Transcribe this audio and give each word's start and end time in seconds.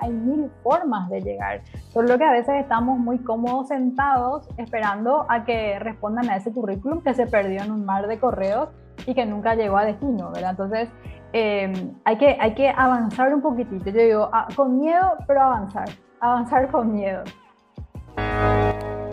hay 0.00 0.10
mil 0.10 0.50
formas 0.62 1.08
de 1.10 1.20
llegar. 1.20 1.62
Solo 1.92 2.18
que 2.18 2.24
a 2.24 2.32
veces 2.32 2.54
estamos 2.56 2.98
muy 2.98 3.18
cómodos 3.18 3.68
sentados 3.68 4.48
esperando 4.56 5.26
a 5.28 5.44
que 5.44 5.78
respondan 5.78 6.30
a 6.30 6.36
ese 6.36 6.52
currículum 6.52 7.02
que 7.02 7.14
se 7.14 7.26
perdió 7.26 7.62
en 7.62 7.70
un 7.70 7.84
mar 7.84 8.06
de 8.06 8.18
correos 8.18 8.68
y 9.06 9.14
que 9.14 9.26
nunca 9.26 9.54
llegó 9.54 9.76
a 9.76 9.84
destino. 9.84 10.32
Entonces, 10.34 10.88
em, 11.32 11.94
hay, 12.04 12.16
que, 12.16 12.36
hay 12.40 12.54
que 12.54 12.68
avanzar 12.70 13.34
un 13.34 13.42
poquitito. 13.42 13.90
Yo 13.90 14.02
digo, 14.02 14.30
ah, 14.32 14.48
con 14.56 14.80
miedo, 14.80 15.16
pero 15.26 15.42
avanzar. 15.42 15.88
Avanzar 16.20 16.70
con 16.70 16.92
miedo. 16.92 17.22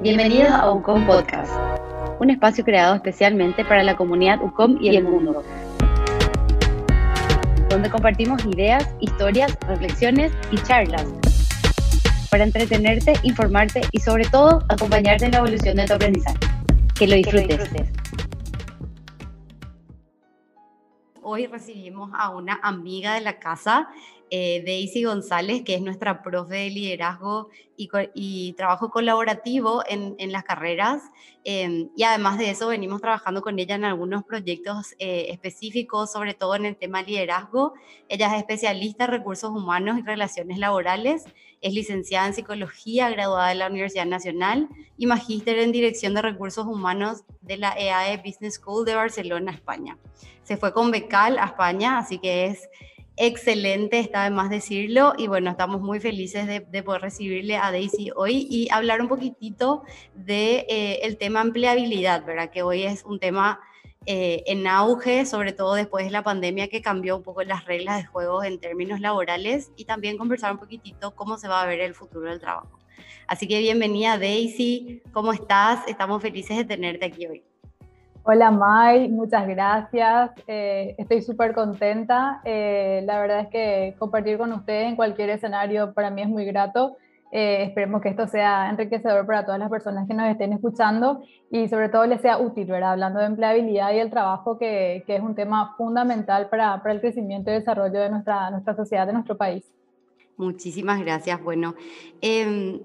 Bienvenidos 0.01 0.51
a 0.51 0.71
UCOM 0.71 1.05
Podcast, 1.07 1.51
un 2.19 2.29
espacio 2.29 2.63
creado 2.63 2.95
especialmente 2.95 3.65
para 3.65 3.83
la 3.83 3.95
comunidad 3.95 4.41
UCOM 4.43 4.77
y 4.79 4.95
el 4.95 5.03
mundo, 5.03 5.43
donde 7.77 7.91
compartimos 7.91 8.43
ideas, 8.45 8.89
historias, 9.01 9.55
reflexiones 9.67 10.31
y 10.49 10.57
charlas 10.63 11.05
para 12.31 12.43
entretenerte, 12.43 13.13
informarte 13.21 13.81
y 13.91 13.99
sobre 13.99 14.25
todo 14.25 14.63
acompañarte 14.67 15.25
en 15.25 15.31
la 15.33 15.37
evolución 15.37 15.77
de 15.77 15.85
tu 15.85 15.93
aprendizaje. 15.93 16.39
Que 16.95 17.05
lo 17.05 17.15
disfrutes. 17.15 17.91
Hoy 21.21 21.45
recibimos 21.45 22.09
a 22.17 22.31
una 22.31 22.59
amiga 22.63 23.13
de 23.13 23.21
la 23.21 23.37
casa, 23.37 23.89
eh, 24.29 24.63
Daisy 24.65 25.03
González, 25.03 25.63
que 25.63 25.75
es 25.75 25.81
nuestra 25.81 26.21
profe 26.21 26.55
de 26.55 26.69
liderazgo 26.69 27.49
y, 27.77 28.53
trabajo 28.53 28.89
colaborativo 28.89 29.83
en, 29.87 30.31
las 30.31 30.43
carreras. 30.43 31.03
Em, 31.43 31.89
y 31.95 32.03
además 32.03 32.37
de 32.37 32.49
eso, 32.49 32.67
venimos 32.67 33.01
trabajando 33.01 33.41
con 33.41 33.57
ella 33.59 33.75
en 33.75 33.85
algunos 33.85 34.23
proyectos 34.23 34.93
eh, 34.99 35.27
específicos, 35.29 36.11
sobre 36.11 36.33
todo 36.33 36.55
en 36.55 36.65
el 36.65 36.75
tema 36.75 37.03
liderazgo. 37.03 37.73
Ella 38.09 38.33
es 38.33 38.39
especialista 38.39 39.05
en 39.05 39.11
recursos 39.11 39.51
humanos 39.51 39.99
y 39.99 40.01
relaciones 40.01 40.57
laborales. 40.57 41.25
Es 41.61 41.73
licenciada 41.73 42.27
en 42.27 42.33
psicología, 42.33 43.09
graduada 43.09 43.49
de 43.49 43.55
la 43.55 43.67
Universidad 43.67 44.05
Nacional 44.05 44.67
y 44.97 45.05
magíster 45.05 45.57
en 45.59 45.71
dirección 45.71 46.13
de 46.13 46.21
recursos 46.21 46.65
humanos 46.65 47.23
de 47.41 47.57
la 47.57 47.73
EAE 47.77 48.17
Business 48.17 48.55
School 48.55 48.85
de 48.85 48.95
Barcelona, 48.95 49.51
España. 49.51 49.97
Se 50.43 50.57
fue 50.57 50.73
con 50.73 50.91
becal 50.91 51.37
a 51.39 51.45
España, 51.45 51.97
así 51.97 52.19
que 52.19 52.45
es 52.45 52.69
excelente, 53.17 53.99
está 53.99 54.23
de 54.23 54.29
más 54.29 54.49
decirlo. 54.49 55.13
Y 55.17 55.27
bueno, 55.27 55.51
estamos 55.51 55.81
muy 55.81 55.99
felices 55.99 56.47
de, 56.47 56.83
poder 56.83 57.01
recibirle 57.01 57.57
a 57.57 57.71
Daisy 57.71 58.11
hoy 58.15 58.47
y 58.49 58.69
hablar 58.71 59.01
un 59.01 59.07
poquitito 59.07 59.83
de 60.13 60.65
eh, 60.69 61.15
tema 61.15 61.41
empleabilidad, 61.41 62.25
¿verdad? 62.25 62.49
Que 62.49 62.63
hoy 62.63 62.83
es 62.83 63.03
un 63.03 63.19
tema 63.19 63.59
eh, 64.05 64.43
en 64.45 64.65
auge, 64.67 65.25
sobre 65.25 65.51
todo 65.51 65.73
después 65.73 66.05
de 66.05 66.11
la 66.11 66.23
pandemia 66.23 66.69
que 66.69 66.81
cambió 66.81 67.17
un 67.17 67.23
poco 67.23 67.43
las 67.43 67.65
reglas 67.65 67.97
de 67.97 68.07
juego 68.07 68.41
en 68.43 68.59
términos 68.59 69.01
laborales 69.01 69.71
y 69.75 69.83
también 69.83 70.17
conversar 70.17 70.53
un 70.53 70.59
poquitito 70.59 71.13
cómo 71.13 71.37
se 71.37 71.49
va 71.49 71.61
a 71.61 71.65
ver 71.65 71.81
el 71.81 71.93
futuro 71.93 72.29
del 72.29 72.39
trabajo. 72.39 72.79
Así 73.27 73.47
que 73.47 73.59
bienvenida 73.59 74.17
Daisy, 74.17 75.01
¿cómo 75.11 75.33
estás? 75.33 75.85
Estamos 75.87 76.21
felices 76.21 76.55
de 76.55 76.63
tenerte 76.63 77.05
aquí 77.05 77.27
hoy. 77.27 77.43
Hola 78.29 78.51
Mai, 78.51 79.07
muchas 79.07 79.47
gracias. 79.47 80.31
Eh, 80.47 80.95
estoy 80.97 81.21
súper 81.21 81.53
contenta. 81.53 82.41
Eh, 82.43 83.01
la 83.05 83.21
verdad 83.21 83.39
es 83.39 83.47
que 83.47 83.95
compartir 83.97 84.37
con 84.37 84.51
ustedes 84.51 84.89
en 84.89 84.97
cualquier 84.97 85.29
escenario 85.29 85.93
para 85.93 86.09
mí 86.09 86.23
es 86.23 86.27
muy 86.27 86.43
grato. 86.43 86.97
Eh, 87.31 87.63
esperemos 87.63 88.01
que 88.01 88.09
esto 88.09 88.27
sea 88.27 88.69
enriquecedor 88.69 89.25
para 89.25 89.45
todas 89.45 89.61
las 89.61 89.69
personas 89.69 90.09
que 90.09 90.13
nos 90.13 90.27
estén 90.27 90.51
escuchando 90.51 91.23
y 91.49 91.69
sobre 91.69 91.87
todo 91.87 92.05
les 92.05 92.19
sea 92.19 92.37
útil, 92.37 92.65
¿verdad? 92.65 92.91
Hablando 92.91 93.21
de 93.21 93.27
empleabilidad 93.27 93.93
y 93.93 93.99
el 93.99 94.09
trabajo, 94.09 94.57
que, 94.57 95.05
que 95.07 95.15
es 95.15 95.21
un 95.21 95.33
tema 95.33 95.75
fundamental 95.77 96.49
para, 96.49 96.83
para, 96.83 96.95
el 96.95 96.99
crecimiento 96.99 97.49
y 97.49 97.53
desarrollo 97.53 98.01
de 98.01 98.09
nuestra, 98.09 98.51
nuestra 98.51 98.75
sociedad, 98.75 99.07
de 99.07 99.13
nuestro 99.13 99.37
país. 99.37 99.71
Muchísimas 100.35 100.99
gracias. 100.99 101.41
Bueno, 101.41 101.75
eh, 102.21 102.81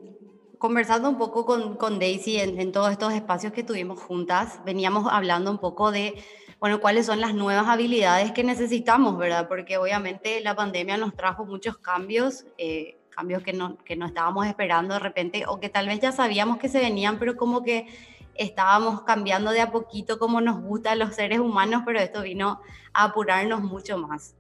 conversando 0.62 1.08
un 1.08 1.18
poco 1.18 1.44
con, 1.44 1.74
con 1.74 1.98
Daisy 1.98 2.38
en, 2.38 2.70
todos 2.70 2.92
estos 2.92 3.12
espacios 3.12 3.52
que 3.52 3.64
tuvimos 3.64 4.00
juntas, 4.00 4.60
veníamos 4.64 5.12
hablando 5.12 5.50
un 5.50 5.58
poco 5.58 5.90
de, 5.90 6.22
bueno, 6.60 6.80
cuáles 6.80 7.06
son 7.06 7.20
las 7.20 7.34
nuevas 7.34 7.66
habilidades 7.66 8.30
que 8.30 8.44
necesitamos, 8.44 9.18
¿verdad? 9.18 9.48
Porque 9.48 9.76
obviamente 9.76 10.40
la 10.40 10.54
pandemia 10.54 10.96
nos 10.98 11.16
trajo 11.16 11.44
muchos 11.44 11.78
cambios, 11.78 12.44
eh, 12.58 12.96
cambios 13.10 13.42
que 13.42 13.52
no, 13.52 13.76
que 13.78 13.96
no 13.96 14.06
estábamos 14.06 14.46
esperando 14.46 14.94
de 14.94 15.00
repente, 15.00 15.46
o 15.48 15.58
que 15.58 15.68
tal 15.68 15.88
vez 15.88 15.98
ya 15.98 16.12
sabíamos 16.12 16.58
que 16.58 16.68
se 16.68 16.78
venían, 16.78 17.18
pero 17.18 17.36
como 17.36 17.64
que 17.64 17.88
estábamos 18.36 19.02
cambiando 19.02 19.50
de 19.50 19.62
a 19.62 19.72
poquito 19.72 20.20
como 20.20 20.40
nos 20.40 20.62
gusta 20.62 20.92
a 20.92 20.94
los 20.94 21.16
seres 21.16 21.40
humanos, 21.40 21.82
pero 21.84 21.98
esto 21.98 22.22
vino 22.22 22.60
a 22.92 23.02
apurarnos 23.02 23.62
mucho 23.62 23.98
más. 23.98 24.36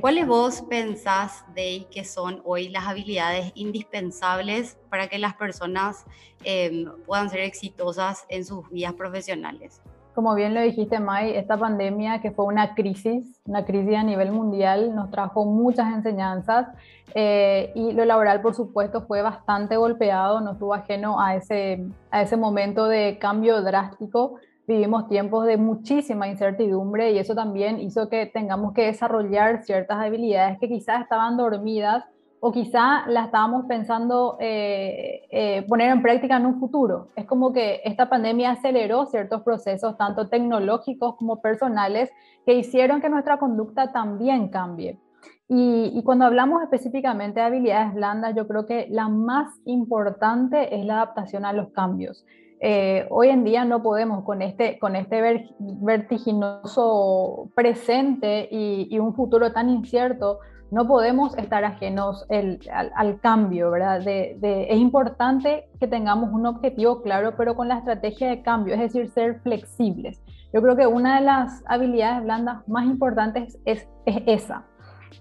¿Cuáles 0.00 0.26
vos 0.26 0.62
pensás, 0.62 1.44
de 1.54 1.86
que 1.90 2.04
son 2.04 2.40
hoy 2.44 2.68
las 2.68 2.86
habilidades 2.86 3.52
indispensables 3.54 4.78
para 4.88 5.08
que 5.08 5.18
las 5.18 5.34
personas 5.34 6.04
em, 6.44 6.86
puedan 7.04 7.28
ser 7.30 7.40
exitosas 7.40 8.24
en 8.28 8.44
sus 8.44 8.68
vidas 8.70 8.94
profesionales? 8.94 9.80
Como 10.14 10.34
bien 10.34 10.54
lo 10.54 10.60
dijiste, 10.60 11.00
Mai, 11.00 11.36
esta 11.36 11.56
pandemia 11.56 12.20
que 12.20 12.30
fue 12.30 12.44
una 12.44 12.74
crisis, 12.74 13.40
una 13.46 13.64
crisis 13.64 13.96
a 13.96 14.02
nivel 14.02 14.30
mundial, 14.30 14.94
nos 14.94 15.10
trajo 15.10 15.46
muchas 15.46 15.92
enseñanzas 15.92 16.68
eh, 17.14 17.72
y 17.74 17.92
lo 17.92 18.04
laboral, 18.04 18.42
por 18.42 18.54
supuesto, 18.54 19.02
fue 19.06 19.22
bastante 19.22 19.76
golpeado, 19.76 20.40
no 20.40 20.52
estuvo 20.52 20.74
ajeno 20.74 21.20
a 21.20 21.34
ese, 21.36 21.86
a 22.10 22.22
ese 22.22 22.36
momento 22.36 22.86
de 22.86 23.18
cambio 23.18 23.62
drástico 23.62 24.36
vivimos 24.66 25.08
tiempos 25.08 25.46
de 25.46 25.56
muchísima 25.56 26.28
incertidumbre 26.28 27.12
y 27.12 27.18
eso 27.18 27.34
también 27.34 27.80
hizo 27.80 28.08
que 28.08 28.26
tengamos 28.26 28.72
que 28.72 28.86
desarrollar 28.86 29.64
ciertas 29.64 29.98
habilidades 29.98 30.58
que 30.58 30.68
quizás 30.68 31.02
estaban 31.02 31.36
dormidas 31.36 32.04
o 32.44 32.50
quizá 32.50 33.06
las 33.06 33.26
estábamos 33.26 33.66
pensando 33.66 34.36
eh, 34.40 35.22
eh, 35.30 35.64
poner 35.68 35.90
en 35.90 36.02
práctica 36.02 36.38
en 36.38 36.46
un 36.46 36.58
futuro. 36.58 37.06
Es 37.14 37.24
como 37.24 37.52
que 37.52 37.80
esta 37.84 38.08
pandemia 38.08 38.50
aceleró 38.50 39.06
ciertos 39.06 39.42
procesos, 39.42 39.96
tanto 39.96 40.28
tecnológicos 40.28 41.14
como 41.14 41.40
personales, 41.40 42.10
que 42.44 42.54
hicieron 42.54 43.00
que 43.00 43.08
nuestra 43.08 43.38
conducta 43.38 43.92
también 43.92 44.48
cambie. 44.48 44.98
Y, 45.46 45.92
y, 45.94 46.02
cuando 46.02 46.24
hablamos 46.24 46.62
específicamente 46.64 47.38
de 47.38 47.46
habilidades 47.46 47.94
blandas, 47.94 48.34
yo 48.34 48.48
creo 48.48 48.66
que 48.66 48.88
la 48.90 49.08
más 49.08 49.60
importante 49.64 50.74
es 50.74 50.84
la 50.84 50.94
adaptación 50.94 51.44
a 51.44 51.52
los 51.52 51.70
cambios. 51.70 52.24
Eh, 52.64 53.08
hoy 53.10 53.28
en 53.28 53.42
día 53.42 53.64
no 53.64 53.82
podemos 53.82 54.22
con 54.22 54.40
este, 54.40 54.78
con 54.78 54.94
este 54.94 55.50
vertiginoso 55.58 57.48
presente 57.56 58.48
y, 58.52 58.96
un 59.00 59.16
futuro 59.16 59.50
tan 59.50 59.68
incierto, 59.68 60.38
no 60.70 60.86
podemos 60.86 61.36
estar 61.36 61.64
ajenos 61.64 62.24
al, 62.30 63.18
cambio, 63.20 63.72
¿verdad? 63.72 64.00
es 64.06 64.76
importante 64.76 65.68
que 65.80 65.88
tengamos 65.88 66.32
un 66.32 66.46
objetivo 66.46 67.02
claro, 67.02 67.34
pero 67.36 67.56
con 67.56 67.66
la 67.66 67.78
estrategia 67.78 68.28
de 68.28 68.42
cambio, 68.42 68.74
es 68.74 68.80
decir, 68.80 69.10
ser 69.10 69.40
flexibles. 69.40 70.22
Yo 70.54 70.62
creo 70.62 70.76
que 70.76 70.86
una 70.86 71.18
de 71.18 71.26
las 71.26 71.64
habilidades 71.66 72.22
blandas 72.22 72.66
más 72.68 72.86
importantes 72.86 73.58
es, 73.64 73.88
esa. 74.06 74.66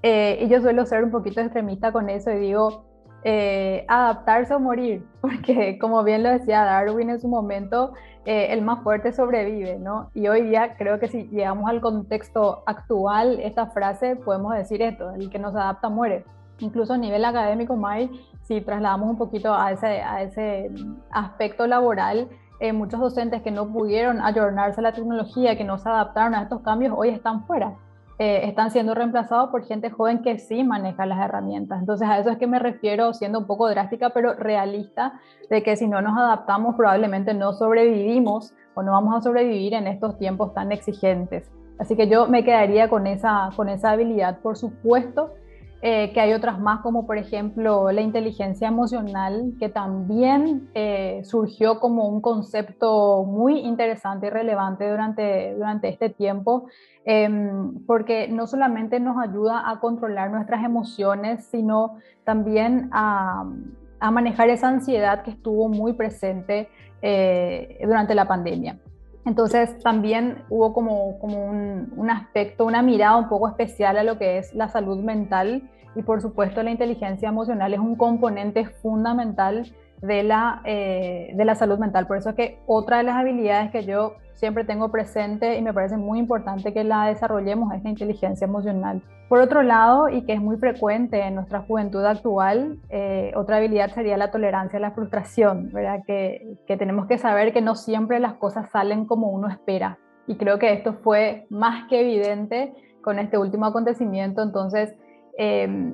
Eh, 0.04 0.44
y 0.44 0.48
yo 0.48 0.62
suelo 0.62 0.86
ser 0.86 1.04
un 1.06 1.12
poquito 1.12 1.42
extremista 1.42 1.92
con 1.92 2.08
eso 2.08 2.30
y 2.32 2.40
digo, 2.40 2.91
eh, 3.24 3.86
adaptarse 3.88 4.54
o 4.54 4.60
morir, 4.60 5.06
porque 5.22 5.78
como 5.80 6.04
bien 6.04 6.24
lo 6.24 6.30
decía 6.30 6.64
Darwin 6.64 7.10
en 7.10 7.22
su 7.22 7.28
momento, 7.28 7.94
eh, 8.26 8.48
el 8.52 8.62
más 8.62 8.82
fuerte 8.84 9.14
sobrevive, 9.14 9.80
¿no? 9.80 10.10
Y 10.14 10.28
hoy 10.28 10.44
día 10.44 10.76
creo 10.78 11.00
que 11.00 11.08
si 11.08 11.28
llegamos 11.30 11.70
al 11.70 11.82
contexto 11.82 12.64
actual, 12.66 13.40
esta 13.40 13.68
frase, 13.68 14.16
podemos 14.16 14.54
decir 14.56 14.82
esto, 14.82 15.12
el 15.12 15.30
que 15.30 15.40
no 15.40 15.52
se 15.52 15.58
adapta 15.58 15.90
muere. 15.90 16.26
Incluso 16.60 16.94
a 16.94 16.98
nivel 16.98 17.26
académico, 17.26 17.76
May, 17.76 18.12
si 18.44 18.62
trasladamos 18.62 19.10
un 19.10 19.18
poquito 19.18 19.54
a 19.54 19.72
ese, 19.72 20.02
a 20.02 20.22
ese 20.22 20.70
aspecto 21.12 21.66
laboral, 21.66 22.30
eh, 22.60 22.74
muchos 22.74 23.00
docentes 23.00 23.42
que 23.42 23.50
no 23.50 23.68
pudieron 23.72 24.22
ayornarse 24.22 24.80
a 24.82 24.84
la 24.84 24.94
tecnología, 24.94 25.58
que 25.58 25.64
no 25.64 25.80
se 25.80 25.90
adaptaron 25.90 26.36
a 26.36 26.44
estos 26.44 26.62
cambios, 26.62 26.94
hoy 26.96 27.10
están 27.10 27.46
fuera 27.48 27.76
eh, 28.24 28.48
están 28.48 28.70
siendo 28.70 28.94
reemplazados 28.94 29.50
por 29.50 29.66
gente 29.66 29.90
joven 29.90 30.22
que 30.22 30.38
sí 30.38 30.64
maneja 30.64 31.08
las 31.08 31.18
herramientas. 31.26 31.80
Entonces 31.80 32.08
a 32.08 32.20
eso 32.20 32.30
es 32.30 32.38
que 32.38 32.46
me 32.46 32.60
refiero 32.60 33.16
siendo 33.16 33.40
un 33.40 33.48
poco 33.48 33.68
drástica, 33.68 34.12
pero 34.12 34.36
realista, 34.36 35.20
de 35.50 35.64
que 35.64 35.76
si 35.76 35.88
no 35.88 36.04
nos 36.04 36.16
adaptamos 36.16 36.76
probablemente 36.76 37.34
no 37.34 37.52
sobrevivimos 37.54 38.54
o 38.76 38.84
no 38.84 38.92
vamos 38.92 39.16
a 39.16 39.22
sobrevivir 39.22 39.74
en 39.74 39.88
estos 39.88 40.20
tiempos 40.20 40.54
tan 40.54 40.72
exigentes. 40.72 41.52
Así 41.80 41.96
que 41.96 42.08
yo 42.08 42.28
me 42.28 42.44
quedaría 42.44 42.92
con 42.92 43.08
esa, 43.08 43.50
con 43.56 43.70
esa 43.70 43.90
habilidad, 43.90 44.38
por 44.42 44.56
supuesto, 44.56 45.34
eh, 45.84 46.12
que 46.14 46.22
hay 46.22 46.34
otras 46.34 46.60
más, 46.60 46.82
como 46.82 47.08
por 47.08 47.18
ejemplo 47.18 47.92
la 47.92 48.02
inteligencia 48.02 48.68
emocional, 48.68 49.54
que 49.60 49.68
también 49.68 50.70
eh, 50.76 51.22
surgió 51.24 51.80
como 51.80 52.08
un 52.08 52.22
concepto 52.22 53.24
muy 53.24 53.60
interesante 53.62 54.28
y 54.28 54.30
relevante 54.30 54.88
durante, 54.88 55.56
durante 55.56 55.90
este 55.90 56.10
tiempo, 56.10 56.68
em, 57.04 57.84
porque 57.88 58.28
no 58.28 58.46
solamente 58.46 59.00
nos 59.00 59.18
ayuda 59.18 59.68
a 59.68 59.80
controlar 59.80 60.30
nuestras 60.30 60.64
emociones, 60.64 61.46
sino 61.46 61.98
también 62.24 62.90
a, 62.92 63.46
manejar 64.12 64.50
esa 64.50 64.68
ansiedad 64.68 65.24
que 65.24 65.32
estuvo 65.32 65.68
muy 65.70 65.94
presente 65.94 66.70
eh, 67.02 67.80
durante 67.84 68.16
la 68.16 68.28
pandemia. 68.28 68.80
Entonces 69.26 69.78
también 69.80 70.44
hubo 70.50 70.74
como, 70.74 71.20
como 71.20 71.46
un, 71.46 71.94
un, 71.96 72.10
aspecto, 72.10 72.66
una 72.66 72.82
mirada 72.82 73.18
un 73.18 73.30
poco 73.30 73.48
especial 73.48 73.98
a 73.98 74.04
lo 74.04 74.18
que 74.18 74.40
es 74.40 74.54
la 74.56 74.68
salud 74.68 74.98
mental. 74.98 75.70
Y 75.96 76.04
por 76.04 76.22
supuesto 76.22 76.64
la 76.64 76.72
inteligencia 76.72 77.30
emocional 77.30 77.74
es 77.74 77.80
un 77.80 77.96
componente 77.96 78.66
fundamental 78.66 79.72
de 80.02 80.24
la, 80.24 80.62
eh, 80.66 81.32
de 81.36 81.46
la 81.46 81.56
salud 81.56 81.78
mental. 81.78 82.08
Por 82.08 82.18
eso 82.18 82.30
es 82.30 82.36
que 82.36 82.60
otra 82.66 82.98
de 82.98 83.04
las 83.04 83.16
habilidades 83.16 83.72
que 83.72 83.84
yo 83.84 84.16
siempre 84.34 84.64
tengo 84.64 84.92
presente 84.92 85.58
y 85.58 85.62
me 85.62 85.74
parece 85.74 85.98
muy 85.98 86.18
importante 86.18 86.74
que 86.74 86.84
la 86.84 87.06
desarrollemos 87.06 87.74
es 87.74 87.84
la 87.84 87.90
inteligencia 87.92 88.46
emocional. 88.46 89.04
Por 89.30 89.40
otro 89.40 89.62
lado, 89.62 90.10
y 90.10 90.24
que 90.24 90.34
es 90.34 90.42
muy 90.42 90.58
frecuente 90.58 91.22
en 91.22 91.36
nuestra 91.36 91.62
juventud 91.62 92.04
actual, 92.04 92.80
eh, 92.90 93.32
otra 93.36 93.58
habilidad 93.58 93.92
sería 93.92 94.18
la 94.18 94.32
tolerancia 94.32 94.78
a 94.78 94.82
la 94.82 94.92
frustración, 94.92 95.70
¿verdad? 95.72 96.02
Que, 96.06 96.58
que 96.68 96.76
tenemos 96.76 97.06
que 97.06 97.18
saber 97.18 97.54
que 97.54 97.62
no 97.62 97.76
siempre 97.76 98.20
las 98.20 98.34
cosas 98.34 98.70
salen 98.72 99.06
como 99.06 99.30
uno 99.30 99.48
espera. 99.48 100.00
Y 100.28 100.36
creo 100.36 100.60
que 100.60 100.74
esto 100.74 100.94
fue 100.96 101.46
más 101.50 101.88
que 101.88 102.02
evidente 102.02 102.74
con 103.02 103.20
este 103.20 103.38
último 103.38 103.68
acontecimiento. 103.68 104.42
Entonces, 104.42 104.94
eh, 105.38 105.94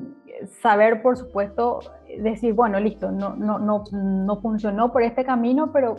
saber, 0.62 1.02
por 1.02 1.18
supuesto, 1.18 1.80
decir, 2.20 2.54
bueno, 2.54 2.80
listo, 2.80 3.12
no, 3.12 3.36
no, 3.36 3.60
no, 3.60 3.84
no 3.92 4.36
funcionó 4.38 4.92
por 4.92 5.04
este 5.04 5.26
camino, 5.26 5.72
pero 5.72 5.96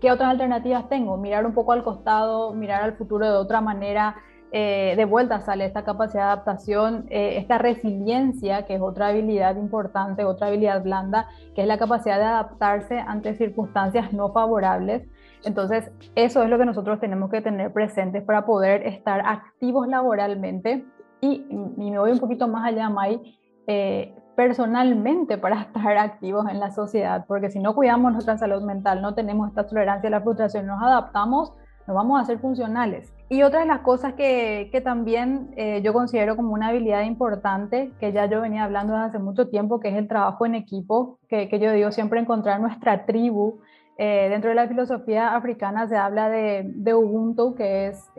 ¿qué 0.00 0.10
otras 0.10 0.30
alternativas 0.30 0.88
tengo? 0.88 1.16
Mirar 1.16 1.46
un 1.46 1.54
poco 1.54 1.72
al 1.72 1.82
costado, 1.82 2.52
mirar 2.52 2.82
al 2.82 2.94
futuro 2.94 3.26
de 3.26 3.36
otra 3.36 3.60
manera. 3.60 4.16
Eh, 4.56 4.94
de 4.96 5.04
vuelta 5.04 5.40
sale 5.40 5.64
esta 5.64 5.82
capacidad 5.82 6.26
de 6.26 6.32
adaptación, 6.32 7.06
eh, 7.10 7.38
esta 7.38 7.58
resiliencia, 7.58 8.66
que 8.66 8.76
es 8.76 8.80
otra 8.80 9.08
habilidad 9.08 9.56
importante, 9.56 10.24
otra 10.24 10.46
habilidad 10.46 10.80
blanda, 10.80 11.26
que 11.56 11.62
es 11.62 11.66
la 11.66 11.76
capacidad 11.76 12.18
de 12.18 12.24
adaptarse 12.24 13.00
ante 13.00 13.34
circunstancias 13.34 14.12
no 14.12 14.32
favorables. 14.32 15.08
Entonces, 15.42 15.90
eso 16.14 16.44
es 16.44 16.50
lo 16.50 16.56
que 16.56 16.66
nosotros 16.66 17.00
tenemos 17.00 17.30
que 17.30 17.40
tener 17.40 17.72
presentes 17.72 18.22
para 18.22 18.46
poder 18.46 18.86
estar 18.86 19.22
activos 19.26 19.88
laboralmente. 19.88 20.84
Y, 21.20 21.46
y 21.50 21.90
me 21.90 21.98
voy 21.98 22.12
un 22.12 22.20
poquito 22.20 22.46
más 22.46 22.64
allá, 22.64 22.88
May, 22.88 23.36
eh, 23.66 24.14
personalmente 24.36 25.38
para 25.38 25.60
estar 25.62 25.96
activos 25.96 26.46
en 26.50 26.60
la 26.60 26.70
sociedad, 26.70 27.24
porque 27.26 27.50
si 27.50 27.58
no 27.58 27.74
cuidamos 27.74 28.12
nuestra 28.12 28.36
salud 28.36 28.62
mental, 28.62 29.00
no 29.02 29.14
tenemos 29.14 29.48
esta 29.48 29.66
tolerancia 29.66 30.08
a 30.08 30.10
la 30.10 30.20
frustración, 30.20 30.66
nos 30.66 30.82
adaptamos, 30.82 31.52
nos 31.86 31.94
vamos 31.94 32.20
a 32.20 32.24
ser 32.24 32.38
funcionales. 32.38 33.12
Y 33.28 33.42
otra 33.42 33.60
de 33.60 33.66
las 33.66 33.80
cosas 33.80 34.14
que, 34.14 34.68
que 34.72 34.80
también 34.80 35.50
eh, 35.56 35.82
yo 35.82 35.92
considero 35.92 36.36
como 36.36 36.52
una 36.52 36.68
habilidad 36.68 37.02
importante, 37.02 37.92
que 38.00 38.12
ya 38.12 38.26
yo 38.26 38.40
venía 38.40 38.64
hablando 38.64 38.94
desde 38.94 39.06
hace 39.06 39.18
mucho 39.18 39.48
tiempo, 39.48 39.80
que 39.80 39.88
es 39.88 39.96
el 39.96 40.08
trabajo 40.08 40.46
en 40.46 40.54
equipo, 40.54 41.18
que, 41.28 41.48
que 41.48 41.58
yo 41.58 41.72
digo 41.72 41.90
siempre 41.90 42.20
encontrar 42.20 42.60
nuestra 42.60 43.06
tribu. 43.06 43.60
Eh, 43.96 44.28
dentro 44.28 44.50
de 44.50 44.56
la 44.56 44.66
filosofía 44.66 45.36
africana 45.36 45.86
se 45.86 45.96
habla 45.96 46.28
de 46.28 46.94
Ubuntu, 46.94 47.54
que 47.54 47.88
es, 47.88 48.10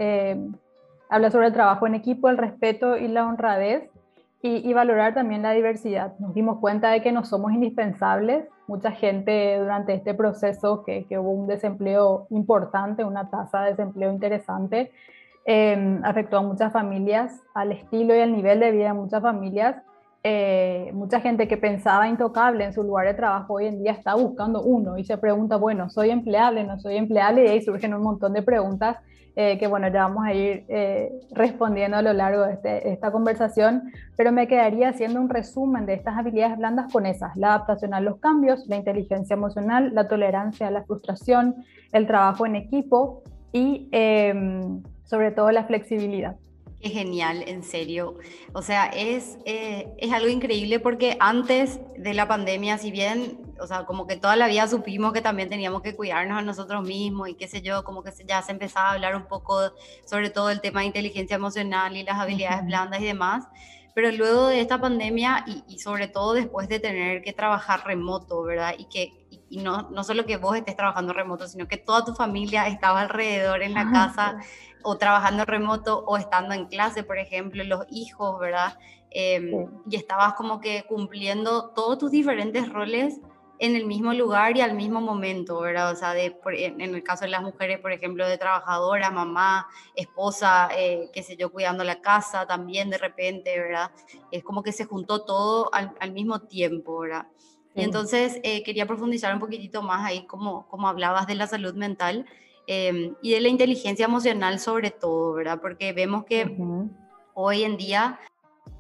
habla 1.10 1.30
sobre 1.32 1.48
el 1.48 1.54
trabajo 1.54 1.86
en 1.86 1.96
equipo, 1.96 2.30
el 2.30 2.38
respeto 2.38 2.98
y 2.98 3.08
la 3.08 3.28
honradez 3.28 3.90
y, 4.42 4.74
valorar 4.74 5.16
también 5.16 5.42
la 5.42 5.52
diversidad. 5.52 6.14
Nos 6.20 6.36
dimos 6.36 6.60
cuenta 6.60 6.92
de 6.92 7.02
que 7.02 7.12
no 7.12 7.26
somos 7.26 7.52
indispensables. 7.54 8.46
Mucha 8.68 8.92
gente 8.92 9.58
durante 9.58 9.94
este 9.96 10.14
proceso, 10.14 10.84
que, 10.84 11.06
que 11.06 11.18
hubo 11.18 11.32
un 11.32 11.48
desempleo 11.48 12.28
importante, 12.30 13.04
una 13.04 13.30
tasa 13.30 13.62
de 13.62 13.72
desempleo 13.72 14.12
interesante, 14.12 14.92
em, 15.46 16.00
afectó 16.04 16.38
a 16.38 16.42
muchas 16.42 16.72
familias, 16.72 17.42
al 17.56 17.72
estilo 17.72 18.16
y 18.16 18.20
al 18.20 18.34
nivel 18.34 18.60
de 18.60 18.72
vida 18.72 18.88
de 18.88 18.94
muchas 18.94 19.22
familias. 19.24 19.78
Eh, 20.24 20.92
mucha 20.94 21.22
gente 21.22 21.48
que 21.48 21.58
pensaba 21.58 22.08
intocable 22.08 22.66
en 22.66 22.74
su 22.74 22.84
lugar 22.84 23.08
de 23.08 23.14
trabajo 23.14 23.54
hoy 23.54 23.68
en 23.68 23.82
día 23.82 23.92
está 23.92 24.16
buscando 24.16 24.62
uno 24.62 24.98
y 24.98 25.04
se 25.06 25.18
pregunta, 25.18 25.56
bueno, 25.58 25.90
¿soy 25.90 26.10
empleable? 26.10 26.64
¿No 26.64 26.80
soy 26.80 26.98
empleable? 26.98 27.46
Y 27.46 27.50
ahí 27.50 27.62
surgen 27.62 27.94
un 27.94 28.04
montón 28.04 28.34
de 28.34 28.42
preguntas 28.42 28.98
eh, 29.36 29.58
que 29.58 29.68
bueno, 29.68 29.88
ya 29.90 30.04
vamos 30.04 30.26
a 30.26 30.34
ir 30.34 30.66
eh, 30.70 31.12
respondiendo 31.32 31.98
a 31.98 32.02
lo 32.02 32.14
largo 32.14 32.44
de 32.44 32.54
este, 32.54 32.92
esta 32.92 33.12
conversación, 33.12 33.92
pero 34.16 34.32
me 34.32 34.48
quedaría 34.48 34.90
haciendo 34.90 35.20
un 35.20 35.30
resumen 35.30 35.86
de 35.86 35.94
estas 35.94 36.18
habilidades 36.18 36.58
blandas 36.58 36.92
con 36.92 37.06
esas, 37.06 37.36
la 37.36 37.56
adaptación 37.56 37.94
a 37.94 38.00
los 38.00 38.18
cambios, 38.18 38.66
la 38.68 38.78
inteligencia 38.78 39.34
emocional, 39.34 39.94
la 39.94 40.08
tolerancia 40.08 40.68
a 40.68 40.72
la 40.72 40.84
frustración, 40.84 41.56
el 41.92 42.08
trabajo 42.08 42.46
en 42.46 42.56
equipo 42.56 43.24
y 43.52 43.90
em, 43.92 44.82
sobre 45.04 45.32
todo 45.32 45.52
la 45.52 45.66
flexibilidad. 45.66 46.36
Qué 46.82 46.90
genial, 46.90 47.44
en 47.48 47.64
serio. 47.64 48.16
O 48.54 48.62
sea, 48.62 48.86
es, 48.86 49.38
eh, 49.46 49.88
es 49.98 50.12
algo 50.12 50.28
increíble 50.30 50.80
porque 50.80 51.18
antes 51.20 51.80
de 51.98 52.14
la 52.14 52.28
pandemia, 52.28 52.78
si 52.78 52.92
bien, 52.92 53.40
o 53.60 53.68
sea, 53.68 53.86
como 53.86 54.08
que 54.08 54.18
toda 54.18 54.36
la 54.36 54.48
vida 54.48 54.68
supimos 54.68 55.14
que 55.14 55.22
también 55.22 55.50
teníamos 55.50 55.82
que 55.82 55.96
cuidarnos 55.96 56.38
a 56.38 56.42
nosotros 56.42 56.84
mismos 56.84 57.30
y 57.30 57.36
qué 57.36 57.48
sé 57.48 57.62
yo, 57.62 57.84
como 57.84 58.04
que 58.04 58.12
ya 58.28 58.42
se 58.42 58.52
empezaba 58.52 58.90
a 58.90 58.94
hablar 58.94 59.16
un 59.16 59.28
poco 59.28 59.72
sobre 60.06 60.30
todo 60.30 60.50
el 60.50 60.62
tema 60.62 60.82
de 60.82 60.88
inteligencia 60.88 61.36
emocional 61.36 61.96
y 61.96 62.04
las 62.04 62.20
habilidades 62.20 62.66
blandas 62.66 63.02
y 63.02 63.06
demás. 63.06 63.48
Pero 63.94 64.12
luego 64.12 64.48
de 64.48 64.60
esta 64.60 64.80
pandemia 64.80 65.46
y, 65.48 65.64
y 65.68 65.80
sobre 65.80 66.10
todo 66.10 66.34
después 66.34 66.68
de 66.68 66.80
tener 66.80 67.22
que 67.22 67.32
trabajar 67.32 67.86
remoto, 67.86 68.44
¿verdad? 68.44 68.76
Y 68.78 68.86
que 68.86 69.26
y 69.50 69.58
no, 69.58 69.90
no 69.92 70.04
solo 70.04 70.26
que 70.26 70.38
vos 70.38 70.58
estés 70.58 70.76
trabajando 70.76 71.14
remoto, 71.14 71.48
sino 71.48 71.68
que 71.68 71.78
toda 71.78 72.04
tu 72.04 72.14
familia 72.14 72.68
estaba 72.68 73.02
alrededor 73.02 73.62
en 73.62 73.74
la 73.74 73.90
casa 73.92 74.38
o 74.84 74.98
trabajando 74.98 75.46
remoto 75.46 76.04
o 76.06 76.18
estando 76.18 76.54
en 76.54 76.66
clase, 76.66 77.04
por 77.04 77.18
ejemplo, 77.18 77.64
los 77.64 77.86
hijos, 77.90 78.40
¿verdad? 78.40 78.78
Em, 79.12 79.68
y 79.90 79.96
estabas 79.96 80.34
como 80.34 80.60
que 80.60 80.84
cumpliendo 80.88 81.70
todos 81.70 81.98
tus 81.98 82.12
diferentes 82.12 82.68
roles 82.70 83.20
en 83.60 83.76
el 83.76 83.86
mismo 83.86 84.14
lugar 84.14 84.58
y 84.58 84.62
al 84.62 84.76
mismo 84.76 85.02
momento, 85.02 85.62
¿verdad? 85.62 85.92
O 85.92 85.96
sea, 85.96 86.14
de, 86.14 86.36
en 86.58 86.82
el 86.82 87.04
caso 87.04 87.26
de 87.26 87.32
las 87.32 87.42
mujeres, 87.42 87.80
por 87.80 87.92
ejemplo, 87.92 88.28
de 88.28 88.38
trabajadora, 88.38 89.12
mamá, 89.12 89.68
esposa, 89.96 90.70
eh, 90.76 91.10
qué 91.14 91.24
sé 91.24 91.38
yo, 91.38 91.52
cuidando 91.52 91.84
la 91.84 92.02
casa 92.02 92.46
también 92.46 92.90
de 92.90 92.98
repente, 92.98 93.58
¿verdad? 93.60 93.92
Es 94.32 94.44
como 94.44 94.64
que 94.64 94.72
se 94.72 94.86
juntó 94.86 95.24
todo 95.24 95.74
al, 95.74 95.94
al 96.00 96.12
mismo 96.12 96.42
tiempo, 96.42 97.00
¿verdad? 97.00 97.28
Y 97.76 97.84
entonces 97.84 98.40
eh, 98.44 98.64
quería 98.64 98.88
profundizar 98.88 99.34
un 99.34 99.40
poquitito 99.42 99.82
más 99.82 100.06
ahí, 100.06 100.26
como, 100.26 100.66
como 100.70 100.88
hablabas 100.88 101.28
de 101.28 101.36
la 101.36 101.46
salud 101.46 101.74
mental 101.76 102.26
em, 102.68 103.16
y 103.22 103.32
de 103.32 103.42
la 103.42 103.50
inteligencia 103.50 104.06
emocional 104.06 104.60
sobre 104.60 104.92
todo, 104.92 105.34
¿verdad? 105.34 105.60
Porque 105.62 105.92
vemos 105.92 106.24
que 106.24 106.58
hoy 107.34 107.64
en 107.64 107.76
día 107.76 108.18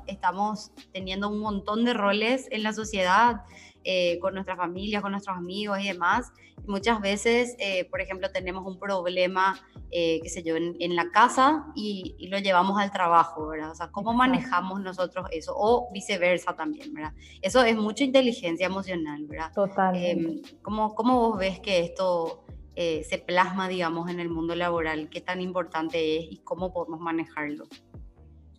estamos 0.07 0.71
teniendo 0.93 1.27
un 1.27 1.39
montón 1.39 1.83
de 1.83 1.93
roles 1.93 2.47
en 2.51 2.63
la 2.63 2.71
sociedad, 2.71 3.43
eh, 3.87 4.17
con 4.19 4.33
nuestras 4.33 4.57
familias, 4.57 5.03
con 5.03 5.11
nuestros 5.11 5.37
amigos 5.37 5.79
y 5.79 5.87
demás. 5.89 6.33
muchas 6.65 6.99
veces, 6.99 7.55
eh, 7.59 7.85
por 7.85 8.01
ejemplo, 8.01 8.31
tenemos 8.31 8.65
un 8.65 8.79
problema, 8.79 9.59
eh, 9.91 10.19
qué 10.23 10.29
sé 10.29 10.41
yo, 10.41 10.55
en, 10.55 10.95
la 10.95 11.11
casa 11.11 11.67
y, 11.75 12.27
lo 12.31 12.39
llevamos 12.39 12.79
al 12.79 12.89
trabajo, 12.89 13.45
¿verdad? 13.45 13.69
O 13.69 13.75
sea, 13.75 13.91
¿cómo 13.91 14.11
manejamos 14.13 14.81
nosotros 14.81 15.27
eso? 15.31 15.53
O 15.55 15.91
viceversa 15.93 16.55
también, 16.55 16.95
¿verdad? 16.95 17.13
Eso 17.43 17.63
es 17.63 17.77
mucha 17.77 18.03
inteligencia 18.03 18.65
emocional, 18.65 19.23
¿verdad? 19.27 19.51
Total. 19.53 19.95
Em, 19.95 20.41
¿cómo, 20.63 20.95
¿Cómo 20.95 21.19
vos 21.19 21.37
ves 21.37 21.59
que 21.59 21.81
esto... 21.81 22.41
se 22.75 23.17
plasma, 23.25 23.69
digamos, 23.69 24.09
en 24.09 24.19
el 24.19 24.29
mundo 24.29 24.53
laboral, 24.53 25.09
qué 25.09 25.21
tan 25.21 25.39
importante 25.39 26.17
es 26.17 26.25
y 26.29 26.37
cómo 26.43 26.73
podemos 26.73 26.99
manejarlo. 26.99 27.65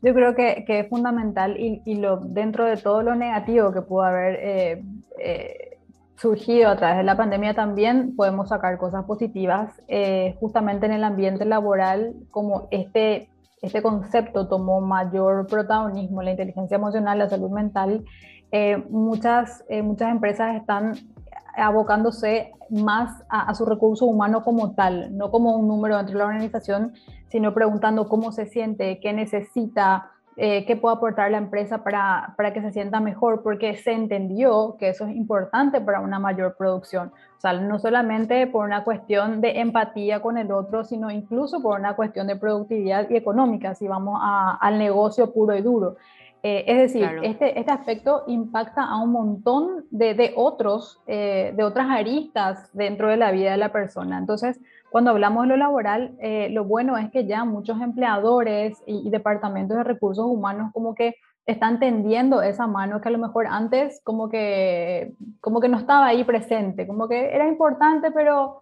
Yo 0.03 0.15
creo 0.15 0.35
que, 0.35 0.65
que 0.67 0.81
es 0.81 0.89
fundamental 0.89 1.59
y, 1.59 1.83
y, 1.85 1.97
lo, 1.97 2.19
dentro 2.19 2.65
de 2.65 2.77
todo 2.77 3.03
lo 3.03 3.15
negativo 3.15 3.73
que 3.73 3.83
pudo 3.83 4.03
haber 4.03 4.39
eh, 4.41 4.85
eh, 5.19 5.79
surgido 6.17 6.71
a 6.71 6.77
través 6.77 6.99
de 6.99 7.05
la 7.05 7.17
pandemia 7.17 7.55
también 7.55 8.15
podemos 8.15 8.49
sacar 8.51 8.79
cosas 8.79 9.05
positivas. 9.05 9.73
Eh, 9.89 10.37
justamente 10.39 10.87
en 10.87 10.93
el 10.93 11.05
ambiente 11.05 11.45
laboral, 11.45 12.15
como 12.31 12.69
este, 12.71 13.29
este 13.63 13.83
concepto 13.83 14.49
tomó 14.49 14.81
mayor 14.81 15.47
protagonismo, 15.47 16.23
la 16.23 16.33
inteligencia 16.33 16.77
emocional, 16.77 17.19
la 17.19 17.29
salud 17.29 17.51
mental, 17.51 18.05
muchas, 18.89 19.65
muchas 19.83 20.11
empresas 20.11 20.57
están 20.57 20.95
abocándose 21.57 22.53
más 22.71 23.25
a, 23.29 23.55
su 23.55 23.65
recurso 23.65 24.07
humano 24.07 24.43
como 24.43 24.75
tal, 24.75 25.17
no 25.17 25.31
como 25.31 25.57
un 25.57 25.69
número 25.69 25.97
dentro 25.97 26.15
de 26.15 26.19
la 26.19 26.27
organización, 26.27 26.95
sino 27.29 27.55
preguntando 27.55 28.09
cómo 28.09 28.33
se 28.33 28.47
siente, 28.47 29.01
qué 29.01 29.13
necesita, 29.13 30.11
eh, 30.37 30.67
qué 30.67 30.77
puede 30.77 30.97
aportar 30.97 31.31
la 31.31 31.39
empresa 31.39 31.83
para, 31.83 32.35
para, 32.37 32.53
que 32.53 32.61
se 32.61 32.73
sienta 32.73 33.01
mejor, 33.01 33.43
porque 33.43 33.77
se 33.77 33.93
entendió 33.93 34.77
que 34.79 34.91
eso 34.91 35.07
es 35.07 35.17
importante 35.17 35.81
para 35.81 36.01
una 36.01 36.19
mayor 36.19 36.57
producción. 36.57 37.13
O 37.37 37.41
sea, 37.41 37.55
no 37.55 37.79
solamente 37.79 38.47
por 38.47 38.65
una 38.65 38.85
cuestión 38.85 39.41
de 39.41 39.61
empatía 39.61 40.21
con 40.21 40.39
el 40.39 40.51
otro, 40.53 40.85
sino 40.85 41.11
incluso 41.11 41.63
por 41.63 41.79
una 41.79 41.95
cuestión 41.97 42.27
de 42.27 42.37
productividad 42.37 43.09
y 43.09 43.17
económica, 43.17 43.75
si 43.75 43.87
vamos 43.87 44.19
a, 44.23 44.57
al 44.61 44.79
negocio 44.79 45.33
puro 45.33 45.57
y 45.57 45.63
duro. 45.63 45.97
Eh, 46.49 46.63
es 46.69 46.79
decir, 46.79 47.11
este, 47.25 47.59
este 47.59 47.73
aspecto 47.73 48.23
impacta 48.29 48.85
a 48.85 49.03
un 49.03 49.11
montón 49.11 49.85
de, 49.91 50.15
de 50.15 50.33
otros, 50.37 51.03
eh, 51.09 51.53
de 51.57 51.65
otras 51.65 51.91
aristas 51.91 52.71
dentro 52.73 53.09
de 53.09 53.17
la 53.17 53.33
vida 53.33 53.51
de 53.51 53.57
la 53.57 53.73
persona. 53.73 54.17
Entonces, 54.17 54.61
cuando 54.89 55.11
hablamos 55.11 55.43
de 55.43 55.49
lo 55.49 55.57
laboral, 55.57 56.15
eh, 56.21 56.49
lo 56.51 56.63
bueno 56.63 56.97
es 56.99 57.11
que 57.11 57.27
ya 57.27 57.45
muchos 57.45 57.81
empleadores 57.81 58.81
y, 58.87 59.11
departamentos 59.11 59.77
de 59.77 59.83
recursos 59.83 60.25
humanos 60.25 60.71
como 60.73 60.95
que 60.95 61.17
están 61.47 61.81
tendiendo 61.81 62.41
esa 62.41 62.69
mano 62.69 63.01
que 63.01 63.09
a 63.09 63.13
lo 63.13 63.19
mejor 63.19 63.49
antes 63.49 64.01
como 64.05 64.29
que, 64.29 65.15
como 65.41 65.61
que 65.61 65.69
no 65.69 65.79
estaba 65.79 66.07
ahí 66.07 66.23
presente, 66.23 66.87
como 66.87 67.09
que 67.09 67.35
era 67.35 67.49
importante, 67.49 68.13
pero 68.13 68.61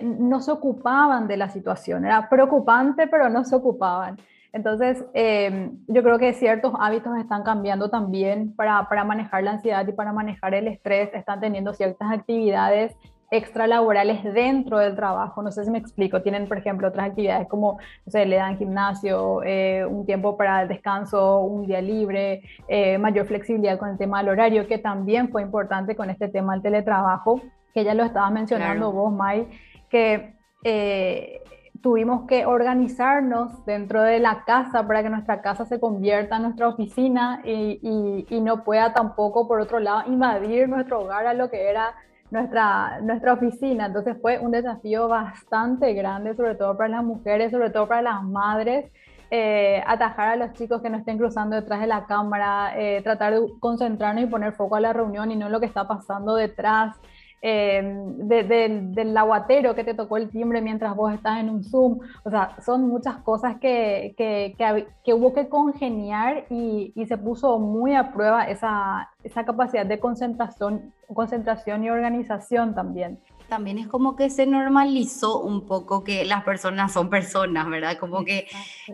no 0.00 0.40
se 0.40 0.52
ocupaban 0.52 1.26
de 1.26 1.36
la 1.36 1.50
situación, 1.50 2.06
era 2.06 2.28
preocupante, 2.28 3.08
pero 3.08 3.28
no 3.28 3.44
se 3.44 3.56
ocupaban. 3.56 4.16
Entonces, 4.56 5.04
eh, 5.12 5.70
yo 5.86 6.02
creo 6.02 6.18
que 6.18 6.32
ciertos 6.32 6.72
hábitos 6.80 7.14
están 7.18 7.42
cambiando 7.42 7.90
también 7.90 8.54
para, 8.56 8.88
para, 8.88 9.04
manejar 9.04 9.42
la 9.42 9.50
ansiedad 9.52 9.86
y 9.86 9.92
para 9.92 10.14
manejar 10.14 10.54
el 10.54 10.66
estrés. 10.66 11.10
Están 11.12 11.40
teniendo 11.40 11.74
ciertas 11.74 12.10
actividades 12.10 12.96
extralaborales 13.30 14.24
dentro 14.24 14.78
del 14.78 14.96
trabajo. 14.96 15.42
No 15.42 15.52
sé 15.52 15.66
si 15.66 15.70
me 15.70 15.76
explico. 15.76 16.22
Tienen, 16.22 16.48
por 16.48 16.56
ejemplo, 16.56 16.88
otras 16.88 17.08
actividades 17.10 17.46
como, 17.48 17.78
no 18.06 18.10
sé, 18.10 18.24
le 18.24 18.36
dan 18.36 18.56
gimnasio, 18.56 19.42
eh, 19.44 19.84
un 19.84 20.06
tiempo 20.06 20.38
para 20.38 20.62
el 20.62 20.68
descanso, 20.68 21.40
un 21.40 21.66
día 21.66 21.82
libre, 21.82 22.40
eh, 22.66 22.96
mayor 22.96 23.26
flexibilidad 23.26 23.78
con 23.78 23.90
el 23.90 23.98
tema 23.98 24.20
del 24.20 24.30
horario, 24.30 24.66
que 24.66 24.78
también 24.78 25.28
fue 25.28 25.42
importante 25.42 25.94
con 25.94 26.08
este 26.08 26.28
tema 26.28 26.54
del 26.54 26.62
teletrabajo, 26.62 27.42
que 27.74 27.84
ya 27.84 27.92
lo 27.92 28.04
estabas 28.04 28.32
mencionando 28.32 28.90
vos, 28.90 29.12
Mai, 29.12 29.48
que 29.90 30.32
eh, 30.64 31.42
tuvimos 31.86 32.26
que 32.26 32.46
organizarnos 32.46 33.64
dentro 33.64 34.02
de 34.02 34.18
la 34.18 34.42
casa 34.44 34.84
para 34.88 35.04
que 35.04 35.08
nuestra 35.08 35.40
casa 35.40 35.66
se 35.66 35.78
convierta 35.78 36.34
en 36.34 36.42
nuestra 36.42 36.66
oficina 36.66 37.42
y, 37.44 38.26
no 38.42 38.64
pueda 38.64 38.92
tampoco, 38.92 39.46
por 39.46 39.60
otro 39.60 39.78
lado, 39.78 40.02
invadir 40.08 40.68
nuestro 40.68 41.02
hogar 41.02 41.28
a 41.28 41.32
lo 41.34 41.48
que 41.48 41.70
era 41.70 41.94
nuestra, 42.32 42.98
nuestra 43.02 43.34
oficina. 43.34 43.86
Entonces 43.86 44.16
fue 44.20 44.40
un 44.40 44.50
desafío 44.50 45.06
bastante 45.06 45.94
grande, 45.94 46.34
sobre 46.34 46.56
todo 46.56 46.76
para 46.76 46.88
las 46.88 47.04
mujeres, 47.04 47.52
sobre 47.52 47.70
todo 47.70 47.86
para 47.86 48.02
las 48.02 48.24
madres. 48.24 48.90
Eh, 49.30 49.80
atajar 49.86 50.30
a 50.30 50.36
los 50.36 50.54
chicos 50.54 50.82
que 50.82 50.90
no 50.90 50.98
estén 50.98 51.18
cruzando 51.18 51.54
detrás 51.54 51.80
de 51.80 51.86
la 51.86 52.06
cámara, 52.06 52.72
eh, 52.76 53.00
tratar 53.04 53.32
de 53.32 53.46
concentrarnos 53.60 54.24
y 54.24 54.26
poner 54.26 54.54
foco 54.54 54.74
a 54.74 54.80
la 54.80 54.92
reunión 54.92 55.30
y 55.30 55.36
no 55.36 55.48
lo 55.48 55.60
que 55.60 55.66
está 55.66 55.86
pasando 55.86 56.34
detrás. 56.34 56.96
Em, 57.42 58.16
del 58.26 59.16
aguatero 59.16 59.74
que 59.74 59.84
te 59.84 59.94
tocó 59.94 60.16
el 60.16 60.30
timbre 60.30 60.62
mientras 60.62 60.96
vos 60.96 61.12
estás 61.12 61.38
en 61.38 61.50
un 61.50 61.62
Zoom. 61.62 61.98
O 62.24 62.30
sea, 62.30 62.56
son 62.64 62.88
muchas 62.88 63.18
cosas 63.18 63.56
que, 63.60 64.14
que, 64.16 64.56
que, 65.04 65.14
hubo 65.14 65.34
que 65.34 65.48
congeniar 65.48 66.46
y, 66.48 66.92
y, 66.96 67.06
se 67.06 67.18
puso 67.18 67.58
muy 67.58 67.94
a 67.94 68.12
prueba 68.12 68.44
esa, 68.44 69.10
esa 69.22 69.44
capacidad 69.44 69.84
de 69.84 70.00
concentración, 70.00 70.92
concentración 71.12 71.84
y 71.84 71.90
organización 71.90 72.74
también 72.74 73.20
también 73.48 73.78
es 73.78 73.86
como 73.86 74.16
que 74.16 74.28
se 74.28 74.44
normalizó 74.44 75.40
un 75.40 75.66
poco 75.66 76.02
que 76.02 76.24
las 76.24 76.42
personas 76.42 76.92
son 76.92 77.08
personas, 77.08 77.68
¿verdad? 77.68 77.96
Como 77.96 78.24
que 78.24 78.48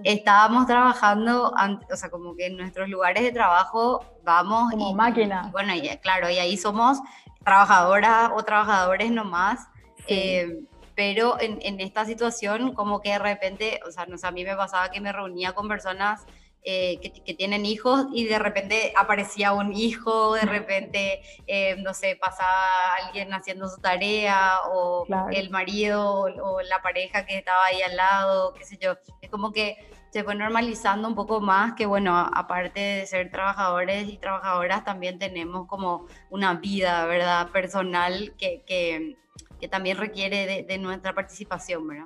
estábamos 0.04 0.66
trabajando, 0.66 1.54
o 1.90 1.96
sea, 1.96 2.10
como 2.10 2.36
que 2.36 2.46
en 2.46 2.56
nuestros 2.56 2.88
lugares 2.88 3.22
de 3.22 3.32
trabajo 3.32 4.04
vamos... 4.24 4.70
Como 4.72 4.94
máquina. 4.94 5.48
bueno, 5.52 5.74
y, 5.74 5.88
claro, 6.02 6.28
y 6.28 6.36
ahí 6.36 6.56
somos 6.56 7.00
trabajadoras 7.44 8.30
o 8.34 8.42
trabajadores 8.42 9.10
nomás. 9.10 9.68
Eh, 10.08 10.64
pero 10.94 11.40
en, 11.40 11.58
en, 11.62 11.80
esta 11.80 12.04
situación, 12.04 12.74
como 12.74 13.00
que 13.00 13.10
de 13.10 13.18
repente, 13.18 13.80
o 13.86 13.90
sea, 13.90 14.06
no 14.06 14.18
sé, 14.18 14.26
a 14.26 14.30
mí 14.30 14.44
me 14.44 14.56
pasaba 14.56 14.90
que 14.90 15.00
me 15.00 15.12
reunía 15.12 15.52
con 15.52 15.68
personas 15.68 16.26
eh, 16.64 17.00
que, 17.00 17.12
que, 17.12 17.34
tienen 17.34 17.66
hijos 17.66 18.06
y 18.12 18.24
de 18.26 18.38
repente 18.38 18.92
aparecía 18.96 19.52
un 19.52 19.72
hijo, 19.72 20.34
de 20.34 20.42
repente, 20.42 21.20
eh, 21.48 21.74
no 21.78 21.92
sé, 21.92 22.14
pasaba 22.14 22.94
alguien 23.04 23.34
haciendo 23.34 23.68
su 23.68 23.80
tarea 23.80 24.58
o 24.72 25.04
el 25.32 25.50
marido 25.50 26.08
o, 26.08 26.26
o, 26.26 26.62
la 26.62 26.80
pareja 26.80 27.26
que 27.26 27.38
estaba 27.38 27.64
ahí 27.64 27.82
al 27.82 27.96
lado, 27.96 28.54
qué 28.54 28.64
sé 28.64 28.78
yo. 28.80 28.94
Es 29.20 29.28
como 29.28 29.50
que 29.50 29.76
se 30.12 30.24
fue 30.24 30.34
normalizando 30.34 31.08
un 31.08 31.14
poco 31.14 31.40
más 31.40 31.72
que, 31.72 31.86
bueno, 31.86 32.14
aparte 32.18 32.80
de 32.80 33.06
ser 33.06 33.30
trabajadores 33.30 34.06
y 34.10 34.18
trabajadoras, 34.18 34.84
también 34.84 35.18
tenemos 35.18 35.66
como 35.66 36.06
una 36.28 36.52
vida, 36.52 37.06
¿verdad? 37.06 37.48
Personal 37.48 38.34
que, 38.36 38.62
que, 38.66 39.16
que 39.58 39.68
también 39.68 39.96
requiere 39.96 40.44
de, 40.46 40.64
de, 40.64 40.76
nuestra 40.76 41.14
participación, 41.14 41.88
¿verdad? 41.88 42.04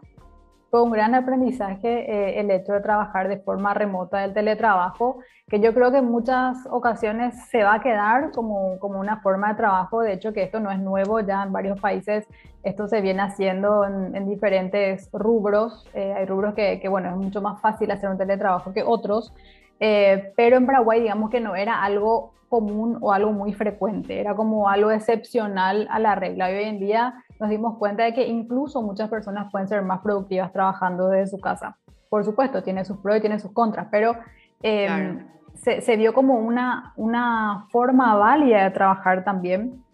Un 0.83 0.90
gran 0.90 1.14
aprendizaje 1.14 2.11
eh, 2.11 2.40
el 2.40 2.50
hecho 2.50 2.73
de 2.73 2.80
trabajar 2.80 3.28
de 3.28 3.38
forma 3.38 3.75
remota 3.75 4.18
del 4.18 4.35
teletrabajo, 4.35 5.18
que 5.49 5.61
yo 5.61 5.73
creo 5.75 5.90
que 5.90 5.99
en 5.99 6.06
muchas 6.06 6.66
ocasiones 6.71 7.35
se 7.49 7.62
va 7.62 7.75
a 7.75 7.80
quedar 7.80 8.33
como, 8.33 8.78
como 8.78 8.99
una 9.00 9.21
forma 9.21 9.49
de 9.50 9.54
trabajo, 9.54 10.00
de 10.00 10.14
hecho 10.14 10.33
que 10.33 10.42
esto 10.42 10.61
no 10.61 10.71
es 10.71 10.78
nuevo, 10.78 11.21
ya 11.21 11.42
en 11.42 11.52
varios 11.52 11.80
países 11.80 12.26
esto 12.62 12.88
se 12.88 13.00
viene 13.00 13.23
haciendo 13.23 13.85
en, 13.85 14.28
diferentes 14.28 15.09
rubros. 15.12 15.87
Eh, 15.95 16.12
hay 16.12 16.26
rubros 16.26 16.54
que, 16.54 16.80
que, 16.80 16.88
bueno, 16.88 17.11
es 17.11 17.16
mucho 17.16 17.40
más 17.40 17.61
fácil 17.61 17.90
hacer 17.92 18.11
un 18.11 18.18
teletrabajo 18.18 18.73
que 18.73 18.83
otros. 18.83 19.33
Eh, 19.78 20.33
pero 20.37 20.56
en 20.56 20.66
Paraguay 20.66 21.00
digamos 21.00 21.30
que 21.30 21.40
no 21.40 21.54
era 21.54 21.83
algo 21.83 22.33
común 22.49 22.99
o 23.00 23.12
algo 23.12 23.33
muy 23.33 23.53
frecuente, 23.53 24.21
era 24.21 24.35
como 24.35 24.69
algo 24.69 24.91
excepcional 24.91 25.87
a 25.91 25.99
la 25.99 26.15
regla. 26.15 26.50
Y 26.50 26.57
hoy 26.57 26.65
en 26.65 26.79
día 26.79 27.15
nos 27.41 27.50
dimos 27.50 27.79
cuenta 27.79 28.05
de 28.05 28.15
que 28.15 28.26
incluso 28.26 28.83
muchas 28.83 29.09
personas 29.09 29.50
pueden 29.50 29.69
ser 29.69 29.83
más 29.83 30.00
productivas 30.00 30.53
trabajando 30.53 31.09
desde 31.09 31.37
su 31.37 31.38
casa. 31.38 31.76
Por 32.09 32.25
supuesto, 32.25 32.62
tiene 32.62 32.85
sus 32.85 32.99
pros 32.99 33.19
y 33.19 33.21
tiene 33.21 33.38
sus 33.38 33.53
contras, 33.53 33.88
pero 33.91 34.15
eh, 34.62 35.19
se, 35.55 35.81
se, 35.81 35.97
vio 35.97 36.15
como 36.15 36.38
una, 36.38 36.93
una 36.97 37.67
forma 37.71 38.15
válida 38.17 38.65
de 38.65 38.71
trabajar 38.71 39.25
también 39.25 39.85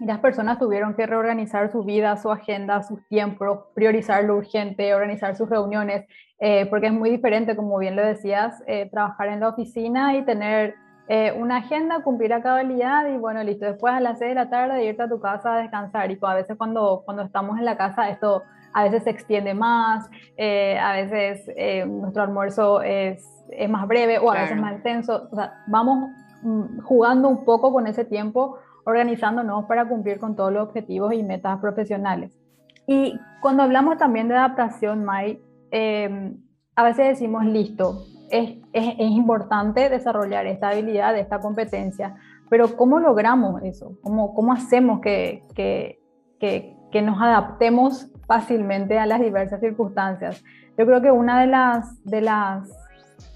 y 0.00 0.04
las 0.04 0.20
personas 0.20 0.58
tuvieron 0.58 0.94
que 0.94 1.06
reorganizar 1.06 1.70
su 1.72 1.82
vida, 1.82 2.16
su 2.16 2.30
agenda, 2.30 2.82
sus 2.82 3.04
tiempos, 3.08 3.60
priorizar 3.74 4.24
lo 4.24 4.36
urgente, 4.36 4.94
organizar 4.94 5.34
sus 5.34 5.48
reuniones, 5.48 6.06
eh, 6.38 6.66
porque 6.66 6.86
es 6.86 6.92
muy 6.92 7.10
diferente, 7.10 7.56
como 7.56 7.76
bien 7.78 7.96
lo 7.96 8.06
decías, 8.06 8.62
eh, 8.66 8.88
trabajar 8.90 9.28
en 9.28 9.40
la 9.40 9.48
oficina 9.48 10.16
y 10.16 10.24
tener 10.24 10.76
eh, 11.08 11.32
una 11.32 11.58
agenda, 11.58 12.02
cumplir 12.02 12.32
a 12.32 12.42
cabalidad 12.42 13.08
y 13.08 13.16
bueno, 13.16 13.42
listo, 13.42 13.66
después 13.66 13.92
a 13.92 14.00
las 14.00 14.18
6 14.18 14.30
de 14.30 14.34
la 14.34 14.50
tarde 14.50 14.84
irte 14.84 15.02
a 15.02 15.08
tu 15.08 15.20
casa 15.20 15.54
a 15.54 15.58
descansar. 15.58 16.10
Y 16.10 16.18
a 16.20 16.34
veces 16.34 16.56
cuando, 16.56 17.02
cuando 17.04 17.22
estamos 17.22 17.58
en 17.58 17.64
la 17.64 17.76
casa 17.76 18.08
esto 18.10 18.42
a 18.74 18.84
veces 18.84 19.04
se 19.04 19.10
extiende 19.10 19.54
más, 19.54 20.08
a 20.38 20.92
veces 20.92 21.50
nuestro 21.86 22.22
almuerzo 22.22 22.82
es, 22.82 23.26
es, 23.50 23.68
más 23.68 23.88
breve 23.88 24.18
o 24.18 24.30
a 24.30 24.42
veces 24.42 24.56
más 24.58 24.74
intenso. 24.74 25.28
O 25.32 25.34
sea, 25.34 25.64
vamos 25.66 26.10
mm, 26.42 26.80
jugando 26.80 27.28
un 27.28 27.44
poco 27.44 27.72
con 27.72 27.86
ese 27.86 28.04
tiempo 28.04 28.58
organizándonos 28.88 29.66
para 29.66 29.86
cumplir 29.86 30.18
con 30.18 30.34
todos 30.34 30.50
los 30.50 30.62
objetivos 30.62 31.12
y 31.12 31.22
metas 31.22 31.58
profesionales. 31.60 32.38
Y 32.86 33.20
cuando 33.42 33.62
hablamos 33.62 33.98
también 33.98 34.28
de 34.28 34.34
adaptación, 34.34 35.04
Mai, 35.04 35.42
eh, 35.70 36.32
a 36.74 36.84
veces 36.84 37.08
decimos, 37.08 37.44
listo, 37.44 38.06
es, 38.30 38.58
es, 38.72 38.94
es, 38.98 39.10
importante 39.10 39.88
desarrollar 39.88 40.46
esta 40.46 40.70
habilidad, 40.70 41.16
esta 41.16 41.40
competencia, 41.40 42.16
pero 42.50 42.76
¿cómo 42.76 42.98
logramos 42.98 43.62
eso? 43.62 43.98
¿Cómo, 44.02 44.34
cómo 44.34 44.52
hacemos 44.52 45.00
que, 45.00 45.44
que, 45.54 46.00
que, 46.38 46.76
que 46.90 47.02
nos 47.02 47.20
adaptemos 47.20 48.10
fácilmente 48.26 48.98
a 48.98 49.06
las 49.06 49.20
diversas 49.20 49.60
circunstancias? 49.60 50.42
Yo 50.76 50.86
creo 50.86 51.02
que 51.02 51.10
una 51.10 51.40
de 51.40 51.46
las, 51.48 52.02
de 52.04 52.20
las 52.20 52.70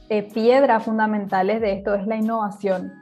eh, 0.09 0.23
piedras 0.23 0.85
fundamentales 0.85 1.61
de 1.61 1.73
esto 1.73 1.95
es 1.95 2.07
la 2.07 2.17
innovación. 2.17 2.93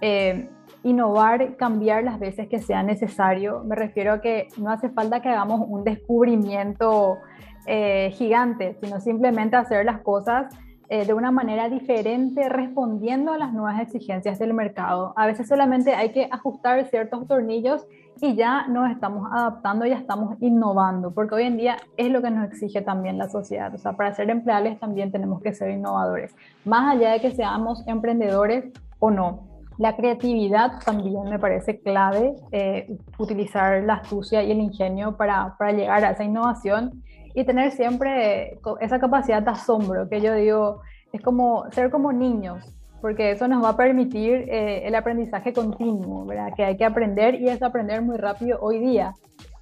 Eh, 0.00 0.50
innovar, 0.82 1.56
cambiar 1.56 2.04
las 2.04 2.18
veces 2.18 2.48
que 2.48 2.58
sea 2.58 2.82
necesario. 2.82 3.64
Me 3.64 3.74
refiero 3.74 4.12
a 4.12 4.20
que 4.20 4.48
no 4.58 4.70
hace 4.70 4.90
falta 4.90 5.22
que 5.22 5.30
hagamos 5.30 5.62
un 5.66 5.82
descubrimiento 5.82 7.18
eh, 7.66 8.10
gigante, 8.12 8.76
sino 8.82 9.00
simplemente 9.00 9.56
hacer 9.56 9.86
las 9.86 10.00
cosas 10.02 10.54
eh, 10.88 11.06
de 11.06 11.14
una 11.14 11.30
manera 11.30 11.68
diferente, 11.68 12.48
respondiendo 12.48 13.32
a 13.32 13.38
las 13.38 13.52
nuevas 13.52 13.80
exigencias 13.80 14.38
del 14.38 14.52
mercado. 14.52 15.14
A 15.16 15.26
veces 15.26 15.48
solamente 15.48 15.94
hay 15.94 16.12
que 16.12 16.28
ajustar 16.30 16.84
ciertos 16.90 17.26
tornillos 17.26 17.86
y 18.20 18.34
ya 18.34 18.66
nos 18.68 18.90
estamos 18.90 19.28
adaptando, 19.32 19.86
ya 19.86 19.96
estamos 19.96 20.36
innovando, 20.40 21.12
porque 21.12 21.34
hoy 21.36 21.44
en 21.44 21.56
día 21.56 21.76
es 21.96 22.10
lo 22.10 22.22
que 22.22 22.30
nos 22.30 22.46
exige 22.46 22.82
también 22.82 23.18
la 23.18 23.28
sociedad. 23.28 23.74
O 23.74 23.78
sea, 23.78 23.94
para 23.94 24.14
ser 24.14 24.30
empleables 24.30 24.78
también 24.78 25.10
tenemos 25.10 25.40
que 25.42 25.54
ser 25.54 25.70
innovadores, 25.70 26.34
más 26.64 26.94
allá 26.94 27.12
de 27.12 27.20
que 27.20 27.30
seamos 27.30 27.86
emprendedores 27.86 28.64
o 28.98 29.10
no. 29.10 29.54
La 29.76 29.96
creatividad 29.96 30.80
también 30.84 31.24
me 31.24 31.38
parece 31.38 31.80
clave, 31.80 32.36
eh, 32.52 32.96
utilizar 33.18 33.82
la 33.82 33.94
astucia 33.94 34.42
y 34.42 34.52
el 34.52 34.60
ingenio 34.60 35.16
para, 35.16 35.56
para, 35.58 35.72
llegar 35.72 36.04
a 36.04 36.10
esa 36.10 36.22
innovación 36.22 37.02
y 37.34 37.44
tener 37.44 37.72
siempre 37.72 38.58
esa 38.80 38.98
capacidad 38.98 39.42
de 39.42 39.50
asombro, 39.50 40.08
que 40.08 40.20
yo 40.20 40.34
digo, 40.34 40.80
es 41.12 41.20
como 41.20 41.70
ser 41.72 41.90
como 41.90 42.12
niños, 42.12 42.64
porque 43.00 43.32
eso 43.32 43.48
nos 43.48 43.62
va 43.62 43.70
a 43.70 43.76
permitir 43.76 44.48
eh, 44.48 44.86
el 44.86 44.94
aprendizaje 44.94 45.52
continuo, 45.52 46.24
¿verdad? 46.24 46.52
Que 46.56 46.64
hay 46.64 46.76
que 46.76 46.84
aprender 46.84 47.34
y 47.34 47.48
es 47.48 47.62
aprender 47.62 48.02
muy 48.02 48.16
rápido 48.16 48.58
hoy 48.60 48.78
día. 48.78 49.12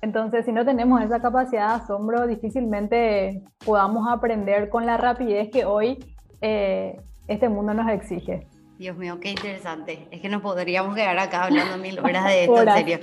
Entonces, 0.02 0.44
si 0.44 0.52
no 0.52 0.64
tenemos 0.64 1.02
esa 1.02 1.20
capacidad 1.20 1.68
de 1.68 1.82
asombro, 1.82 2.26
difícilmente 2.26 3.42
podamos 3.64 4.06
aprender 4.08 4.68
con 4.68 4.84
la 4.84 4.96
rapidez 4.96 5.50
que 5.50 5.64
hoy 5.64 5.98
eh, 6.40 6.96
este 7.26 7.48
mundo 7.48 7.72
nos 7.72 7.90
exige. 7.90 8.46
Dios 8.82 8.96
mío, 8.96 9.20
qué 9.20 9.30
interesante. 9.30 10.08
Es 10.10 10.20
que 10.20 10.28
nos 10.28 10.42
podríamos 10.42 10.96
quedar 10.96 11.16
acá 11.16 11.44
hablando 11.44 11.78
mil 11.78 12.00
horas 12.00 12.24
de 12.24 12.42
esto, 12.42 12.62
en 12.62 12.74
serio. 12.74 12.98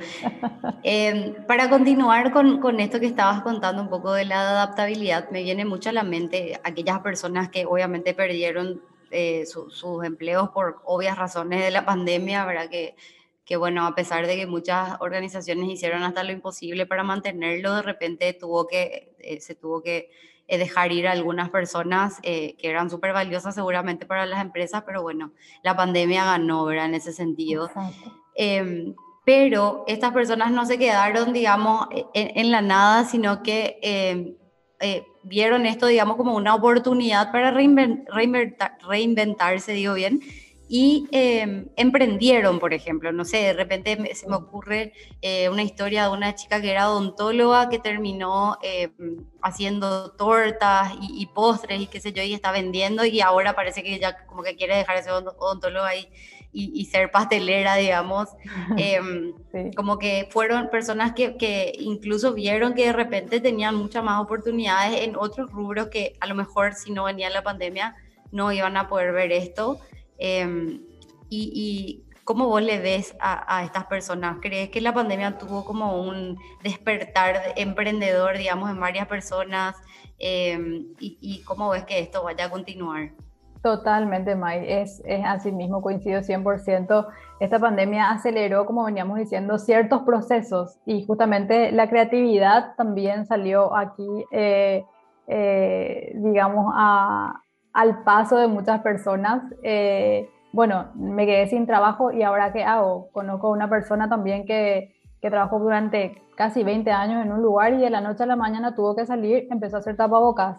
Eh, 0.84 1.36
para 1.48 1.70
continuar 1.70 2.34
con, 2.34 2.60
con, 2.60 2.82
esto 2.82 3.00
que 3.00 3.06
estabas 3.06 3.42
contando 3.44 3.82
un 3.82 3.90
poco 3.90 4.12
de 4.12 4.26
la 4.26 4.42
adaptabilidad, 4.42 5.30
me 5.32 5.42
viene 5.42 5.64
mucho 5.64 5.90
a 5.90 5.94
la 5.94 6.04
mente 6.04 6.60
aquellas 6.66 7.00
personas 7.00 7.48
que 7.48 7.66
obviamente 7.66 8.14
perdieron 8.14 8.82
eh, 9.10 9.46
sus 9.46 10.04
empleos 10.04 10.50
por 10.50 10.82
obvias 10.84 11.18
razones 11.18 11.64
de 11.64 11.72
la 11.72 11.86
pandemia, 11.86 12.46
¿verdad? 12.46 12.70
Que, 12.70 12.98
que 13.46 13.56
bueno, 13.56 13.86
a 13.86 13.96
pesar 13.96 14.28
de 14.28 14.36
que 14.36 14.48
muchas 14.48 14.98
organizaciones 15.00 15.70
hicieron 15.70 16.04
hasta 16.04 16.26
lo 16.26 16.34
imposible 16.34 16.88
para 16.88 17.04
mantenerlo, 17.04 17.76
de 17.76 17.84
repente 17.84 18.34
tuvo 18.34 18.68
que, 18.68 19.16
eh, 19.20 19.40
se 19.40 19.56
tuvo 19.56 19.82
que 19.82 20.12
dejar 20.58 20.92
ir 20.92 21.08
a 21.08 21.12
algunas 21.12 21.50
personas 21.50 22.20
que 22.22 22.58
eran 22.62 22.90
súper 22.90 23.14
valiosas 23.14 23.56
seguramente 23.56 24.06
para 24.06 24.26
las 24.26 24.42
empresas, 24.42 24.84
pero 24.86 25.02
bueno, 25.02 25.32
la 25.64 25.76
pandemia 25.76 26.26
ganó, 26.26 26.66
¿verdad? 26.66 26.86
En 26.86 26.96
ese 26.96 27.14
sentido. 27.14 27.70
Em, 28.36 28.96
pero 29.26 29.84
estas 29.88 30.12
personas 30.12 30.52
no 30.52 30.66
se 30.66 30.80
quedaron, 30.80 31.34
digamos, 31.34 31.88
en, 32.14 32.52
la 32.52 32.62
nada, 32.62 33.06
sino 33.06 33.44
que 33.44 33.80
em, 33.84 34.36
vieron 35.24 35.66
esto, 35.66 35.88
digamos, 35.88 36.18
como 36.18 36.36
una 36.36 36.54
oportunidad 36.56 37.32
para 37.32 37.52
reinventarse, 37.52 39.74
digo 39.74 39.94
bien, 39.94 40.22
y 40.72 41.08
em, 41.12 41.66
emprendieron, 41.76 42.60
por 42.60 42.76
ejemplo. 42.76 43.12
No 43.12 43.26
sé, 43.26 43.38
de 43.38 43.54
repente 43.54 43.98
se 44.14 44.30
me 44.30 44.36
ocurre 44.36 44.94
eh, 45.22 45.50
una 45.50 45.64
historia 45.64 46.04
de 46.04 46.10
una 46.12 46.36
chica 46.36 46.62
que 46.62 46.70
era 46.70 46.92
odontóloga 46.92 47.70
que 47.70 47.80
terminó 47.80 48.58
em, 48.62 49.26
haciendo 49.42 50.12
tortas 50.12 50.94
y, 51.02 51.26
postres 51.26 51.82
y 51.82 51.88
qué 51.88 52.00
sé 52.00 52.14
yo, 52.14 52.22
y 52.22 52.36
está 52.36 52.52
vendiendo 52.52 53.04
y 53.04 53.20
ahora 53.20 53.56
parece 53.56 53.82
que 53.82 53.98
ya 54.00 54.26
como 54.28 54.44
que 54.44 54.56
quiere 54.56 54.78
dejar 54.78 54.98
ese 54.98 55.12
odontólogo 55.12 55.86
ahí 55.86 56.08
y, 56.52 56.86
ser 56.86 57.10
pastelera, 57.10 57.76
digamos. 57.76 58.30
Em, 58.78 59.34
como 59.76 59.98
que 59.98 60.28
fueron 60.32 60.70
personas 60.70 61.14
que, 61.14 61.36
que 61.38 61.74
incluso 61.80 62.34
vieron 62.34 62.76
que 62.76 62.86
de 62.86 62.94
repente 62.94 63.40
tenían 63.40 63.76
muchas 63.76 64.04
más 64.04 64.22
oportunidades 64.22 65.02
en 65.02 65.16
otros 65.16 65.52
rubros 65.52 65.88
que 65.88 66.14
a 66.20 66.28
lo 66.28 66.36
mejor 66.36 66.74
si 66.76 66.92
no 66.92 67.06
venía 67.06 67.30
la 67.32 67.44
pandemia 67.44 67.96
no 68.32 68.52
iban 68.52 68.78
a 68.78 68.88
poder 68.88 69.14
ver 69.14 69.32
esto. 69.32 69.80
Em, 70.20 70.82
y, 71.30 72.06
cómo 72.24 72.46
vos 72.48 72.62
le 72.62 72.80
ves 72.80 73.16
a, 73.20 73.64
estas 73.64 73.86
personas? 73.86 74.38
¿Crees 74.40 74.70
que 74.70 74.82
la 74.82 74.94
pandemia 74.94 75.40
tuvo 75.40 75.66
como 75.66 76.02
un 76.04 76.38
despertar 76.62 77.54
emprendedor, 77.56 78.38
digamos, 78.38 78.70
en 78.70 78.80
varias 78.80 79.08
personas? 79.08 79.76
Em, 80.20 80.94
y, 81.00 81.42
cómo 81.44 81.70
ves 81.70 81.86
que 81.86 82.00
esto 82.00 82.24
vaya 82.24 82.46
a 82.46 82.50
continuar? 82.50 83.12
Totalmente, 83.62 84.36
May. 84.36 84.72
Es, 84.72 85.02
es 85.06 85.26
así 85.26 85.52
mismo, 85.52 85.82
coincido 85.82 86.22
100%. 86.22 87.08
Esta 87.40 87.60
pandemia 87.60 88.12
aceleró, 88.12 88.66
como 88.66 88.86
veníamos 88.86 89.18
diciendo, 89.18 89.58
ciertos 89.58 90.04
procesos 90.04 90.78
y 90.86 91.06
justamente 91.06 91.72
la 91.72 91.90
creatividad 91.90 92.76
también 92.76 93.26
salió 93.26 93.76
aquí, 93.76 94.26
eh, 94.32 94.86
eh, 95.28 96.12
digamos, 96.16 96.72
a, 96.76 97.44
al 97.74 98.04
paso 98.04 98.38
de 98.38 98.48
muchas 98.48 98.82
personas. 98.82 99.44
Eh, 99.64 100.30
bueno, 100.52 100.88
me 100.96 101.26
quedé 101.26 101.48
sin 101.48 101.66
trabajo 101.66 102.12
y 102.12 102.24
ahora 102.24 102.52
qué 102.52 102.64
hago? 102.64 103.10
Conozco 103.12 103.48
a 103.48 103.52
una 103.52 103.70
persona 103.70 104.10
también 104.10 104.46
que, 104.46 104.96
que 105.22 105.30
trabajó 105.30 105.60
durante 105.60 106.22
casi 106.36 106.64
20 106.64 106.90
años 106.92 107.26
en 107.26 107.32
un 107.32 107.42
lugar 107.42 107.74
y 107.74 107.78
de 107.78 107.90
la 107.90 108.02
noche 108.02 108.24
a 108.24 108.26
la 108.26 108.36
mañana 108.36 108.76
tuvo 108.76 108.96
que 108.96 109.06
salir, 109.06 109.48
empezó 109.52 109.76
a 109.76 109.80
hacer 109.80 109.98
tapabocas 109.98 110.58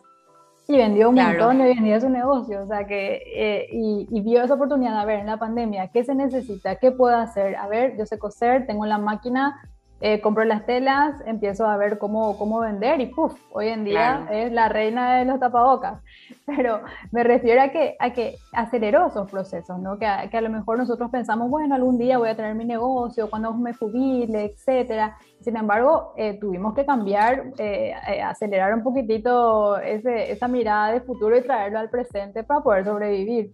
y 0.69 0.77
vendió 0.77 1.09
un 1.09 1.17
montón 1.17 1.61
y 1.61 1.65
vendía 1.65 2.01
su 2.01 2.09
negocio, 2.09 2.63
o 2.63 2.67
sea 2.67 2.87
que, 2.87 3.23
eh, 3.35 3.67
y, 3.73 4.07
y, 4.11 4.21
vio 4.21 4.43
esa 4.43 4.55
oportunidad, 4.55 4.99
a 5.01 5.05
ver, 5.05 5.19
en 5.19 5.27
la 5.27 5.37
pandemia, 5.37 5.89
¿qué 5.89 6.05
se 6.05 6.15
necesita? 6.15 6.77
¿Qué 6.77 6.93
puedo 6.93 7.17
hacer? 7.17 7.57
A 7.57 7.67
ver, 7.67 7.97
yo 7.97 8.07
sé 8.07 8.19
coser, 8.19 8.67
tengo 8.67 8.87
la 8.87 8.99
máquina, 8.99 9.61
eh, 10.01 10.21
compro 10.21 10.45
las 10.45 10.65
telas, 10.65 11.15
empiezo 11.27 11.67
a 11.67 11.77
ver 11.77 11.99
cómo, 11.99 12.39
cómo 12.39 12.61
vender 12.61 13.01
y 13.01 13.07
¡puf! 13.07 13.39
Hoy 13.53 13.69
en 13.69 13.85
día 13.85 14.27
es 14.31 14.51
la 14.51 14.69
reina 14.71 15.19
de 15.19 15.27
los 15.27 15.39
tapabocas. 15.39 16.01
Pero 16.47 16.81
me 17.13 17.23
refiero 17.23 17.61
a 17.61 17.69
que, 17.69 17.97
a 17.99 18.11
que 18.13 18.37
aceleró 18.53 19.09
esos 19.09 19.31
procesos, 19.31 19.79
¿no? 19.79 19.99
Que 19.99 20.07
a, 20.07 20.31
que 20.31 20.39
a 20.39 20.41
lo 20.41 20.49
mejor 20.49 20.79
nosotros 20.79 21.11
pensamos, 21.11 21.51
bueno, 21.51 21.75
algún 21.75 21.99
día 21.99 22.17
voy 22.17 22.31
a 22.31 22.37
tener 22.37 22.55
mi 22.55 22.65
negocio, 22.65 23.29
cuando 23.29 23.53
me 23.53 23.75
jubile, 23.75 24.45
etcétera. 24.45 25.19
Sin 25.41 25.57
embargo, 25.57 26.15
eh, 26.17 26.39
tuvimos 26.41 26.75
que 26.75 26.87
cambiar, 26.87 27.53
eh, 27.59 27.93
acelerar 28.25 28.75
un 28.75 28.83
poquitito 28.83 29.79
ese, 29.79 30.33
esa 30.33 30.49
mirada 30.49 30.93
de 30.93 31.01
futuro 31.01 31.37
y 31.37 31.43
traerlo 31.43 31.79
al 31.79 31.91
presente 31.91 32.43
para 32.43 32.61
poder 32.61 32.85
sobrevivir. 32.85 33.53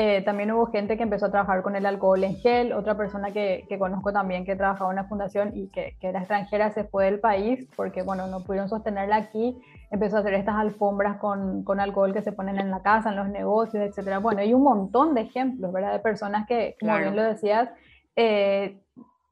Eh, 0.00 0.22
también 0.22 0.52
hubo 0.52 0.66
gente 0.66 0.96
que 0.96 1.02
empezó 1.02 1.26
a 1.26 1.32
trabajar 1.32 1.60
con 1.60 1.74
el 1.74 1.84
alcohol 1.84 2.22
en 2.22 2.36
gel, 2.36 2.72
otra 2.72 2.96
persona 2.96 3.32
que, 3.32 3.64
que 3.68 3.80
conozco 3.80 4.12
también 4.12 4.44
que 4.44 4.54
trabajaba 4.54 4.92
en 4.92 5.00
una 5.00 5.08
fundación 5.08 5.56
y 5.56 5.70
que, 5.70 5.96
que, 6.00 6.10
era 6.10 6.20
extranjera 6.20 6.70
se 6.70 6.84
fue 6.84 7.06
del 7.06 7.18
país 7.18 7.66
porque, 7.74 8.02
bueno, 8.02 8.28
no 8.28 8.44
pudieron 8.44 8.68
sostenerla 8.68 9.16
aquí, 9.16 9.60
empezó 9.90 10.16
a 10.16 10.20
hacer 10.20 10.34
estas 10.34 10.54
alfombras 10.54 11.16
con, 11.16 11.64
con 11.64 11.80
alcohol 11.80 12.12
que 12.12 12.22
se 12.22 12.30
ponen 12.30 12.60
en 12.60 12.70
la 12.70 12.80
casa, 12.80 13.10
en 13.10 13.16
los 13.16 13.28
negocios, 13.28 13.82
etcétera. 13.82 14.20
Bueno, 14.20 14.40
hay 14.40 14.54
un 14.54 14.62
montón 14.62 15.14
de 15.14 15.22
ejemplos, 15.22 15.72
¿verdad? 15.72 15.94
De 15.94 15.98
personas 15.98 16.46
que, 16.46 16.76
como 16.78 16.96
bien 16.96 17.16
lo 17.16 17.24
decías, 17.24 17.68
eh, 18.14 18.80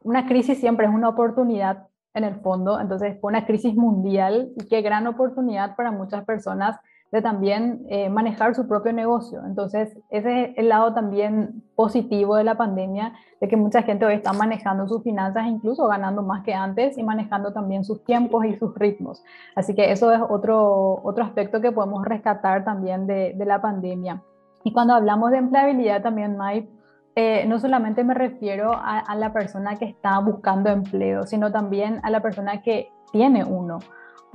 una 0.00 0.26
crisis 0.26 0.58
siempre 0.58 0.86
es 0.86 0.92
una 0.92 1.10
oportunidad 1.10 1.86
en 2.12 2.24
el 2.24 2.40
fondo, 2.40 2.80
entonces 2.80 3.16
fue 3.20 3.30
una 3.30 3.46
crisis 3.46 3.76
mundial 3.76 4.50
y 4.56 4.66
qué 4.66 4.82
gran 4.82 5.06
oportunidad 5.06 5.76
para 5.76 5.92
muchas 5.92 6.24
personas 6.24 6.76
también 7.22 7.86
eh, 7.88 8.08
manejar 8.08 8.54
su 8.54 8.66
propio 8.66 8.92
negocio. 8.92 9.42
Entonces, 9.44 9.96
ese 10.10 10.44
es 10.44 10.58
el 10.58 10.68
lado 10.68 10.94
también 10.94 11.62
positivo 11.74 12.36
de 12.36 12.44
la 12.44 12.56
pandemia, 12.56 13.12
de 13.40 13.48
que 13.48 13.56
mucha 13.56 13.82
gente 13.82 14.06
hoy 14.06 14.14
está 14.14 14.32
manejando 14.32 14.88
sus 14.88 15.02
finanzas, 15.02 15.46
incluso 15.46 15.86
ganando 15.86 16.22
más 16.22 16.42
que 16.44 16.54
antes 16.54 16.96
y 16.96 17.02
manejando 17.02 17.52
también 17.52 17.84
sus 17.84 18.04
tiempos 18.04 18.44
y 18.44 18.56
sus 18.56 18.74
ritmos. 18.74 19.22
Así 19.54 19.74
que 19.74 19.92
eso 19.92 20.12
es 20.12 20.20
otro, 20.28 21.00
otro 21.04 21.24
aspecto 21.24 21.60
que 21.60 21.72
podemos 21.72 22.04
rescatar 22.04 22.64
también 22.64 23.06
de, 23.06 23.34
la 23.46 23.60
pandemia. 23.60 24.22
Y 24.64 24.72
cuando 24.72 24.94
hablamos 24.94 25.30
de 25.30 25.38
empleabilidad 25.38 26.02
también, 26.02 26.36
Mike, 26.36 26.68
eh, 27.14 27.46
no 27.46 27.58
solamente 27.60 28.02
me 28.02 28.14
refiero 28.14 28.72
a 28.74 29.14
la 29.14 29.32
persona 29.32 29.76
que 29.76 29.84
está 29.84 30.18
buscando 30.18 30.70
empleo, 30.70 31.24
sino 31.24 31.52
también 31.52 32.00
a 32.02 32.10
la 32.10 32.20
persona 32.20 32.60
que 32.62 32.90
tiene 33.12 33.44
uno. 33.44 33.78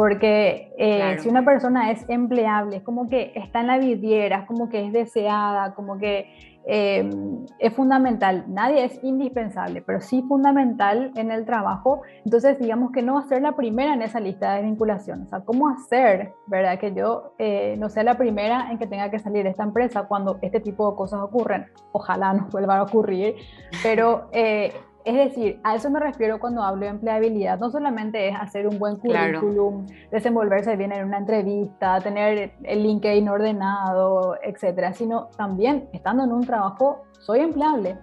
Porque 0.02 0.74
eh, 0.80 1.20
si 1.20 1.30
una 1.30 1.46
persona 1.46 1.92
es 1.92 2.04
empleable, 2.10 2.78
es 2.78 2.82
como 2.82 3.08
que 3.08 3.34
está 3.36 3.60
en 3.62 3.68
la 3.68 3.78
vidriera, 3.78 4.40
es 4.40 4.46
como 4.48 4.68
que 4.68 4.84
es 4.84 4.92
deseada, 4.92 5.76
como 5.76 6.00
que 6.00 6.58
em, 6.66 7.46
es 7.60 7.72
fundamental. 7.72 8.46
Nadie 8.48 8.86
es 8.86 9.00
indispensable, 9.04 9.84
pero 9.84 10.02
sí 10.02 10.24
fundamental 10.28 11.12
en 11.16 11.30
el 11.30 11.46
trabajo. 11.46 12.02
Entonces, 12.26 12.58
digamos 12.58 12.92
que 12.92 13.04
no 13.04 13.14
va 13.14 13.20
a 13.20 13.28
ser 13.28 13.44
la 13.44 13.56
primera 13.56 13.94
en 13.94 14.02
esa 14.02 14.20
lista 14.20 14.56
de 14.56 14.64
vinculación. 14.64 15.22
O 15.22 15.28
sea, 15.28 15.42
¿cómo 15.42 15.70
hacer, 15.70 16.34
verdad, 16.48 16.80
que 16.80 16.96
yo 16.96 17.36
eh, 17.38 17.76
no 17.78 17.88
sea 17.90 18.02
la 18.02 18.18
primera 18.18 18.72
en 18.72 18.80
que 18.80 18.88
tenga 18.88 19.12
que 19.12 19.20
salir 19.20 19.44
de 19.44 19.52
esta 19.52 19.62
empresa 19.62 20.08
cuando 20.08 20.40
este 20.42 20.62
tipo 20.62 20.90
de 20.90 20.98
cosas 20.98 21.20
ocurren? 21.20 21.68
Ojalá 21.92 22.34
no 22.34 22.48
vuelva 22.52 22.80
a 22.80 22.84
ocurrir, 22.86 23.36
pero 23.84 24.30
eh, 24.32 24.74
es 25.06 25.16
decir, 25.16 25.60
a 25.64 25.76
eso 25.76 25.90
me 25.90 26.00
refiero 26.00 26.40
cuando 26.40 26.64
hablo 26.64 26.82
de 26.82 26.92
empleabilidad. 26.92 27.60
No 27.60 27.70
solamente 27.70 28.30
es 28.30 28.36
hacer 28.40 28.68
un 28.68 28.78
buen 28.80 28.98
currículum, 28.98 29.86
desenvolverse 30.12 30.76
bien 30.76 30.92
en 30.92 31.06
una 31.06 31.18
entrevista, 31.18 32.00
tener 32.00 32.54
el 32.64 32.84
LinkedIn 32.84 33.28
ordenado, 33.30 34.38
etcétera, 34.44 34.94
sino 34.94 35.28
también 35.38 35.90
estando 35.94 36.24
en 36.24 36.32
un 36.32 36.42
trabajo, 36.42 37.04
soy 37.20 37.40
empleable. 37.40 37.98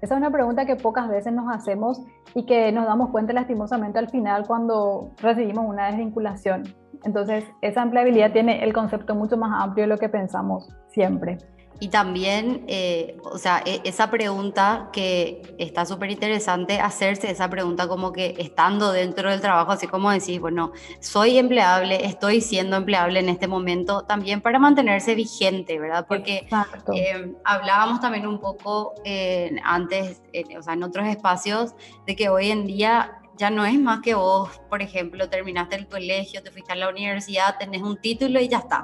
Esa 0.00 0.14
es 0.14 0.20
una 0.20 0.30
pregunta 0.30 0.64
que 0.64 0.76
pocas 0.76 1.08
veces 1.08 1.32
nos 1.32 1.52
hacemos 1.52 2.00
y 2.34 2.46
que 2.46 2.70
nos 2.70 2.86
damos 2.86 3.10
cuenta 3.10 3.32
lastimosamente 3.32 3.98
al 3.98 4.08
final 4.08 4.46
cuando 4.46 5.10
recibimos 5.20 5.66
una 5.66 5.86
desvinculación. 5.86 6.62
Entonces, 7.04 7.44
esa 7.62 7.82
empleabilidad 7.82 8.32
tiene 8.32 8.62
el 8.64 8.72
concepto 8.72 9.14
mucho 9.14 9.36
más 9.36 9.62
amplio 9.62 9.84
de 9.84 9.88
lo 9.88 9.98
que 9.98 10.08
pensamos 10.08 10.68
siempre. 10.88 11.38
Y 11.80 11.88
también, 11.88 12.64
eh, 12.66 13.16
o 13.22 13.38
sea, 13.38 13.62
e, 13.64 13.80
esa 13.84 14.10
pregunta 14.10 14.90
que 14.92 15.42
está 15.58 15.86
súper 15.86 16.10
interesante 16.10 16.80
hacerse, 16.80 17.30
esa 17.30 17.48
pregunta 17.48 17.86
como 17.86 18.12
que 18.12 18.34
estando 18.38 18.90
dentro 18.90 19.30
del 19.30 19.40
trabajo, 19.40 19.70
así 19.70 19.86
como 19.86 20.10
decís, 20.10 20.40
bueno, 20.40 20.72
soy 20.98 21.38
empleable, 21.38 22.04
estoy 22.04 22.40
siendo 22.40 22.76
empleable 22.76 23.20
en 23.20 23.28
este 23.28 23.46
momento, 23.46 24.02
también 24.02 24.40
para 24.40 24.58
mantenerse 24.58 25.14
vigente, 25.14 25.78
¿verdad? 25.78 26.04
Porque 26.08 26.48
eh, 26.94 27.34
hablábamos 27.44 28.00
también 28.00 28.26
un 28.26 28.40
poco 28.40 28.94
eh, 29.04 29.54
antes, 29.62 30.20
o 30.58 30.62
sea, 30.62 30.72
en 30.72 30.82
otros 30.82 31.06
espacios, 31.06 31.74
de 32.06 32.16
que 32.16 32.28
hoy 32.28 32.50
en 32.50 32.66
día 32.66 33.20
ya 33.36 33.50
no 33.50 33.64
es 33.64 33.78
más 33.78 34.00
que 34.00 34.14
vos, 34.14 34.50
por 34.68 34.82
ejemplo, 34.82 35.28
terminaste 35.28 35.76
el 35.76 35.86
colegio, 35.86 36.42
te 36.42 36.50
fuiste 36.50 36.72
a 36.72 36.74
la 36.74 36.88
universidad, 36.88 37.56
tenés 37.56 37.82
un 37.82 37.96
título 38.00 38.40
y 38.40 38.48
ya 38.48 38.58
está 38.58 38.82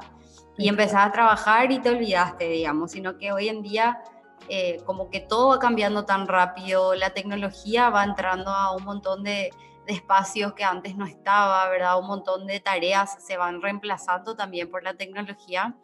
y 0.57 0.69
empezás 0.69 1.07
a 1.07 1.13
trabajar 1.13 1.73
y 1.73 1.81
te 1.81 1.91
olvidaste, 1.91 2.49
digamos, 2.49 2.93
sino 2.93 3.19
que 3.19 3.33
hoy 3.33 3.49
en 3.49 3.63
día 3.63 4.03
eh, 4.49 4.83
como 4.85 5.09
que 5.11 5.21
todo 5.21 5.49
va 5.49 5.59
cambiando 5.59 6.05
tan 6.05 6.29
rápido, 6.29 6.95
la 6.95 7.11
tecnología 7.11 7.89
va 7.89 8.05
entrando 8.05 8.51
a 8.51 8.77
un 8.77 8.85
montón 8.85 9.23
de, 9.23 9.51
espacios 9.87 10.55
que 10.55 10.65
antes 10.65 10.97
no 10.97 11.05
estaba, 11.05 11.69
¿verdad? 11.69 11.99
Un 11.99 12.07
montón 12.07 12.47
de 12.47 12.59
tareas 12.59 13.23
se 13.23 13.37
van 13.37 13.61
reemplazando 13.61 14.35
también 14.35 14.71
por 14.71 14.83
la 14.83 14.95
tecnología. 14.95 15.77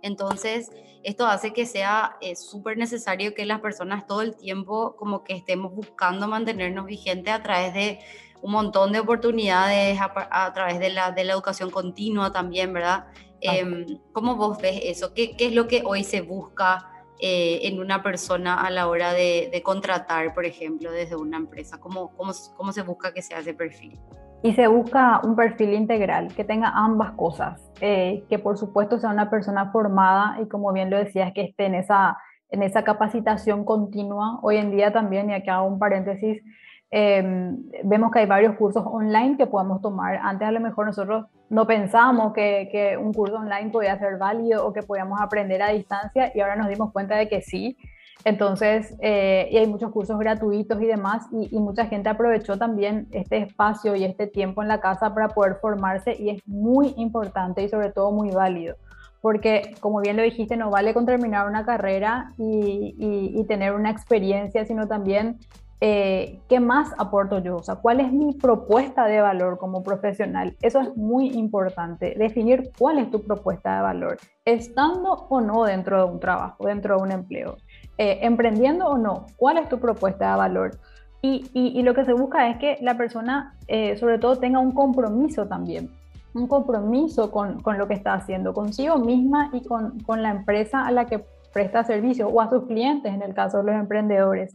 Entonces, 0.00 0.70
esto 1.02 1.26
hace 1.26 1.52
que 1.52 1.66
sea 1.66 2.16
eh, 2.20 2.36
súper 2.36 2.78
necesario 2.78 3.34
que 3.34 3.44
las 3.46 3.60
personas 3.60 4.06
todo 4.06 4.22
el 4.22 4.36
tiempo 4.36 4.94
como 4.96 5.24
que 5.24 5.34
estemos 5.34 5.74
buscando 5.74 6.28
mantenernos 6.28 6.86
vigentes 6.86 7.34
a 7.34 7.42
través 7.42 7.74
de 7.74 7.98
un 8.42 8.52
montón 8.52 8.92
de 8.92 9.00
oportunidades, 9.00 9.98
a, 10.00 10.52
través 10.52 10.78
de 10.78 10.90
la, 10.90 11.10
de 11.10 11.24
la 11.24 11.32
educación 11.32 11.70
continua 11.70 12.30
también, 12.30 12.72
¿verdad? 12.72 13.06
Em, 13.40 13.98
¿Cómo 14.12 14.36
vos 14.36 14.60
ves 14.60 14.80
eso? 14.84 15.14
¿Qué, 15.14 15.36
¿Qué, 15.36 15.46
es 15.46 15.54
lo 15.54 15.68
que 15.68 15.82
hoy 15.84 16.04
se 16.04 16.20
busca 16.20 16.90
eh, 17.20 17.60
en 17.62 17.80
una 17.80 18.02
persona 18.02 18.60
a 18.60 18.70
la 18.70 18.88
hora 18.88 19.12
de, 19.12 19.62
contratar, 19.64 20.34
por 20.34 20.44
ejemplo, 20.44 20.90
desde 20.90 21.16
una 21.16 21.36
empresa? 21.36 21.78
¿Cómo, 21.78 22.16
cómo, 22.16 22.32
cómo 22.56 22.72
se 22.72 22.82
busca 22.82 23.12
que 23.12 23.22
sea 23.22 23.40
ese 23.40 23.54
perfil? 23.54 23.98
y 24.42 24.52
se 24.52 24.68
busca 24.68 25.20
un 25.24 25.34
perfil 25.34 25.74
integral 25.74 26.32
que 26.34 26.44
tenga 26.44 26.68
ambas 26.68 27.12
cosas, 27.12 27.60
eh, 27.80 28.24
que 28.28 28.38
por 28.38 28.56
supuesto 28.56 28.98
sea 28.98 29.10
una 29.10 29.30
persona 29.30 29.72
formada 29.72 30.40
y 30.40 30.46
como 30.46 30.72
bien 30.72 30.90
lo 30.90 30.96
decías, 30.96 31.32
que 31.32 31.42
esté 31.42 31.66
en 31.66 31.74
esa, 31.74 32.16
en 32.50 32.62
esa 32.62 32.84
capacitación 32.84 33.64
continua. 33.64 34.38
Hoy 34.42 34.56
en 34.58 34.70
día 34.70 34.92
también, 34.92 35.30
y 35.30 35.34
aquí 35.34 35.50
hago 35.50 35.66
un 35.66 35.78
paréntesis, 35.78 36.42
em, 36.90 37.56
vemos 37.84 38.10
que 38.10 38.20
hay 38.20 38.26
varios 38.26 38.56
cursos 38.56 38.84
online 38.86 39.36
que 39.36 39.46
podemos 39.46 39.80
tomar. 39.80 40.18
Antes 40.22 40.48
a 40.48 40.52
lo 40.52 40.60
mejor 40.60 40.86
nosotros 40.86 41.26
no 41.50 41.66
pensábamos 41.66 42.32
que, 42.32 42.68
que 42.70 42.96
un 42.96 43.12
curso 43.12 43.36
online 43.36 43.70
podía 43.70 43.98
ser 43.98 44.18
válido 44.18 44.66
o 44.66 44.72
que 44.72 44.82
podíamos 44.82 45.20
aprender 45.20 45.62
a 45.62 45.70
distancia 45.70 46.32
y 46.34 46.40
ahora 46.40 46.56
nos 46.56 46.68
dimos 46.68 46.92
cuenta 46.92 47.16
de 47.16 47.28
que 47.28 47.42
sí. 47.42 47.76
Entonces, 48.24 48.94
eh, 49.00 49.48
y 49.50 49.56
hay 49.58 49.66
muchos 49.66 49.92
cursos 49.92 50.18
gratuitos 50.18 50.80
y 50.82 50.86
demás, 50.86 51.26
y, 51.32 51.56
mucha 51.58 51.86
gente 51.86 52.08
aprovechó 52.08 52.58
también 52.58 53.06
este 53.12 53.38
espacio 53.38 53.94
y 53.94 54.04
este 54.04 54.26
tiempo 54.26 54.62
en 54.62 54.68
la 54.68 54.80
casa 54.80 55.14
para 55.14 55.28
poder 55.28 55.56
formarse 55.60 56.16
y 56.18 56.30
es 56.30 56.46
muy 56.46 56.94
importante 56.96 57.62
y 57.62 57.68
sobre 57.68 57.90
todo 57.90 58.10
muy 58.10 58.30
válido, 58.30 58.76
porque 59.20 59.74
como 59.80 60.00
bien 60.00 60.16
lo 60.16 60.22
dijiste, 60.22 60.56
no 60.56 60.70
vale 60.70 60.94
con 60.94 61.06
terminar 61.06 61.48
una 61.48 61.64
carrera 61.64 62.32
y, 62.38 63.44
tener 63.46 63.72
una 63.72 63.90
experiencia, 63.90 64.64
sino 64.66 64.86
también 64.88 65.38
eh, 65.80 66.40
qué 66.48 66.58
más 66.58 66.92
aporto 66.98 67.38
yo, 67.38 67.56
o 67.56 67.62
sea, 67.62 67.76
cuál 67.76 68.00
es 68.00 68.12
mi 68.12 68.32
propuesta 68.34 69.06
de 69.06 69.20
valor 69.20 69.58
como 69.58 69.84
profesional. 69.84 70.56
Eso 70.60 70.80
es 70.80 70.96
muy 70.96 71.28
importante, 71.28 72.14
definir 72.18 72.72
cuál 72.76 72.98
es 72.98 73.10
tu 73.10 73.22
propuesta 73.22 73.76
de 73.76 73.82
valor, 73.82 74.18
estando 74.44 75.12
o 75.28 75.40
no 75.40 75.64
dentro 75.64 76.04
de 76.04 76.12
un 76.12 76.18
trabajo, 76.18 76.66
dentro 76.66 76.96
de 76.96 77.02
un 77.02 77.12
empleo. 77.12 77.56
Eh, 77.96 78.18
emprendiendo 78.22 78.86
o 78.86 78.98
no, 78.98 79.26
cuál 79.36 79.58
es 79.58 79.68
tu 79.68 79.78
propuesta 79.78 80.32
de 80.32 80.36
valor. 80.36 80.78
Y, 81.20 81.50
y, 81.52 81.82
lo 81.82 81.94
que 81.94 82.04
se 82.04 82.12
busca 82.12 82.48
es 82.48 82.58
que 82.58 82.78
la 82.80 82.96
persona, 82.96 83.56
eh, 83.66 83.96
sobre 83.96 84.18
todo, 84.20 84.36
tenga 84.36 84.60
un 84.60 84.70
compromiso 84.70 85.48
también, 85.48 85.90
un 86.32 86.46
compromiso 86.46 87.32
con, 87.32 87.60
con, 87.60 87.76
lo 87.76 87.88
que 87.88 87.94
está 87.94 88.14
haciendo, 88.14 88.54
consigo 88.54 88.98
misma 88.98 89.50
y 89.52 89.64
con, 89.64 89.98
con, 90.00 90.22
la 90.22 90.30
empresa 90.30 90.86
a 90.86 90.92
la 90.92 91.06
que 91.06 91.24
presta 91.52 91.82
servicio 91.82 92.28
o 92.28 92.40
a 92.40 92.48
sus 92.48 92.66
clientes, 92.66 93.12
en 93.12 93.22
el 93.22 93.34
caso 93.34 93.58
de 93.58 93.64
los 93.64 93.74
emprendedores. 93.74 94.54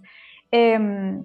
Em, 0.55 1.23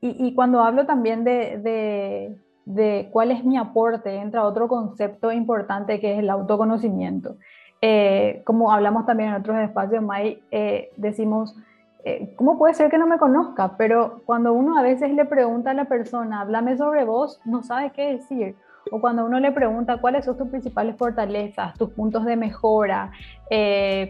y, 0.00 0.28
y, 0.28 0.32
cuando 0.32 0.60
hablo 0.60 0.86
también 0.86 1.24
de, 1.24 1.58
de, 1.58 2.38
de 2.66 3.08
cuál 3.10 3.32
es 3.32 3.44
mi 3.44 3.58
aporte, 3.58 4.14
entra 4.14 4.44
otro 4.44 4.68
concepto 4.68 5.32
importante 5.32 5.98
que 5.98 6.12
es 6.12 6.20
el 6.20 6.30
autoconocimiento. 6.30 7.34
Eh, 7.82 8.42
como 8.44 8.70
hablamos 8.70 9.06
también 9.06 9.30
en 9.30 9.34
otros 9.34 9.58
espacios, 9.58 10.04
May, 10.04 10.40
eh, 10.52 10.92
decimos, 10.96 11.56
eh, 12.04 12.32
¿cómo 12.36 12.58
puede 12.58 12.74
ser 12.74 12.92
que 12.92 12.98
no 12.98 13.08
me 13.08 13.18
conozca? 13.18 13.76
Pero 13.76 14.22
cuando 14.24 14.52
uno 14.52 14.78
a 14.78 14.82
veces 14.82 15.12
le 15.14 15.24
pregunta 15.24 15.72
a 15.72 15.74
la 15.74 15.86
persona, 15.86 16.42
háblame 16.42 16.76
sobre 16.76 17.04
vos, 17.04 17.40
no 17.44 17.64
sabe 17.64 17.90
qué 17.90 18.12
decir. 18.12 18.54
O 18.92 19.00
cuando 19.00 19.24
uno 19.24 19.40
le 19.40 19.50
pregunta 19.50 20.00
cuáles 20.00 20.24
son 20.24 20.38
tus 20.38 20.48
principales 20.48 20.96
fortalezas, 20.96 21.76
tus 21.76 21.90
puntos 21.90 22.24
de 22.24 22.36
mejora, 22.36 23.10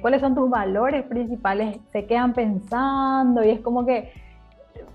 cuáles 0.00 0.20
son 0.20 0.34
tus 0.34 0.48
valores 0.48 1.02
principales, 1.04 1.78
se 1.92 2.06
quedan 2.06 2.34
pensando 2.34 3.42
y 3.42 3.50
es 3.50 3.60
como 3.60 3.84
que 3.84 4.12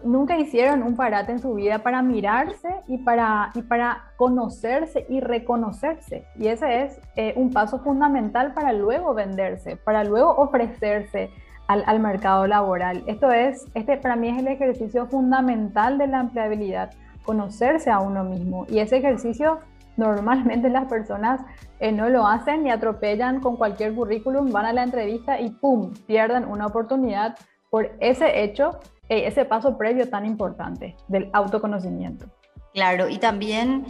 nunca 0.05 0.37
hicieron 0.37 0.83
un 0.83 0.95
parate 0.95 1.31
en 1.31 1.39
su 1.39 1.53
vida 1.55 1.79
para 1.79 2.01
mirarse 2.01 2.69
y 2.87 2.99
para, 2.99 3.51
y 3.55 3.61
para 3.61 4.11
conocerse 4.17 5.05
y 5.09 5.19
reconocerse. 5.19 6.25
Y 6.35 6.47
ese 6.47 6.83
es 6.83 7.01
eh, 7.15 7.33
un 7.35 7.51
paso 7.51 7.79
fundamental 7.79 8.53
para 8.53 8.71
luego 8.71 9.13
venderse, 9.13 9.75
para 9.77 10.03
luego 10.03 10.35
ofrecerse 10.37 11.29
al, 11.67 11.83
al, 11.87 11.99
mercado 11.99 12.47
laboral. 12.47 13.03
Esto 13.07 13.31
es, 13.31 13.65
este 13.73 13.97
para 13.97 14.15
mí 14.15 14.29
es 14.29 14.37
el 14.37 14.47
ejercicio 14.47 15.07
fundamental 15.07 15.97
de 15.97 16.07
la 16.07 16.21
empleabilidad, 16.21 16.91
conocerse 17.23 17.89
a 17.89 17.99
uno 17.99 18.23
mismo. 18.23 18.65
Y 18.69 18.79
ese 18.79 18.97
ejercicio 18.97 19.59
normalmente 19.97 20.69
las 20.69 20.85
personas 20.85 21.41
eh, 21.79 21.91
no 21.91 22.09
lo 22.09 22.27
hacen 22.27 22.65
y 22.65 22.71
atropellan 22.71 23.39
con 23.39 23.57
cualquier 23.57 23.93
currículum, 23.95 24.51
van 24.51 24.65
a 24.65 24.73
la 24.73 24.83
entrevista 24.83 25.39
y 25.39 25.49
¡pum! 25.49 25.93
pierden 26.05 26.45
una 26.45 26.67
oportunidad 26.67 27.35
por 27.69 27.91
ese 27.99 28.43
hecho 28.43 28.79
ese 29.09 29.45
paso 29.45 29.77
previo 29.77 30.09
tan 30.09 30.25
importante 30.25 30.95
del 31.07 31.29
autoconocimiento. 31.33 32.25
Claro, 32.73 33.07
y 33.07 33.19
también 33.19 33.85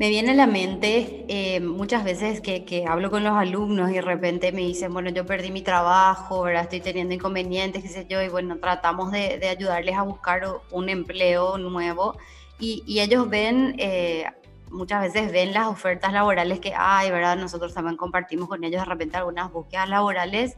me 0.00 0.08
viene 0.08 0.30
a 0.30 0.34
la 0.34 0.46
mente 0.46 1.26
eh, 1.28 1.60
muchas 1.60 2.04
veces 2.04 2.40
que, 2.40 2.86
hablo 2.88 3.10
con 3.10 3.22
los 3.22 3.34
alumnos 3.34 3.90
y 3.90 3.94
de 3.96 4.00
repente 4.00 4.50
me 4.50 4.62
dicen, 4.62 4.94
bueno, 4.94 5.10
yo 5.10 5.26
perdí 5.26 5.50
mi 5.50 5.60
trabajo, 5.60 6.36
ahora 6.36 6.62
estoy 6.62 6.80
teniendo 6.80 7.12
inconvenientes, 7.12 7.82
qué 7.82 7.88
sé 7.90 8.06
yo, 8.08 8.22
y 8.22 8.28
bueno, 8.28 8.56
tratamos 8.56 9.12
de, 9.12 9.46
ayudarles 9.46 9.96
a 9.96 10.02
buscar 10.02 10.42
un 10.70 10.88
empleo 10.88 11.58
nuevo 11.58 12.16
y, 12.58 12.98
ellos 12.98 13.28
ven, 13.28 13.74
eh, 13.76 14.24
muchas 14.70 15.02
veces 15.02 15.32
ven 15.32 15.52
las 15.52 15.66
ofertas 15.66 16.14
laborales 16.14 16.60
que 16.60 16.72
hay, 16.74 17.10
¿verdad? 17.10 17.36
Nosotros 17.36 17.74
también 17.74 17.98
compartimos 17.98 18.48
con 18.48 18.64
ellos 18.64 18.80
de 18.80 18.86
repente 18.86 19.18
algunas 19.18 19.52
búsquedas 19.52 19.90
laborales 19.90 20.56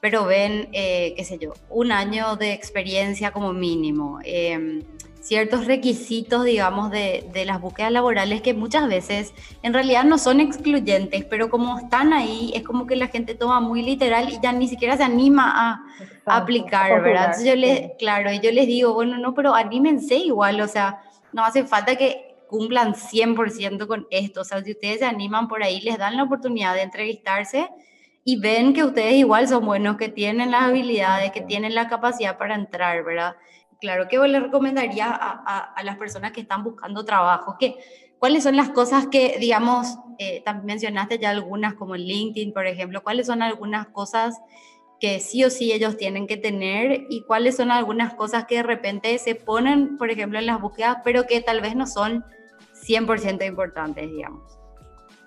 pero 0.00 0.24
ven, 0.24 0.68
eh, 0.72 1.14
qué 1.16 1.24
sé 1.24 1.38
yo, 1.38 1.52
un 1.68 1.92
año 1.92 2.36
de 2.36 2.52
experiencia 2.52 3.32
como 3.32 3.52
mínimo, 3.52 4.18
em, 4.24 4.82
ciertos 5.20 5.66
requisitos, 5.66 6.44
digamos, 6.44 6.90
de, 6.90 7.28
de, 7.32 7.44
las 7.44 7.60
búsquedas 7.60 7.92
laborales 7.92 8.40
que 8.40 8.54
muchas 8.54 8.88
veces 8.88 9.34
en 9.62 9.74
realidad 9.74 10.04
no 10.04 10.16
son 10.16 10.40
excluyentes, 10.40 11.24
pero 11.26 11.50
como 11.50 11.78
están 11.78 12.14
ahí, 12.14 12.50
es 12.54 12.62
como 12.62 12.86
que 12.86 12.96
la 12.96 13.08
gente 13.08 13.34
toma 13.34 13.60
muy 13.60 13.82
literal 13.82 14.30
y 14.30 14.40
ya 14.42 14.52
ni 14.52 14.66
siquiera 14.66 14.96
se 14.96 15.02
anima 15.02 15.52
a, 15.54 15.84
aplicar, 16.26 17.02
¿verdad? 17.02 17.24
Entonces 17.26 17.44
yo 17.44 17.56
les, 17.56 17.90
claro, 17.98 18.30
yo 18.32 18.52
les 18.52 18.66
digo, 18.66 18.94
bueno, 18.94 19.18
no, 19.18 19.34
pero 19.34 19.54
anímense 19.54 20.14
igual, 20.14 20.60
o 20.60 20.68
sea, 20.68 21.02
no 21.32 21.44
hace 21.44 21.64
falta 21.64 21.96
que 21.96 22.36
cumplan 22.48 22.94
100% 22.94 23.86
con 23.86 24.06
esto, 24.10 24.40
o 24.40 24.44
sea, 24.44 24.62
si 24.62 24.72
ustedes 24.72 25.00
se 25.00 25.04
animan 25.04 25.48
por 25.48 25.62
ahí, 25.62 25.80
les 25.80 25.98
dan 25.98 26.16
la 26.16 26.22
oportunidad 26.22 26.74
de 26.74 26.82
entrevistarse 26.82 27.68
y 28.24 28.38
ven 28.38 28.74
que 28.74 28.84
ustedes 28.84 29.14
igual 29.14 29.48
son 29.48 29.64
buenos, 29.64 29.96
que 29.96 30.08
tienen 30.08 30.50
las 30.50 30.62
habilidades, 30.62 31.32
que 31.32 31.40
tienen 31.40 31.74
la 31.74 31.88
capacidad 31.88 32.36
para 32.38 32.54
entrar, 32.54 33.02
¿verdad? 33.04 33.36
Claro 33.80 34.08
que 34.08 34.18
le 34.18 34.40
recomendaría 34.40 35.06
a, 35.10 35.58
a, 35.74 35.82
las 35.82 35.96
personas 35.96 36.32
que 36.32 36.42
están 36.42 36.62
buscando 36.62 37.04
trabajo, 37.04 37.56
que 37.58 37.78
cuáles 38.18 38.42
son 38.42 38.56
las 38.56 38.68
cosas 38.70 39.06
que, 39.06 39.38
digamos, 39.40 39.96
eh, 40.18 40.42
también 40.44 40.66
mencionaste 40.66 41.18
ya 41.18 41.30
algunas 41.30 41.74
como 41.74 41.96
LinkedIn, 41.96 42.52
por 42.52 42.66
ejemplo, 42.66 43.02
cuáles 43.02 43.26
son 43.26 43.40
algunas 43.40 43.88
cosas 43.88 44.38
que 45.00 45.18
sí 45.18 45.44
o 45.44 45.50
sí 45.50 45.72
ellos 45.72 45.96
tienen 45.96 46.26
que 46.26 46.36
tener 46.36 47.06
y 47.08 47.24
cuáles 47.24 47.56
son 47.56 47.70
algunas 47.70 48.12
cosas 48.12 48.44
que 48.44 48.56
de 48.56 48.62
repente 48.64 49.16
se 49.18 49.34
ponen, 49.34 49.96
por 49.96 50.10
ejemplo, 50.10 50.38
en 50.38 50.44
las 50.44 50.60
búsquedas, 50.60 50.98
pero 51.02 51.26
que 51.26 51.40
tal 51.40 51.62
vez 51.62 51.74
no 51.74 51.86
son 51.86 52.22
100% 52.86 53.46
importantes, 53.46 54.10
digamos 54.10 54.59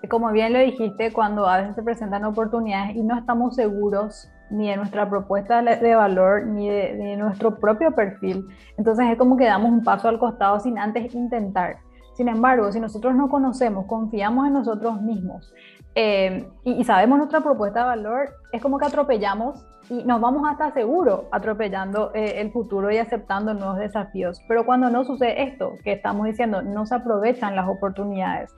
como 0.08 0.30
bien 0.32 0.52
lo 0.52 0.58
dijiste, 0.58 1.12
cuando 1.12 1.46
a 1.46 1.58
veces 1.58 1.74
se 1.76 1.82
presentan 1.82 2.24
oportunidades 2.24 2.96
y 2.96 3.02
no 3.02 3.16
estamos 3.16 3.54
seguros 3.54 4.30
ni 4.50 4.68
de 4.68 4.76
nuestra 4.76 5.08
propuesta 5.08 5.62
de 5.62 5.94
valor, 5.94 6.46
ni 6.46 6.68
de, 6.68 7.16
nuestro 7.16 7.58
propio 7.58 7.92
perfil, 7.92 8.46
entonces 8.76 9.06
es 9.10 9.16
como 9.16 9.36
que 9.36 9.46
damos 9.46 9.70
un 9.70 9.82
paso 9.82 10.08
al 10.08 10.18
costado 10.18 10.60
sin 10.60 10.78
antes 10.78 11.14
intentar. 11.14 11.78
Sin 12.14 12.28
embargo, 12.28 12.70
si 12.70 12.78
nosotros 12.78 13.14
no 13.14 13.28
conocemos, 13.28 13.86
confiamos 13.86 14.46
en 14.46 14.52
nosotros 14.52 15.02
mismos 15.02 15.52
eh, 15.96 16.48
y, 16.64 16.84
sabemos 16.84 17.18
nuestra 17.18 17.40
propuesta 17.40 17.80
de 17.80 17.86
valor, 17.86 18.30
es 18.52 18.60
como 18.60 18.78
que 18.78 18.86
atropellamos 18.86 19.64
y 19.88 20.02
nos 20.04 20.20
vamos 20.20 20.42
hasta 20.48 20.72
seguro 20.72 21.28
atropellando 21.30 22.12
eh, 22.14 22.40
el 22.40 22.50
futuro 22.50 22.90
y 22.90 22.98
aceptando 22.98 23.54
nuevos 23.54 23.78
desafíos. 23.78 24.40
Pero 24.48 24.66
cuando 24.66 24.90
no 24.90 25.04
sucede 25.04 25.42
esto 25.42 25.74
que 25.84 25.92
estamos 25.92 26.26
diciendo, 26.26 26.62
no 26.62 26.86
se 26.86 26.96
aprovechan 26.96 27.54
las 27.54 27.68
oportunidades. 27.68 28.54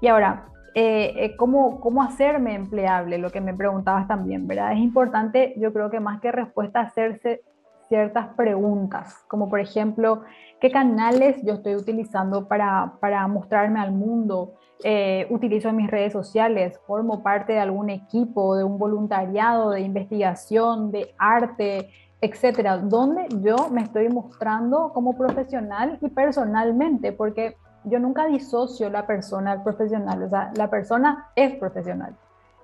Y 0.00 0.08
ahora, 0.08 0.46
eh, 0.78 1.24
eh, 1.24 1.36
¿cómo, 1.38 1.80
¿cómo, 1.80 2.02
hacerme 2.02 2.54
empleable? 2.54 3.16
Lo 3.16 3.30
que 3.30 3.40
me 3.40 3.54
preguntabas 3.54 4.06
también, 4.06 4.46
¿verdad? 4.46 4.74
Es 4.74 4.78
importante, 4.78 5.54
yo 5.56 5.72
creo 5.72 5.88
que 5.88 6.00
más 6.00 6.20
que 6.20 6.30
respuesta, 6.30 6.80
hacerse 6.80 7.40
ciertas 7.88 8.26
preguntas, 8.34 9.24
como 9.26 9.48
por 9.48 9.58
ejemplo, 9.58 10.24
¿qué 10.60 10.70
canales 10.70 11.42
yo 11.42 11.54
estoy 11.54 11.76
utilizando 11.76 12.46
para, 12.46 12.92
para 13.00 13.26
mostrarme 13.26 13.80
al 13.80 13.92
mundo? 13.92 14.52
Eh, 14.84 15.26
utilizo 15.30 15.72
mis 15.72 15.90
redes 15.90 16.12
sociales, 16.12 16.78
formo 16.86 17.22
parte 17.22 17.54
de 17.54 17.60
algún 17.60 17.88
equipo, 17.88 18.54
de 18.54 18.64
un 18.64 18.76
voluntariado, 18.78 19.70
de 19.70 19.80
investigación, 19.80 20.90
de 20.90 21.14
arte, 21.16 21.88
etcétera, 22.20 22.76
¿Dónde 22.76 23.28
yo 23.40 23.70
me 23.70 23.80
estoy 23.80 24.10
mostrando 24.10 24.92
como 24.92 25.16
profesional 25.16 25.98
y 26.02 26.10
personalmente, 26.10 27.12
porque 27.12 27.56
yo 27.86 28.00
nunca 28.00 28.26
disocio 28.26 28.90
la 28.90 29.06
persona 29.06 29.52
al 29.52 29.62
profesional, 29.62 30.22
o 30.24 30.28
sea, 30.28 30.50
la 30.56 30.68
persona 30.68 31.28
es 31.36 31.54
profesional. 31.54 32.14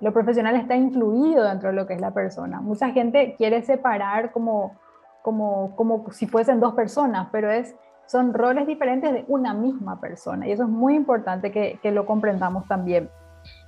Lo 0.00 0.12
profesional 0.12 0.56
está 0.56 0.74
incluido 0.74 1.44
dentro 1.44 1.68
de 1.68 1.76
lo 1.76 1.86
que 1.86 1.94
es 1.94 2.00
la 2.00 2.10
persona. 2.10 2.60
Mucha 2.60 2.90
gente 2.90 3.36
quiere 3.38 3.62
separar 3.62 4.32
como, 4.32 4.72
como, 5.22 5.76
como 5.76 6.10
si 6.10 6.26
fuesen 6.26 6.58
dos 6.58 6.74
personas, 6.74 7.28
pero 7.30 7.52
es, 7.52 7.76
son 8.06 8.34
roles 8.34 8.66
diferentes 8.66 9.12
de 9.12 9.24
una 9.28 9.54
misma 9.54 10.00
persona 10.00 10.48
y 10.48 10.52
eso 10.52 10.64
es 10.64 10.68
muy 10.68 10.96
importante 10.96 11.52
que, 11.52 11.78
que 11.80 11.92
lo 11.92 12.04
comprendamos 12.04 12.66
también. 12.66 13.08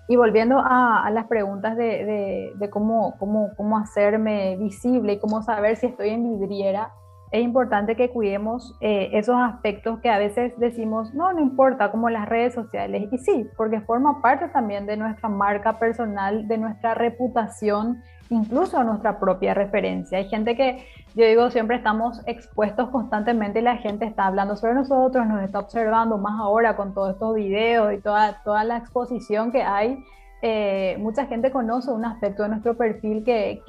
Y 0.08 0.16
volviendo 0.16 0.58
a, 0.58 1.06
a 1.06 1.10
las 1.10 1.26
preguntas 1.26 1.76
de, 1.76 2.04
de, 2.04 2.52
de, 2.56 2.70
cómo, 2.70 3.14
cómo, 3.18 3.50
cómo 3.56 3.78
hacerme 3.78 4.56
visible 4.56 5.14
y 5.14 5.18
cómo 5.20 5.40
saber 5.42 5.76
si 5.76 5.86
estoy 5.86 6.10
en 6.10 6.38
vidriera, 6.38 6.92
es 7.34 7.42
importante 7.42 7.96
que 7.96 8.10
cuidemos 8.10 8.76
eh, 8.80 9.10
esos 9.12 9.34
aspectos 9.34 9.98
que 9.98 10.08
a 10.08 10.18
veces 10.18 10.52
decimos, 10.56 11.12
no, 11.14 11.32
no 11.32 11.40
importa, 11.40 11.90
como 11.90 12.08
las 12.08 12.28
redes 12.28 12.54
sociales. 12.54 13.08
Y 13.10 13.18
sí, 13.18 13.48
porque 13.56 13.80
forma 13.80 14.22
parte 14.22 14.46
también 14.50 14.86
de 14.86 14.96
nuestra 14.96 15.28
marca 15.28 15.80
personal, 15.80 16.46
de 16.46 16.58
nuestra 16.58 16.94
reputación, 16.94 18.04
incluso 18.30 18.84
nuestra 18.84 19.18
propia 19.18 19.52
referencia. 19.52 20.18
Hay 20.18 20.28
gente 20.28 20.54
que, 20.54 20.86
yo 21.16 21.26
digo, 21.26 21.50
siempre 21.50 21.76
estamos 21.76 22.22
expuestos 22.26 22.88
constantemente 22.90 23.58
y 23.58 23.62
la 23.62 23.78
gente 23.78 24.04
está 24.04 24.26
hablando 24.26 24.54
sobre 24.54 24.74
nosotros, 24.74 25.26
nos 25.26 25.42
está 25.42 25.58
observando 25.58 26.18
más 26.18 26.38
ahora 26.38 26.76
con 26.76 26.94
todos 26.94 27.14
estos 27.14 27.34
videos 27.34 27.94
y 27.94 27.98
toda, 27.98 28.44
toda 28.44 28.62
la 28.62 28.76
exposición 28.76 29.50
que 29.50 29.64
hay 29.64 30.04
eh, 30.42 30.96
mucha 30.98 31.26
gente 31.26 31.50
conoce 31.50 31.90
un 31.90 32.04
aspecto 32.04 32.42
de 32.42 32.50
nuestro 32.50 32.76
perfil 32.76 33.24
que, 33.24 33.62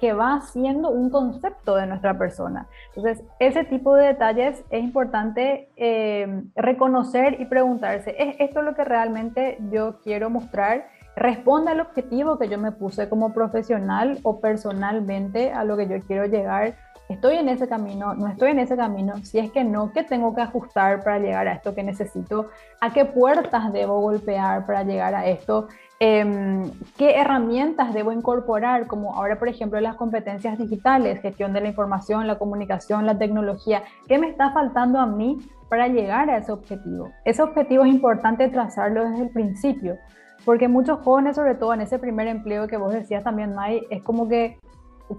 que, 0.00 0.12
va 0.12 0.40
siendo 0.40 0.90
un 0.90 1.10
concepto 1.10 1.76
de 1.76 1.86
nuestra 1.86 2.16
persona. 2.16 2.66
Entonces, 2.94 3.24
ese 3.38 3.64
tipo 3.64 3.94
de 3.94 4.06
detalles 4.06 4.64
es 4.70 4.82
importante 4.82 5.68
eh, 5.76 6.42
reconocer 6.56 7.40
y 7.40 7.44
preguntarse, 7.44 8.14
¿es 8.18 8.36
esto 8.38 8.62
lo 8.62 8.74
que 8.74 8.84
realmente 8.84 9.58
yo 9.70 10.00
quiero 10.02 10.30
mostrar? 10.30 10.86
¿Responde 11.16 11.72
al 11.72 11.80
objetivo 11.80 12.38
que 12.38 12.48
yo 12.48 12.58
me 12.58 12.72
puse 12.72 13.08
como 13.08 13.34
profesional 13.34 14.18
o 14.22 14.40
personalmente 14.40 15.52
a 15.52 15.64
lo 15.64 15.76
que 15.76 15.86
yo 15.86 16.00
quiero 16.06 16.24
llegar? 16.26 16.76
¿Estoy 17.08 17.36
en 17.36 17.50
ese 17.50 17.68
camino? 17.68 18.14
¿No 18.14 18.28
estoy 18.28 18.52
en 18.52 18.58
ese 18.58 18.76
camino? 18.76 19.18
Si 19.18 19.38
es 19.38 19.50
que 19.52 19.64
no, 19.64 19.92
¿qué 19.92 20.02
tengo 20.02 20.34
que 20.34 20.40
ajustar 20.40 21.04
para 21.04 21.18
llegar 21.18 21.46
a 21.46 21.52
esto 21.52 21.74
que 21.74 21.82
necesito? 21.82 22.48
¿A 22.80 22.90
qué 22.92 23.04
puertas 23.04 23.70
debo 23.72 24.00
golpear 24.00 24.64
para 24.64 24.82
llegar 24.82 25.14
a 25.14 25.26
esto? 25.26 25.68
Em, 26.04 26.68
qué 26.98 27.14
herramientas 27.20 27.94
debo 27.94 28.10
incorporar, 28.10 28.88
como 28.88 29.14
ahora, 29.14 29.38
por 29.38 29.48
ejemplo, 29.48 29.80
las 29.80 29.94
competencias 29.94 30.58
digitales, 30.58 31.20
gestión 31.20 31.52
de 31.52 31.60
la 31.60 31.68
información, 31.68 32.26
la 32.26 32.40
comunicación, 32.40 33.06
la 33.06 33.16
tecnología, 33.16 33.84
qué 34.08 34.18
me 34.18 34.28
está 34.28 34.50
faltando 34.50 34.98
a 34.98 35.06
mí 35.06 35.38
para 35.68 35.86
llegar 35.86 36.28
a 36.28 36.38
ese 36.38 36.50
objetivo. 36.50 37.12
Ese 37.24 37.40
objetivo 37.40 37.84
es 37.84 37.92
importante 37.92 38.48
trazarlo 38.48 39.08
desde 39.08 39.26
el 39.26 39.30
principio, 39.30 39.96
porque 40.44 40.66
muchos 40.66 40.98
jóvenes, 41.04 41.36
sobre 41.36 41.54
todo 41.54 41.72
en 41.72 41.82
ese 41.82 42.00
primer 42.00 42.26
empleo 42.26 42.66
que 42.66 42.76
vos 42.76 42.92
decías 42.92 43.22
también, 43.22 43.54
May, 43.54 43.86
es 43.88 44.02
como 44.02 44.28
que 44.28 44.58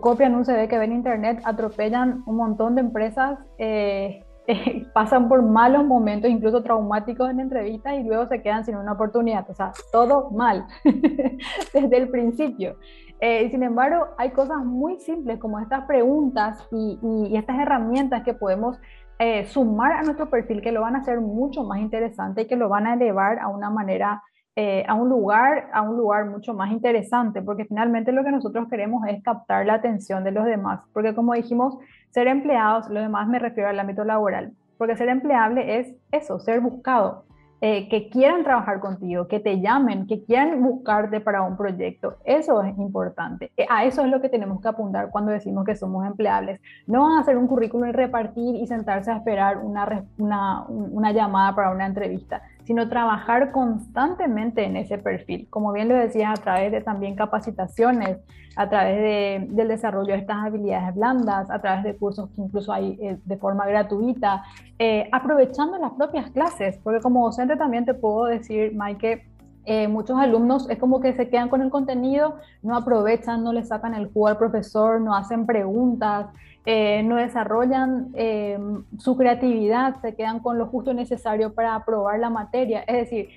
copian 0.01 0.35
un 0.35 0.43
CV 0.43 0.67
que 0.67 0.79
ven 0.79 0.91
en 0.91 0.97
internet, 0.97 1.41
atropellan 1.45 2.23
un 2.25 2.35
montón 2.35 2.75
de 2.75 2.81
empresas. 2.81 3.39
Eh, 3.57 4.25
pasan 4.93 5.27
por 5.27 5.41
malos 5.41 5.85
momentos, 5.85 6.29
incluso 6.29 6.63
traumáticos 6.63 7.29
en 7.29 7.39
entrevistas 7.39 7.93
y 7.93 8.03
luego 8.03 8.27
se 8.27 8.41
quedan 8.41 8.65
sin 8.65 8.75
una 8.75 8.93
oportunidad. 8.93 9.49
O 9.49 9.53
sea, 9.53 9.71
todo 9.91 10.29
mal 10.31 10.65
desde 11.73 11.97
el 11.97 12.09
principio. 12.09 12.77
Eh, 13.19 13.49
sin 13.51 13.63
embargo, 13.63 14.07
hay 14.17 14.31
cosas 14.31 14.65
muy 14.65 14.99
simples 14.99 15.39
como 15.39 15.59
estas 15.59 15.85
preguntas 15.85 16.67
y, 16.71 17.37
estas 17.37 17.57
herramientas 17.59 18.23
que 18.23 18.33
podemos 18.33 18.77
eh, 19.19 19.45
sumar 19.45 19.93
a 19.93 20.01
nuestro 20.03 20.29
perfil 20.29 20.61
que 20.61 20.71
lo 20.71 20.81
van 20.81 20.95
a 20.95 20.99
hacer 20.99 21.21
mucho 21.21 21.63
más 21.63 21.79
interesante 21.79 22.41
y 22.41 22.47
que 22.47 22.55
lo 22.55 22.67
van 22.67 22.87
a 22.87 22.95
elevar 22.95 23.39
a 23.39 23.47
una 23.47 23.69
manera 23.69 24.21
eh, 24.55 24.85
a 24.87 24.93
un 24.93 25.09
lugar, 25.09 25.69
a 25.73 25.81
un 25.81 25.97
lugar 25.97 26.25
mucho 26.25 26.53
más 26.53 26.71
interesante, 26.71 27.41
porque 27.41 27.65
finalmente 27.65 28.11
lo 28.11 28.23
que 28.23 28.31
nosotros 28.31 28.67
queremos 28.69 29.03
es 29.07 29.23
captar 29.23 29.65
la 29.65 29.73
atención 29.73 30.23
de 30.23 30.31
los 30.31 30.45
demás, 30.45 30.81
porque 30.93 31.15
como 31.15 31.33
dijimos, 31.33 31.77
ser 32.11 32.27
empleados, 32.27 32.87
lo 32.89 33.01
demás 33.01 33.27
me 33.27 33.39
refiero 33.39 33.69
al 33.69 33.79
ámbito 33.79 34.03
laboral, 34.03 34.53
porque 34.77 34.95
ser 34.95 35.09
empleable 35.09 35.79
es 35.79 35.95
eso, 36.11 36.39
ser 36.39 36.61
buscado, 36.61 37.25
eh, 37.61 37.87
que 37.89 38.09
quieran 38.09 38.43
trabajar 38.43 38.79
contigo, 38.79 39.27
que 39.27 39.39
te 39.39 39.59
llamen, 39.59 40.05
que 40.05 40.23
quieran 40.23 40.61
buscarte 40.61 41.21
para 41.21 41.41
un 41.43 41.55
proyecto. 41.55 42.17
Eso 42.25 42.61
es 42.61 42.77
importante. 42.77 43.51
Eh, 43.55 43.65
a 43.69 43.85
eso 43.85 44.03
es 44.03 44.11
lo 44.11 44.19
que 44.19 44.27
tenemos 44.27 44.61
que 44.61 44.67
apuntar 44.67 45.09
cuando 45.11 45.31
decimos 45.31 45.63
que 45.63 45.73
somos 45.73 46.05
empleables. 46.05 46.59
No 46.87 47.03
van 47.03 47.13
a 47.13 47.21
hacer 47.21 47.37
un 47.37 47.47
currículum 47.47 47.87
y 47.87 47.91
repartir 47.93 48.55
y 48.55 48.67
sentarse 48.67 49.11
a 49.11 49.15
esperar 49.15 49.59
una, 49.59 50.03
una, 50.17 50.65
una 50.67 51.13
llamada 51.13 51.55
para 51.55 51.71
una 51.71 51.85
entrevista 51.85 52.41
sino 52.65 52.87
trabajar 52.89 53.51
constantemente 53.51 54.63
en 54.63 54.77
ese 54.77 54.97
perfil. 54.97 55.47
Como 55.49 55.71
bien 55.71 55.89
lo 55.89 55.95
decías, 55.95 56.39
a 56.39 56.41
través 56.41 56.71
de 56.71 56.81
también 56.81 57.15
capacitaciones, 57.15 58.19
a 58.55 58.69
través 58.69 58.97
de, 58.97 59.47
del 59.49 59.67
desarrollo 59.67 60.13
de 60.13 60.19
estas 60.19 60.37
habilidades 60.45 60.95
blandas, 60.95 61.49
a 61.49 61.59
través 61.59 61.83
de 61.83 61.95
cursos 61.95 62.29
que 62.29 62.41
incluso 62.41 62.71
hay 62.71 62.97
eh, 63.01 63.17
de 63.25 63.37
forma 63.37 63.65
gratuita, 63.65 64.43
eh, 64.79 65.09
aprovechando 65.11 65.77
las 65.77 65.91
propias 65.93 66.29
clases, 66.31 66.79
porque 66.83 67.01
como 67.01 67.25
docente 67.25 67.55
también 67.57 67.85
te 67.85 67.93
puedo 67.93 68.25
decir, 68.25 68.73
Mike, 68.75 69.25
eh, 69.65 69.87
muchos 69.87 70.19
alumnos 70.19 70.69
es 70.69 70.77
como 70.77 70.99
que 70.99 71.13
se 71.13 71.29
quedan 71.29 71.49
con 71.49 71.61
el 71.61 71.69
contenido, 71.69 72.35
no 72.61 72.75
aprovechan, 72.75 73.43
no 73.43 73.53
le 73.53 73.63
sacan 73.63 73.93
el 73.93 74.11
jugo 74.11 74.27
al 74.27 74.37
profesor, 74.37 74.99
no 74.99 75.15
hacen 75.15 75.45
preguntas, 75.45 76.27
eh, 76.65 77.03
no 77.03 77.17
desarrollan 77.17 78.09
eh, 78.13 78.57
su 78.97 79.17
creatividad, 79.17 79.99
se 80.01 80.15
quedan 80.15 80.39
con 80.39 80.57
lo 80.57 80.67
justo 80.67 80.93
necesario 80.93 81.53
para 81.53 81.75
aprobar 81.75 82.19
la 82.19 82.29
materia. 82.29 82.81
Es 82.87 82.97
decir, 82.97 83.29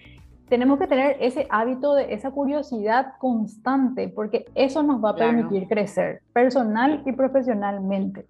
tenemos 0.49 0.79
que 0.79 0.87
tener 0.87 1.17
ese 1.21 1.47
hábito 1.51 1.95
de 1.95 2.15
esa 2.15 2.31
curiosidad 2.31 3.15
constante, 3.19 4.09
porque 4.09 4.47
eso 4.55 4.83
nos 4.83 5.03
va 5.05 5.11
a 5.11 5.17
permitir 5.17 5.67
crecer 5.67 6.23
personal 6.33 7.03
y 7.05 7.13
profesionalmente. 7.13 8.27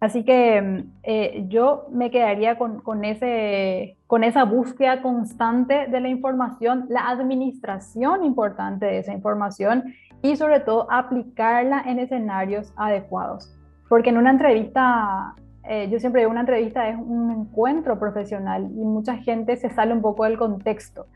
Así 0.00 0.24
que 0.24 0.84
eh, 1.02 1.44
yo 1.48 1.86
me 1.92 2.10
quedaría 2.10 2.56
con, 2.56 2.80
con, 2.80 3.04
ese, 3.04 3.98
con 4.06 4.24
esa 4.24 4.44
búsqueda 4.44 5.02
constante 5.02 5.86
de 5.86 6.00
la 6.00 6.08
información, 6.08 6.86
la 6.88 7.08
administración 7.10 8.24
importante 8.24 8.86
de 8.86 8.98
esa 8.98 9.12
información 9.12 9.94
y 10.22 10.36
sobre 10.36 10.60
todo 10.60 10.90
aplicarla 10.90 11.82
en 11.86 11.98
escenarios 11.98 12.72
adecuados. 12.76 13.54
Porque 13.90 14.10
en 14.10 14.18
una 14.18 14.30
entrevista, 14.30 15.34
eh, 15.64 15.88
yo 15.90 15.98
siempre 15.98 16.20
digo, 16.20 16.30
una 16.30 16.42
entrevista 16.42 16.88
es 16.88 16.96
un 16.96 17.28
encuentro 17.32 17.98
profesional 17.98 18.70
y 18.72 18.84
mucha 18.84 19.16
gente 19.16 19.56
se 19.56 19.68
sale 19.68 19.92
un 19.92 20.00
poco 20.00 20.22
del 20.22 20.38
contexto. 20.38 21.06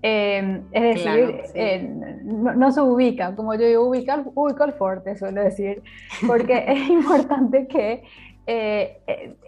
Eh, 0.00 0.62
es 0.70 0.94
decir, 0.94 1.42
eh, 1.54 1.92
no, 2.22 2.70
se 2.70 2.82
ubica, 2.82 3.34
como 3.34 3.52
yo 3.54 3.66
digo, 3.66 3.84
ubicar, 3.84 4.22
ubico 4.32 4.62
el 4.62 4.74
fuerte, 4.74 5.16
suelo 5.16 5.42
decir, 5.42 5.82
porque 6.24 6.64
es 6.68 6.88
importante 6.88 7.66
que 7.66 8.04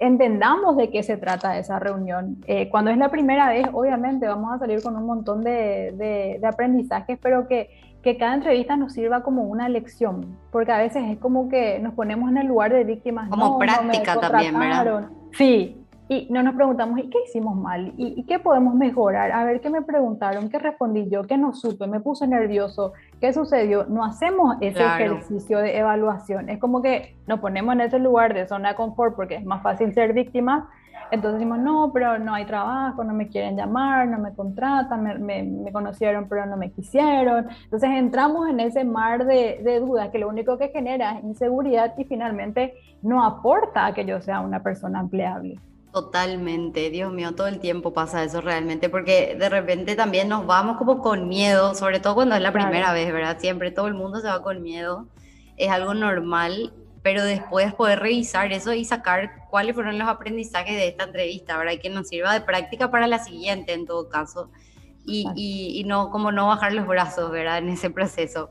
entendamos 0.00 0.76
de 0.76 0.90
qué 0.90 1.04
se 1.04 1.16
trata 1.16 1.58
esa 1.58 1.78
reunión. 1.78 2.38
cuando 2.70 2.90
es 2.90 2.98
la 2.98 3.10
primera 3.10 3.48
vez, 3.48 3.66
obviamente 3.72 4.26
vamos 4.26 4.52
a 4.52 4.58
salir 4.58 4.82
con 4.82 4.96
un 4.96 5.06
montón 5.06 5.42
de, 5.42 5.92
de, 5.96 6.38
de 6.40 6.46
aprendizajes, 6.46 7.16
pero 7.20 7.46
que 7.46 7.70
que 8.02 8.16
cada 8.16 8.34
entrevista 8.34 8.76
nos 8.76 8.92
sirva 8.92 9.22
como 9.22 9.44
una 9.44 9.68
lección, 9.68 10.36
porque 10.50 10.72
a 10.72 10.78
veces 10.78 11.04
es 11.08 11.18
como 11.18 11.48
que 11.48 11.78
nos 11.78 11.94
ponemos 11.94 12.30
en 12.30 12.38
el 12.38 12.46
lugar 12.48 12.72
de 12.72 12.84
víctimas. 12.84 13.28
Como 13.30 13.58
práctica 13.58 14.18
también, 14.18 14.58
¿verdad? 14.58 15.08
Sí, 15.32 15.82
y 16.08 16.28
no 16.30 16.42
nos 16.42 16.54
preguntamos, 16.54 16.98
¿y 16.98 17.08
qué 17.08 17.18
hicimos 17.26 17.56
mal? 17.56 17.94
¿Y, 17.96 18.24
qué 18.24 18.38
podemos 18.38 18.74
mejorar? 18.74 19.32
A 19.32 19.44
ver, 19.44 19.60
¿qué 19.60 19.70
me 19.70 19.82
preguntaron? 19.82 20.50
¿Qué 20.50 20.58
respondí 20.58 21.08
yo? 21.08 21.22
¿Qué 21.22 21.38
no 21.38 21.54
supe? 21.54 21.86
¿Me 21.86 22.00
puse 22.00 22.26
nervioso? 22.26 22.92
¿Qué 23.20 23.32
sucedió? 23.32 23.86
No 23.86 24.04
hacemos 24.04 24.56
ese 24.60 24.84
ejercicio 24.84 25.58
de 25.58 25.78
evaluación. 25.78 26.50
Es 26.50 26.58
como 26.58 26.82
que 26.82 27.16
nos 27.26 27.40
ponemos 27.40 27.72
en 27.74 27.82
ese 27.82 27.98
lugar 27.98 28.34
de 28.34 28.46
zona 28.46 28.70
de 28.70 28.74
confort 28.74 29.16
porque 29.16 29.36
es 29.36 29.44
más 29.44 29.62
fácil 29.62 29.94
ser 29.94 30.12
víctimas 30.12 30.64
entonces 31.12 31.40
decimos, 31.40 31.58
no, 31.58 31.90
pero 31.92 32.18
no 32.18 32.32
hay 32.32 32.46
trabajo, 32.46 33.04
no 33.04 33.12
me 33.12 33.28
quieren 33.28 33.54
llamar, 33.54 34.08
no 34.08 34.18
me 34.18 34.34
contratan, 34.34 35.02
me, 35.02 35.42
me, 35.42 35.70
conocieron 35.70 36.26
pero 36.26 36.46
no 36.46 36.56
me 36.56 36.72
quisieron. 36.72 37.48
Entonces 37.64 37.90
entramos 37.90 38.48
en 38.48 38.60
ese 38.60 38.82
mar 38.82 39.26
de, 39.26 39.60
de, 39.62 39.80
dudas 39.80 40.08
que 40.08 40.18
lo 40.18 40.26
único 40.26 40.56
que 40.56 40.68
genera 40.68 41.18
es 41.18 41.24
inseguridad 41.24 41.92
y 41.98 42.04
finalmente 42.04 42.72
no 43.02 43.22
aporta 43.22 43.84
a 43.84 43.92
que 43.92 44.06
yo 44.06 44.22
sea 44.22 44.40
una 44.40 44.62
persona 44.62 45.00
empleable. 45.00 45.60
Totalmente, 45.92 46.88
Dios 46.88 47.12
mío, 47.12 47.34
todo 47.34 47.48
el 47.48 47.60
tiempo 47.60 47.92
pasa 47.92 48.24
eso 48.24 48.40
realmente, 48.40 48.88
porque 48.88 49.36
de 49.38 49.50
repente 49.50 49.94
también 49.94 50.30
nos 50.30 50.46
vamos 50.46 50.78
como 50.78 51.02
con 51.02 51.28
miedo, 51.28 51.74
sobre 51.74 52.00
todo 52.00 52.14
cuando 52.14 52.36
es 52.36 52.40
la 52.40 52.54
primera 52.54 52.94
vez, 52.94 53.12
¿verdad? 53.12 53.36
Siempre 53.38 53.70
todo 53.70 53.86
el 53.86 53.94
mundo 53.94 54.20
se 54.20 54.28
va 54.28 54.42
con 54.42 54.62
miedo, 54.62 55.08
es 55.58 55.70
algo 55.70 55.92
normal 55.92 56.72
pero 57.02 57.24
después 57.24 57.74
poder 57.74 57.98
revisar 57.98 58.52
eso 58.52 58.72
y 58.72 58.84
sacar 58.84 59.48
cuáles 59.50 59.74
fueron 59.74 59.98
los 59.98 60.08
aprendizajes 60.08 60.76
de 60.76 60.88
esta 60.88 61.04
entrevista, 61.04 61.58
¿verdad? 61.58 61.72
Y 61.72 61.78
que 61.78 61.90
nos 61.90 62.08
sirva 62.08 62.32
de 62.32 62.40
práctica 62.40 62.90
para 62.90 63.06
la 63.06 63.18
siguiente 63.18 63.72
en 63.72 63.86
todo 63.86 64.08
caso. 64.08 64.50
Y, 65.04 65.26
y, 65.34 65.82
no 65.82 66.10
como 66.10 66.30
no 66.30 66.46
bajar 66.46 66.72
los 66.72 66.86
brazos, 66.86 67.32
¿verdad? 67.32 67.58
En 67.58 67.68
ese 67.70 67.90
proceso. 67.90 68.50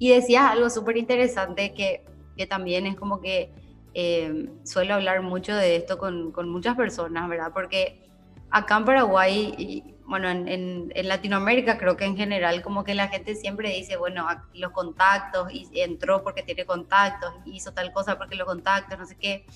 Y 0.00 0.10
decías 0.10 0.50
algo 0.50 0.68
súper 0.68 0.96
interesante 0.96 1.74
que, 1.74 2.04
que, 2.36 2.44
también 2.44 2.88
es 2.88 2.96
como 2.96 3.20
que 3.20 3.52
eh, 3.94 4.50
suelo 4.64 4.94
hablar 4.94 5.22
mucho 5.22 5.54
de 5.54 5.76
esto 5.76 5.98
con, 5.98 6.32
con, 6.32 6.48
muchas 6.48 6.76
personas, 6.76 7.28
¿verdad? 7.28 7.52
Porque 7.54 8.10
acá 8.50 8.78
en 8.78 8.84
Paraguay 8.84 9.94
bueno, 10.06 10.28
en, 10.28 10.48
en, 10.94 11.08
Latinoamérica 11.08 11.78
creo 11.78 11.96
que 11.96 12.04
en 12.04 12.16
general 12.16 12.62
como 12.62 12.84
que 12.84 12.94
la 12.94 13.08
gente 13.08 13.34
siempre 13.34 13.70
dice, 13.70 13.96
bueno, 13.96 14.26
los 14.54 14.72
contactos, 14.72 15.52
y 15.52 15.68
entró 15.80 16.22
porque 16.22 16.42
tiene 16.42 16.64
contactos, 16.64 17.32
hizo 17.46 17.72
tal 17.72 17.92
cosa 17.92 18.18
porque 18.18 18.36
los 18.36 18.46
contactos, 18.46 18.98
no 18.98 19.06
sé 19.06 19.16
qué. 19.16 19.46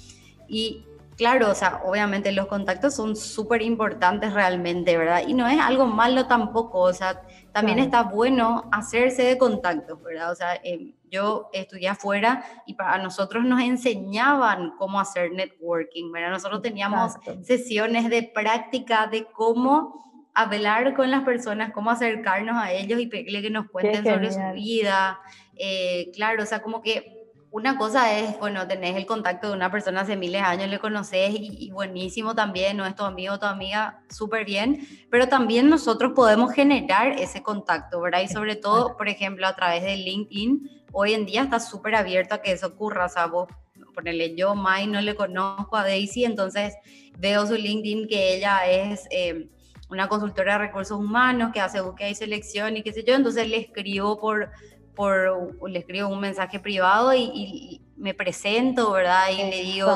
Y 0.49 0.87
Claro, 1.17 1.51
o 1.51 1.55
sea, 1.55 1.81
obviamente 1.83 2.31
los 2.31 2.47
contactos 2.47 2.95
son 2.95 3.17
súper 3.17 3.63
importantes 3.63 4.35
realmente, 4.35 4.99
¿verdad? 4.99 5.23
Y 5.27 5.33
no 5.33 5.49
es 5.49 5.59
algo 5.59 5.87
malo 5.87 6.27
tampoco, 6.27 6.81
o 6.81 6.93
sea, 6.93 7.23
también 7.53 7.79
está 7.79 8.03
bueno 8.03 8.69
hacerse 8.71 9.23
de 9.23 9.39
contactos, 9.39 10.03
¿verdad? 10.03 10.31
O 10.31 10.35
sea, 10.35 10.57
eh, 10.57 10.93
yo 11.11 11.49
estudié 11.55 11.89
afuera 11.89 12.45
y 12.67 12.75
para 12.75 12.99
nosotros 12.99 13.47
nos 13.47 13.63
enseñaban 13.63 14.75
cómo 14.77 15.01
hacer 15.01 15.33
networking, 15.33 16.13
¿verdad? 16.13 16.33
Nosotros 16.33 16.61
teníamos 16.61 17.15
sesiones 17.43 18.11
de 18.11 18.23
práctica 18.23 19.07
de 19.07 19.25
cómo 19.25 20.06
hablar 20.37 20.95
con 20.95 21.11
las 21.11 21.25
personas, 21.25 21.73
cómo 21.73 21.91
acercarnos 21.91 22.57
a 22.57 22.73
ellos 22.73 23.01
y 23.01 23.07
pedirle 23.07 23.41
que 23.41 23.51
nos 23.51 23.71
cuenten 23.71 24.05
sobre 24.05 24.31
su 24.31 24.53
vida. 24.53 25.19
Eh, 25.57 26.11
claro, 26.15 26.43
o 26.43 26.47
sea, 26.47 26.63
como 26.63 26.83
que 26.83 27.17
una 27.51 27.79
cosa 27.79 28.19
es, 28.19 28.39
bueno, 28.39 28.69
tenés 28.69 28.97
el 28.97 29.07
contacto 29.07 29.49
de 29.49 29.55
una 29.55 29.71
persona 29.71 30.03
hace 30.03 30.15
miles 30.15 30.43
de 30.43 30.47
años, 30.47 30.69
le 30.69 30.79
conoces 30.79 31.31
y, 31.33 31.71
buenísimo 31.71 32.35
también, 32.35 32.77
no 32.77 32.85
es 32.85 32.95
tu 32.95 33.05
amigo 33.05 33.35
o 33.35 33.39
tu 33.39 33.47
amiga, 33.47 34.03
súper 34.11 34.45
bien, 34.45 34.87
pero 35.11 35.27
también 35.27 35.71
nosotros 35.71 36.13
podemos 36.15 36.53
generar 36.53 37.13
ese 37.19 37.43
contacto, 37.43 38.03
¿verdad? 38.03 38.21
Y 38.21 38.29
sobre 38.29 38.57
todo, 38.57 38.95
por 38.99 39.09
ejemplo, 39.09 39.47
a 39.47 39.57
través 39.57 39.83
de 39.85 39.97
LinkedIn, 39.97 40.85
hoy 40.93 41.15
en 41.15 41.25
día 41.25 41.45
está 41.45 41.59
súper 41.59 41.95
abierto 41.95 42.35
a 42.35 42.43
que 42.43 42.53
eso 42.53 42.67
ocurra, 42.67 43.07
o 43.07 43.09
sea, 43.09 43.25
vos 43.25 43.49
ponerle 43.95 44.37
yo, 44.37 44.55
Mai, 44.55 44.87
no 44.87 45.01
le 45.01 45.15
conozco 45.15 45.77
a 45.77 45.83
Daisy, 45.83 46.27
entonces 46.27 46.75
veo 47.19 47.47
su 47.47 47.55
LinkedIn 47.55 48.07
que 48.07 48.37
ella 48.37 48.67
es... 48.71 49.07
Eh, 49.11 49.49
una 49.89 50.09
consultora 50.09 50.55
de 50.55 50.59
recursos 50.59 50.99
humanos 50.99 51.51
que 51.53 51.61
hace 51.61 51.81
búsqueda 51.81 52.09
y 52.09 52.15
selección 52.15 52.77
y 52.77 52.83
qué 52.83 52.93
sé 52.93 53.05
yo, 53.05 53.15
entonces 53.15 53.49
le 53.49 53.59
escribo 53.59 54.19
por, 54.19 54.51
por 54.95 55.69
le 55.69 55.79
escribo 55.79 56.09
un 56.09 56.21
mensaje 56.21 56.59
privado 56.59 57.15
y, 57.15 57.83
me 57.99 58.13
presento, 58.13 58.93
¿verdad? 58.93 59.31
Y 59.33 59.39
le 59.39 59.63
digo, 59.63 59.91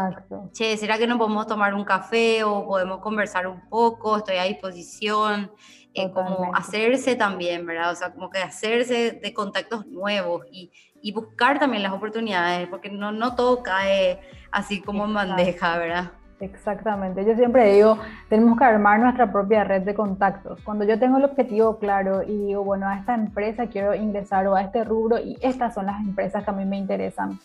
che, 0.52 0.74
¿será 0.78 0.96
que 0.96 1.06
no 1.06 1.18
podemos 1.18 1.46
tomar 1.46 1.74
un 1.74 1.84
café 1.84 2.42
o 2.44 2.66
podemos 2.66 3.00
conversar 3.00 3.46
un 3.46 3.68
poco? 3.68 4.16
Estoy 4.16 4.36
a 4.36 4.44
disposición. 4.44 5.52
Eh, 5.92 6.10
como 6.12 6.54
hacerse 6.54 7.16
también, 7.16 7.66
¿verdad? 7.66 7.90
O 7.90 7.94
sea, 7.96 8.12
como 8.12 8.30
que 8.30 8.38
hacerse 8.38 9.10
de 9.10 9.34
contactos 9.34 9.86
nuevos 9.86 10.46
y, 10.50 10.70
y 11.02 11.12
buscar 11.12 11.58
también 11.58 11.82
las 11.82 11.92
oportunidades, 11.92 12.68
porque 12.68 12.90
no, 12.90 13.12
no 13.12 13.34
todo 13.34 13.62
cae 13.62 14.20
así 14.52 14.80
como 14.80 15.04
en 15.04 15.14
bandeja, 15.14 15.78
¿verdad? 15.78 16.12
Exactamente. 16.40 17.24
Yo 17.24 17.34
siempre 17.34 17.72
digo, 17.74 17.98
tenemos 18.28 18.58
que 18.58 18.64
armar 18.64 18.98
nuestra 18.98 19.30
propia 19.30 19.62
red 19.62 19.82
de 19.82 19.94
contactos. 19.94 20.60
Cuando 20.62 20.84
yo 20.84 20.98
tengo 20.98 21.18
el 21.18 21.24
objetivo 21.24 21.78
claro 21.78 22.22
y 22.22 22.46
digo, 22.46 22.64
bueno, 22.64 22.88
a 22.88 22.96
esta 22.96 23.14
empresa 23.14 23.66
quiero 23.66 23.94
ingresar 23.94 24.46
o 24.46 24.54
a 24.54 24.62
este 24.62 24.82
rubro 24.84 25.18
y 25.18 25.36
estas 25.42 25.74
son 25.74 25.86
las 25.86 26.00
empresas 26.00 26.42
que 26.42 26.50
a 26.50 26.54
mí 26.54 26.64
me 26.64 26.78
interesan. 26.78 27.38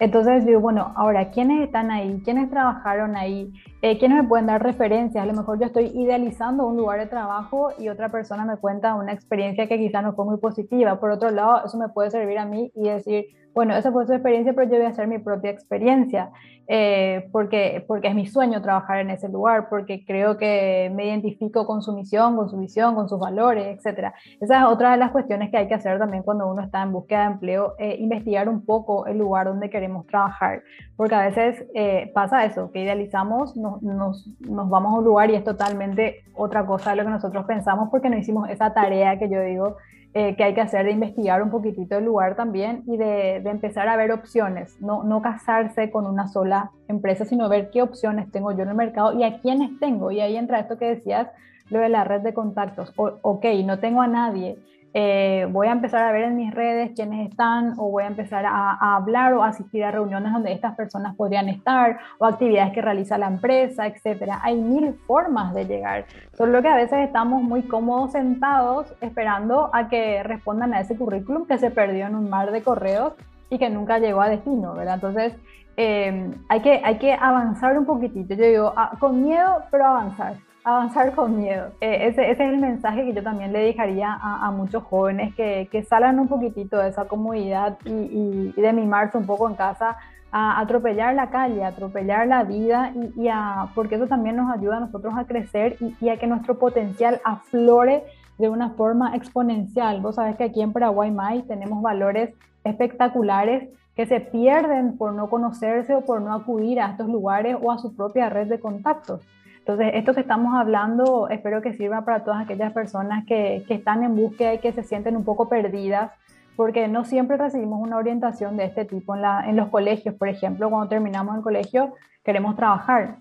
Entonces 0.00 0.44
digo, 0.44 0.60
bueno, 0.60 0.92
ahora, 0.96 1.30
¿quiénes 1.30 1.62
están 1.62 1.90
ahí? 1.90 2.20
¿Quiénes 2.24 2.50
trabajaron 2.50 3.16
ahí? 3.16 3.52
Eh, 3.80 3.96
¿Quiénes 3.98 4.22
me 4.22 4.28
pueden 4.28 4.46
dar 4.46 4.62
referencias? 4.62 5.22
A 5.22 5.26
lo 5.26 5.34
mejor 5.34 5.58
yo 5.60 5.66
estoy 5.66 5.86
idealizando 5.94 6.66
un 6.66 6.76
lugar 6.76 6.98
de 6.98 7.06
trabajo 7.06 7.68
y 7.78 7.88
otra 7.88 8.08
persona 8.08 8.44
me 8.44 8.56
cuenta 8.56 8.94
una 8.96 9.12
experiencia 9.12 9.68
que 9.68 9.78
quizá 9.78 10.02
no 10.02 10.12
fue 10.14 10.24
muy 10.24 10.38
positiva. 10.38 10.98
Por 10.98 11.12
otro 11.12 11.30
lado, 11.30 11.64
eso 11.64 11.78
me 11.78 11.88
puede 11.88 12.10
servir 12.10 12.38
a 12.38 12.44
mí 12.44 12.72
y 12.74 12.88
decir, 12.88 13.26
bueno, 13.54 13.76
esa 13.76 13.92
fue 13.92 14.04
su 14.06 14.12
experiencia, 14.12 14.52
pero 14.52 14.68
yo 14.68 14.76
voy 14.76 14.86
a 14.86 14.88
hacer 14.88 15.06
mi 15.06 15.18
propia 15.18 15.50
experiencia, 15.50 16.30
eh, 16.66 17.28
porque, 17.30 17.84
porque 17.86 18.08
es 18.08 18.14
mi 18.14 18.26
sueño 18.26 18.60
trabajar 18.60 18.98
en 18.98 19.10
ese 19.10 19.28
lugar, 19.28 19.68
porque 19.68 20.04
creo 20.04 20.36
que 20.36 20.90
me 20.92 21.06
identifico 21.06 21.64
con 21.64 21.80
su 21.80 21.92
misión, 21.92 22.34
con 22.36 22.48
su 22.48 22.58
visión, 22.58 22.96
con 22.96 23.08
sus 23.08 23.20
valores, 23.20 23.78
etc. 23.78 24.12
Esa 24.40 24.58
es 24.58 24.64
otra 24.64 24.90
de 24.92 24.96
las 24.96 25.12
cuestiones 25.12 25.50
que 25.50 25.58
hay 25.58 25.68
que 25.68 25.74
hacer 25.74 26.00
también 26.00 26.24
cuando 26.24 26.48
uno 26.48 26.62
está 26.62 26.82
en 26.82 26.90
búsqueda 26.90 27.20
de 27.20 27.32
empleo, 27.32 27.74
eh, 27.78 27.96
investigar 28.00 28.48
un 28.48 28.64
poco 28.64 29.06
el 29.06 29.18
lugar 29.18 29.46
donde 29.46 29.70
queremos 29.70 30.04
trabajar, 30.06 30.62
porque 30.96 31.14
a 31.14 31.26
veces 31.26 31.64
eh, 31.74 32.10
pasa 32.12 32.44
eso, 32.44 32.72
que 32.72 32.82
idealizamos, 32.82 33.56
nos, 33.56 33.80
nos, 33.82 34.26
nos 34.40 34.68
vamos 34.68 34.94
a 34.94 34.98
un 34.98 35.04
lugar 35.04 35.30
y 35.30 35.36
es 35.36 35.44
totalmente 35.44 36.24
otra 36.34 36.66
cosa 36.66 36.90
de 36.90 36.96
lo 36.96 37.04
que 37.04 37.10
nosotros 37.10 37.44
pensamos 37.46 37.88
porque 37.90 38.10
no 38.10 38.16
hicimos 38.16 38.50
esa 38.50 38.74
tarea 38.74 39.16
que 39.18 39.28
yo 39.28 39.40
digo 39.42 39.76
eh, 40.16 40.36
que 40.36 40.44
hay 40.44 40.54
que 40.54 40.60
hacer 40.60 40.86
de 40.86 40.92
investigar 40.92 41.42
un 41.42 41.50
poquitito 41.50 41.98
el 41.98 42.04
lugar 42.04 42.36
también 42.36 42.84
y 42.86 42.96
de, 42.96 43.38
empezar 43.38 43.88
a 43.88 43.96
ver 43.96 44.12
opciones, 44.12 44.80
no, 44.80 45.02
no 45.02 45.20
casarse 45.20 45.90
con 45.90 46.06
una 46.06 46.28
sola 46.28 46.70
empresa, 46.86 47.24
sino 47.24 47.48
ver 47.48 47.70
qué 47.70 47.82
opciones 47.82 48.30
tengo 48.30 48.52
yo 48.52 48.62
en 48.62 48.68
el 48.68 48.76
mercado 48.76 49.12
y 49.18 49.24
a 49.24 49.40
quiénes 49.40 49.76
tengo. 49.80 50.12
Y 50.12 50.20
ahí 50.20 50.36
entra 50.36 50.60
esto 50.60 50.78
que 50.78 50.86
decías, 50.86 51.28
lo 51.68 51.80
de 51.80 51.88
la 51.88 52.04
red 52.04 52.20
de 52.20 52.32
contactos. 52.32 52.92
ok, 52.96 53.44
no 53.64 53.80
tengo 53.80 54.02
a 54.02 54.06
nadie, 54.06 54.56
eh, 54.96 55.48
voy 55.50 55.66
a 55.66 55.72
empezar 55.72 56.04
a 56.04 56.12
ver 56.12 56.22
en 56.22 56.36
mis 56.36 56.54
redes 56.54 56.92
quiénes 56.94 57.28
están 57.28 57.74
o 57.78 57.90
voy 57.90 58.04
a 58.04 58.06
empezar 58.06 58.46
a, 58.46 58.94
hablar 58.94 59.34
o 59.34 59.42
asistir 59.42 59.82
a 59.82 59.90
reuniones 59.90 60.32
donde 60.32 60.52
estas 60.52 60.76
personas 60.76 61.16
podrían 61.16 61.48
estar 61.48 61.98
o 62.18 62.24
actividades 62.24 62.72
que 62.72 62.80
realiza 62.80 63.18
la 63.18 63.26
empresa, 63.26 63.88
etcétera. 63.88 64.38
Hay 64.44 64.54
mil 64.54 64.94
formas 65.08 65.52
de 65.52 65.66
llegar, 65.66 66.04
solo 66.34 66.62
que 66.62 66.68
a 66.68 66.76
veces 66.76 67.00
estamos 67.00 67.42
muy 67.42 67.62
cómodos 67.62 68.12
sentados 68.12 68.94
esperando 69.00 69.68
a 69.72 69.88
que 69.88 70.22
respondan 70.22 70.72
a 70.74 70.80
ese 70.80 70.96
currículum 70.96 71.44
que 71.46 71.58
se 71.58 71.72
perdió 71.72 72.06
en 72.06 72.14
un 72.14 72.30
mar 72.30 72.52
de 72.52 72.62
correos 72.62 73.14
y 73.50 73.58
que 73.58 73.70
nunca 73.70 73.98
llegó 73.98 74.20
a 74.20 74.28
destino, 74.28 74.74
¿verdad? 74.74 74.94
Entonces, 74.94 75.36
eh, 75.76 76.30
hay, 76.48 76.60
que, 76.60 76.80
hay 76.84 76.98
que 76.98 77.14
avanzar 77.14 77.76
un 77.76 77.84
poquitito. 77.84 78.34
Yo 78.34 78.44
digo, 78.44 78.72
ah, 78.76 78.92
con 79.00 79.20
miedo, 79.20 79.64
pero 79.72 79.86
avanzar 79.86 80.34
avanzar 80.64 81.14
con 81.14 81.36
miedo. 81.36 81.72
Eh, 81.80 82.08
ese, 82.08 82.30
ese, 82.30 82.46
es 82.46 82.52
el 82.52 82.58
mensaje 82.58 83.04
que 83.04 83.12
yo 83.12 83.22
también 83.22 83.52
le 83.52 83.60
dejaría 83.60 84.12
a, 84.12 84.46
a 84.46 84.50
muchos 84.50 84.82
jóvenes 84.82 85.34
que, 85.34 85.68
que, 85.70 85.84
salgan 85.84 86.18
un 86.18 86.26
poquitito 86.26 86.78
de 86.78 86.88
esa 86.88 87.04
comodidad 87.04 87.76
y, 87.84 88.52
y, 88.56 88.60
de 88.60 88.72
mimarse 88.72 89.18
un 89.18 89.26
poco 89.26 89.48
en 89.48 89.56
casa 89.56 89.98
a 90.32 90.58
atropellar 90.60 91.14
la 91.14 91.28
calle, 91.30 91.62
a 91.62 91.68
atropellar 91.68 92.26
la 92.26 92.42
vida 92.42 92.92
y, 93.16 93.28
a, 93.28 93.68
porque 93.74 93.96
eso 93.96 94.06
también 94.06 94.36
nos 94.36 94.50
ayuda 94.50 94.78
a 94.78 94.80
nosotros 94.80 95.14
a 95.16 95.26
crecer 95.26 95.76
y, 96.00 96.08
a 96.08 96.16
que 96.16 96.26
nuestro 96.26 96.58
potencial 96.58 97.20
aflore 97.24 98.02
de 98.38 98.48
una 98.48 98.70
forma 98.70 99.14
exponencial. 99.14 100.00
Vos 100.00 100.16
sabés 100.16 100.36
que 100.36 100.44
aquí 100.44 100.62
en 100.62 100.72
Paraguay 100.72 101.10
May 101.10 101.42
tenemos 101.42 101.82
valores 101.82 102.34
espectaculares 102.64 103.68
que 103.94 104.06
se 104.06 104.18
pierden 104.18 104.96
por 104.96 105.12
no 105.12 105.28
conocerse 105.28 105.94
o 105.94 106.00
por 106.00 106.20
no 106.20 106.32
acudir 106.34 106.80
a 106.80 106.90
estos 106.90 107.08
lugares 107.08 107.56
o 107.62 107.70
a 107.70 107.78
su 107.78 107.94
propia 107.94 108.28
red 108.28 108.48
de 108.48 108.58
contactos. 108.58 109.20
Entonces, 109.64 109.92
esto 109.94 110.12
que 110.12 110.20
estamos 110.20 110.54
hablando, 110.54 111.26
espero 111.30 111.62
que 111.62 111.72
sirva 111.72 112.04
para 112.04 112.22
todas 112.22 112.42
aquellas 112.42 112.70
personas 112.74 113.24
que, 113.24 113.64
que 113.66 113.72
están 113.72 114.02
en 114.02 114.14
búsqueda 114.14 114.52
y 114.52 114.58
que 114.58 114.72
se 114.72 114.82
sienten 114.82 115.16
un 115.16 115.24
poco 115.24 115.48
perdidas, 115.48 116.10
porque 116.54 116.86
no 116.86 117.06
siempre 117.06 117.38
recibimos 117.38 117.80
una 117.80 117.96
orientación 117.96 118.58
de 118.58 118.66
este 118.66 118.84
tipo 118.84 119.14
en, 119.14 119.22
la, 119.22 119.48
en 119.48 119.56
los 119.56 119.70
colegios. 119.70 120.14
Por 120.16 120.28
ejemplo, 120.28 120.68
cuando 120.68 120.90
terminamos 120.90 121.34
el 121.34 121.42
colegio, 121.42 121.94
queremos 122.22 122.56
trabajar, 122.56 123.16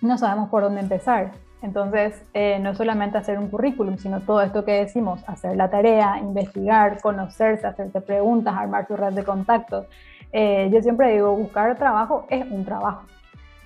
no 0.00 0.16
sabemos 0.18 0.50
por 0.50 0.62
dónde 0.62 0.82
empezar. 0.82 1.32
Entonces, 1.62 2.24
eh, 2.32 2.60
no 2.60 2.76
solamente 2.76 3.18
hacer 3.18 3.36
un 3.40 3.48
currículum, 3.48 3.96
sino 3.98 4.20
todo 4.20 4.40
esto 4.40 4.64
que 4.64 4.74
decimos, 4.74 5.28
hacer 5.28 5.56
la 5.56 5.68
tarea, 5.68 6.20
investigar, 6.20 7.00
conocerse, 7.00 7.66
hacerte 7.66 8.00
preguntas, 8.00 8.54
armar 8.56 8.86
tu 8.86 8.94
red 8.94 9.14
de 9.14 9.24
contactos. 9.24 9.86
Eh, 10.30 10.70
yo 10.72 10.80
siempre 10.80 11.12
digo, 11.12 11.34
buscar 11.34 11.76
trabajo 11.76 12.24
es 12.30 12.48
un 12.48 12.64
trabajo. 12.64 13.02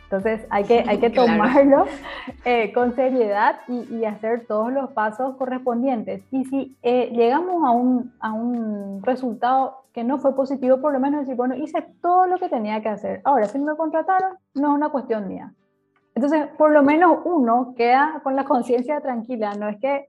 Entonces 0.07 0.47
hay 0.51 0.65
que, 0.65 0.85
hay 0.87 0.99
que 0.99 1.11
tomarlo 1.11 1.87
eh, 2.45 2.73
con 2.73 2.95
seriedad 2.95 3.61
y, 3.69 4.05
hacer 4.05 4.47
todos 4.47 4.73
los 4.73 4.93
pasos 4.93 5.37
correspondientes. 5.37 6.23
Y 6.31 6.45
si 6.45 6.77
eh, 6.83 7.11
llegamos 7.13 7.65
a 7.65 7.71
un, 7.73 8.15
a 8.21 8.33
un, 8.33 9.03
resultado 9.03 9.79
que 9.93 10.05
no 10.05 10.19
fue 10.19 10.37
positivo, 10.37 10.81
por 10.81 10.93
lo 10.93 11.01
menos 11.01 11.21
decir, 11.21 11.35
bueno, 11.35 11.57
hice 11.57 11.85
todo 12.01 12.27
lo 12.27 12.39
que 12.39 12.49
tenía 12.49 12.81
que 12.83 12.89
hacer. 12.89 13.21
Ahora, 13.25 13.47
si 13.47 13.59
no 13.59 13.65
me 13.73 13.77
contrataron, 13.77 14.37
no 14.55 14.69
es 14.69 14.75
una 14.75 14.91
cuestión 14.91 15.27
mía. 15.27 15.53
Entonces, 16.15 16.47
por 16.57 16.71
lo 16.71 16.83
menos 16.83 17.19
uno 17.25 17.75
queda 17.77 18.21
con 18.23 18.37
la 18.37 18.45
conciencia 18.45 19.01
tranquila, 19.01 19.55
no 19.55 19.69
es 19.69 19.79
que 19.79 20.09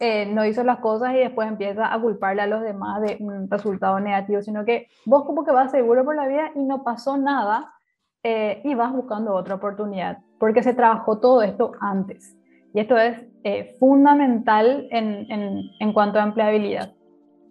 eh, 0.00 0.26
no 0.26 0.44
hizo 0.44 0.62
las 0.62 0.78
cosas 0.78 1.14
y 1.14 1.18
después 1.18 1.48
empieza 1.48 1.92
a 1.92 2.00
culparle 2.00 2.42
a 2.42 2.46
los 2.46 2.62
demás 2.62 3.00
de 3.02 3.16
un 3.18 3.50
resultado 3.50 3.98
negativo, 3.98 4.42
sino 4.42 4.64
que 4.64 4.86
vos 5.06 5.24
como 5.24 5.44
que 5.44 5.50
vas 5.50 5.72
seguro 5.72 6.04
por 6.04 6.14
la 6.14 6.28
vida 6.28 6.52
y 6.54 6.62
no 6.62 6.84
pasó 6.84 7.16
nada 7.16 7.74
eh, 8.22 8.60
y 8.64 8.74
vas 8.74 8.92
buscando 8.92 9.34
otra 9.34 9.56
oportunidad, 9.56 10.18
porque 10.38 10.62
se 10.62 10.74
trabajó 10.74 11.18
todo 11.18 11.42
esto 11.42 11.72
antes. 11.80 12.36
Y 12.74 12.80
esto 12.80 12.96
es 12.98 13.18
eh, 13.44 13.76
fundamental 13.78 14.88
en, 14.90 15.30
en, 15.30 15.70
en, 15.80 15.92
cuanto 15.92 16.18
a 16.18 16.24
empleabilidad. 16.24 16.94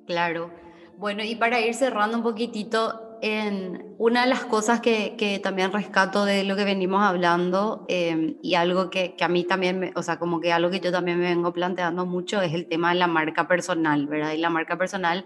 Claro. 0.05 0.51
Bueno, 0.97 1.23
y 1.23 1.35
para 1.35 1.59
ir 1.59 1.73
cerrando 1.73 2.17
un 2.17 2.23
poquitito, 2.23 3.07
en 3.21 3.95
una 3.97 4.21
de 4.21 4.27
las 4.27 4.45
cosas 4.45 4.79
que, 4.79 5.15
que 5.17 5.39
también 5.39 5.71
rescato 5.71 6.25
de 6.25 6.43
lo 6.43 6.55
que 6.55 6.63
venimos 6.63 7.01
hablando 7.01 7.85
em, 7.87 8.37
y 8.41 8.55
algo 8.55 8.89
que, 8.89 9.15
que, 9.15 9.23
a 9.23 9.27
mí 9.27 9.43
también, 9.43 9.91
o 9.95 10.03
sea, 10.03 10.19
como 10.19 10.39
que 10.39 10.53
algo 10.53 10.69
que 10.69 10.79
yo 10.79 10.91
también 10.91 11.19
me 11.19 11.25
vengo 11.25 11.51
planteando 11.53 12.05
mucho 12.05 12.41
es 12.41 12.53
el 12.53 12.67
tema 12.67 12.89
de 12.89 12.99
la 12.99 13.07
marca 13.07 13.47
personal, 13.47 14.07
¿verdad? 14.07 14.33
Y 14.33 14.37
la 14.37 14.49
marca 14.49 14.77
personal 14.77 15.25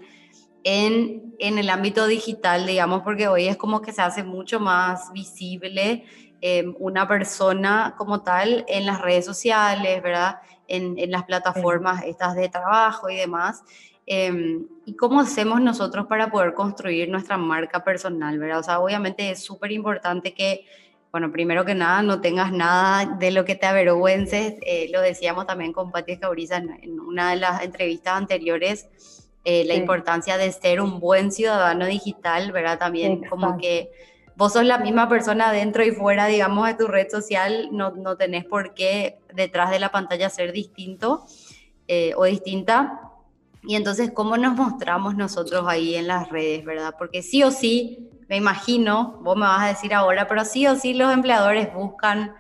en, 0.64 1.36
en 1.40 1.58
el 1.58 1.70
ámbito 1.70 2.08
digital, 2.08 2.66
digamos, 2.66 3.02
porque 3.04 3.28
hoy 3.28 3.48
es 3.48 3.58
como 3.58 3.82
que 3.82 3.92
se 3.92 4.02
hace 4.02 4.24
mucho 4.24 4.60
más 4.60 5.12
visible 5.14 6.06
eh, 6.42 6.66
una 6.80 7.08
persona 7.08 7.96
como 7.98 8.22
tal 8.22 8.66
en 8.68 8.86
las 8.86 9.02
redes 9.02 9.26
sociales, 9.26 10.02
¿verdad? 10.02 10.40
En, 10.68 10.98
en 10.98 11.12
las 11.12 11.24
plataformas 11.24 12.04
estas 12.04 12.36
de 12.36 12.50
trabajo 12.50 13.10
y 13.10 13.18
demás. 13.18 13.64
Em, 14.06 14.68
¿Y 14.86 14.96
cómo 14.96 15.20
hacemos 15.20 15.62
nosotros 15.62 16.08
para 16.08 16.32
poder 16.32 16.54
construir 16.54 17.10
nuestra 17.10 17.38
marca 17.38 17.84
personal, 17.84 18.38
verdad? 18.40 18.60
O 18.60 18.64
sea, 18.64 18.80
obviamente 18.80 19.30
es 19.30 19.44
súper 19.44 19.72
importante 19.72 20.34
que 20.34 20.66
bueno, 21.12 21.30
primero 21.30 21.66
que 21.66 21.76
nada, 21.76 22.02
no 22.02 22.22
tengas 22.22 22.54
nada 22.54 23.18
de 23.18 23.32
lo 23.32 23.44
que 23.44 23.56
te 23.56 23.66
avergüences. 23.66 24.56
Eh, 24.62 24.90
lo 24.94 25.02
decíamos 25.02 25.46
también 25.46 25.74
con 25.74 25.92
Pati 25.92 26.14
Escauriza 26.14 26.58
en, 26.58 27.00
una 27.02 27.32
de 27.32 27.36
las 27.36 27.64
entrevistas 27.64 28.14
anteriores, 28.16 28.88
eh, 29.44 29.66
la 29.66 29.74
importancia 29.74 30.38
de 30.38 30.52
ser 30.52 30.82
un 30.82 31.00
buen 31.00 31.32
ciudadano 31.32 31.86
digital, 31.86 32.52
¿verdad? 32.52 32.78
También 32.78 33.24
como 33.28 33.58
que 33.58 33.92
vos 34.36 34.54
sos 34.54 34.66
la 34.66 34.78
misma 34.78 35.10
persona 35.10 35.52
dentro 35.52 35.84
y 35.84 35.92
fuera, 35.92 36.28
digamos, 36.28 36.68
de 36.68 36.76
tu 36.76 36.88
red 36.88 37.10
social, 37.10 37.70
no, 37.72 37.92
no 37.92 38.18
tenés 38.18 38.46
por 38.46 38.74
qué 38.74 39.20
detrás 39.34 39.72
de 39.72 39.80
la 39.80 39.90
pantalla 39.90 40.30
ser 40.30 40.52
distinto 40.52 41.26
eh, 41.88 42.14
o 42.16 42.26
distinta. 42.26 43.02
Y 43.64 43.76
entonces, 43.76 44.12
¿cómo 44.14 44.38
nos 44.38 44.56
mostramos 44.56 45.16
nosotros 45.16 45.66
ahí 45.68 45.96
en 45.96 46.08
las 46.08 46.30
redes, 46.30 46.66
verdad? 46.66 46.96
Porque 46.98 47.22
sí 47.22 47.44
o 47.44 47.52
sí, 47.52 48.10
me 48.28 48.38
imagino, 48.38 49.20
vos 49.22 49.36
me 49.36 49.44
vas 49.44 49.62
a 49.62 49.68
decir 49.68 49.94
ahora, 49.94 50.28
pero 50.28 50.46
sí 50.46 50.66
o 50.68 50.76
sí 50.76 50.94
los 50.94 51.14
empleadores 51.14 51.74
buscan 51.74 52.34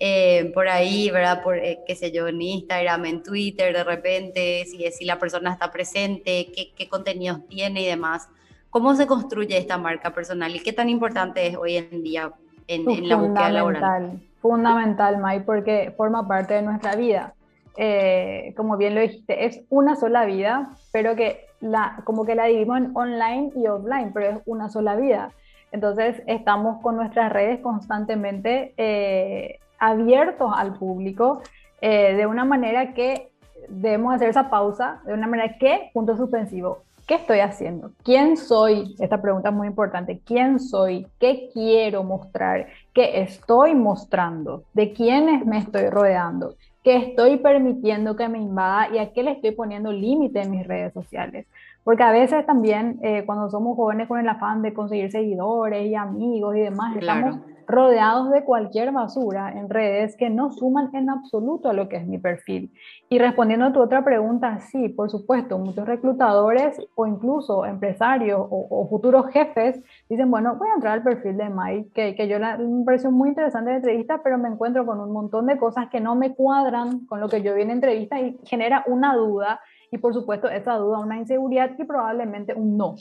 eh, 0.00 0.50
por 0.54 0.68
ahí, 0.68 1.10
¿verdad? 1.10 1.42
Por, 1.42 1.58
eh, 1.58 1.80
qué 1.86 1.96
sé 1.96 2.12
yo, 2.12 2.28
en 2.28 2.40
Instagram, 2.40 3.04
en 3.06 3.22
Twitter, 3.22 3.74
de 3.74 3.84
repente, 3.84 4.64
si, 4.66 4.90
si 4.92 5.04
la 5.04 5.18
persona 5.18 5.52
está 5.52 5.70
presente, 5.70 6.52
qué, 6.54 6.72
qué 6.76 6.88
contenidos 6.88 7.46
tiene 7.48 7.82
y 7.82 7.86
demás. 7.86 8.28
¿Cómo 8.70 8.94
se 8.94 9.06
construye 9.06 9.56
esta 9.56 9.78
marca 9.78 10.12
personal 10.12 10.54
y 10.54 10.60
qué 10.60 10.72
tan 10.72 10.88
importante 10.88 11.46
es 11.46 11.56
hoy 11.56 11.76
en 11.76 12.02
día 12.02 12.32
en, 12.66 13.08
la 13.08 13.16
búsqueda 13.16 13.50
laboral? 13.50 14.20
Fundamental, 14.40 15.18
May, 15.18 15.40
porque 15.40 15.92
forma 15.96 16.28
parte 16.28 16.54
de 16.54 16.62
nuestra 16.62 16.94
vida. 16.94 17.34
Eh, 17.76 18.52
como 18.56 18.76
bien 18.76 18.94
lo 18.94 19.00
dijiste, 19.00 19.46
es 19.46 19.62
una 19.68 19.96
sola 19.96 20.26
vida, 20.26 20.74
pero 20.92 21.16
que 21.16 21.46
la, 21.60 22.00
como 22.04 22.24
que 22.24 22.34
la 22.34 22.44
dividimos 22.44 22.78
en 22.78 22.90
online 22.94 23.52
y 23.56 23.66
offline, 23.66 24.12
pero 24.12 24.26
es 24.26 24.38
una 24.46 24.68
sola 24.68 24.96
vida. 24.96 25.32
Entonces 25.72 26.22
estamos 26.26 26.80
con 26.82 26.96
nuestras 26.96 27.32
redes 27.32 27.60
constantemente 27.60 28.74
eh, 28.76 29.58
abiertos 29.78 30.50
al 30.54 30.74
público 30.74 31.42
eh, 31.80 32.14
de 32.14 32.26
una 32.26 32.44
manera 32.44 32.94
que 32.94 33.30
debemos 33.68 34.14
hacer 34.14 34.30
esa 34.30 34.50
pausa, 34.50 35.00
de 35.04 35.14
una 35.14 35.26
manera 35.26 35.56
que, 35.58 35.90
punto 35.92 36.16
suspensivo, 36.16 36.78
¿qué 37.06 37.14
estoy 37.14 37.40
haciendo? 37.40 37.92
¿Quién 38.02 38.36
soy? 38.36 38.94
Esta 38.98 39.20
pregunta 39.20 39.48
es 39.50 39.54
muy 39.54 39.66
importante. 39.66 40.20
¿Quién 40.24 40.58
soy? 40.58 41.06
¿Qué 41.18 41.50
quiero 41.52 42.04
mostrar? 42.04 42.66
¿Qué 42.92 43.22
estoy 43.22 43.74
mostrando? 43.74 44.64
¿De 44.74 44.92
quiénes 44.92 45.46
me 45.46 45.58
estoy 45.58 45.88
rodeando? 45.88 46.54
¿Qué 46.82 46.96
estoy 46.96 47.36
permitiendo 47.38 48.16
que 48.16 48.28
me 48.28 48.38
invada 48.38 48.88
y 48.94 48.98
a 48.98 49.12
qué 49.12 49.22
le 49.22 49.32
estoy 49.32 49.52
poniendo 49.52 49.92
límite 49.92 50.42
en 50.42 50.50
mis 50.50 50.66
redes 50.66 50.92
sociales? 50.92 51.46
Porque 51.84 52.02
a 52.02 52.12
veces 52.12 52.44
también 52.44 52.98
eh, 53.02 53.24
cuando 53.24 53.48
somos 53.50 53.76
jóvenes 53.76 54.08
con 54.08 54.20
el 54.20 54.28
afán 54.28 54.62
de 54.62 54.74
conseguir 54.74 55.10
seguidores 55.10 55.86
y 55.86 55.94
amigos 55.94 56.56
y 56.56 56.60
demás, 56.60 56.96
estamos 56.96 57.38
rodeados 57.68 58.30
de 58.30 58.44
cualquier 58.44 58.92
basura 58.92 59.52
en 59.52 59.68
redes 59.68 60.16
que 60.16 60.30
no 60.30 60.50
suman 60.50 60.88
en 60.94 61.10
absoluto 61.10 61.68
a 61.68 61.74
lo 61.74 61.88
que 61.88 61.96
es 61.96 62.06
mi 62.06 62.16
perfil. 62.16 62.72
Y 63.10 63.18
respondiendo 63.18 63.66
a 63.66 63.72
tu 63.72 63.80
otra 63.80 64.02
pregunta, 64.02 64.58
sí, 64.58 64.88
por 64.88 65.10
supuesto, 65.10 65.58
muchos 65.58 65.86
reclutadores 65.86 66.80
o 66.94 67.06
incluso 67.06 67.66
empresarios 67.66 68.40
o, 68.50 68.88
futuros 68.88 69.26
jefes 69.32 69.80
dicen, 70.08 70.30
bueno, 70.30 70.56
voy 70.56 70.68
a 70.70 70.74
entrar 70.74 70.94
al 70.94 71.02
perfil 71.02 71.36
de 71.36 71.50
Mike, 71.50 71.90
que, 71.94 72.14
que 72.14 72.26
yo 72.26 72.38
la, 72.38 72.56
me 72.56 72.84
pareció 72.84 73.10
muy 73.10 73.28
interesante 73.28 73.70
la 73.70 73.76
entrevista, 73.76 74.22
pero 74.24 74.38
me 74.38 74.48
encuentro 74.48 74.86
con 74.86 74.98
un 74.98 75.12
montón 75.12 75.46
de 75.46 75.58
cosas 75.58 75.90
que 75.90 76.00
no 76.00 76.14
me 76.14 76.34
cuadran 76.34 77.06
con 77.06 77.20
lo 77.20 77.28
que 77.28 77.42
yo 77.42 77.54
vi 77.54 77.62
en 77.62 77.70
entrevista 77.70 78.18
y 78.18 78.38
genera 78.44 78.82
una 78.86 79.14
duda 79.14 79.60
y 79.90 79.98
por 79.98 80.14
supuesto 80.14 80.48
esa 80.48 80.74
duda, 80.76 81.00
una 81.00 81.18
inseguridad 81.18 81.70
y 81.78 81.84
probablemente 81.84 82.54
un 82.54 82.76
no. 82.76 82.94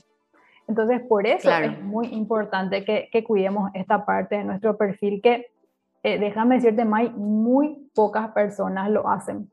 Entonces, 0.68 1.02
por 1.08 1.26
eso 1.26 1.50
es 1.50 1.82
muy 1.82 2.08
importante 2.08 2.84
que, 2.84 3.10
que, 3.12 3.24
cuidemos 3.24 3.72
esta 3.74 4.06
parte 4.06 4.36
de 4.36 4.44
nuestro 4.44 4.78
perfil 4.78 5.22
que, 5.22 5.48
eh, 6.04 6.20
déjame 6.20 6.56
decirte, 6.56 6.84
May, 6.84 7.10
muy 7.12 7.90
pocas 7.96 8.32
personas 8.32 8.90
lo 8.90 9.10
hacen. 9.10 9.50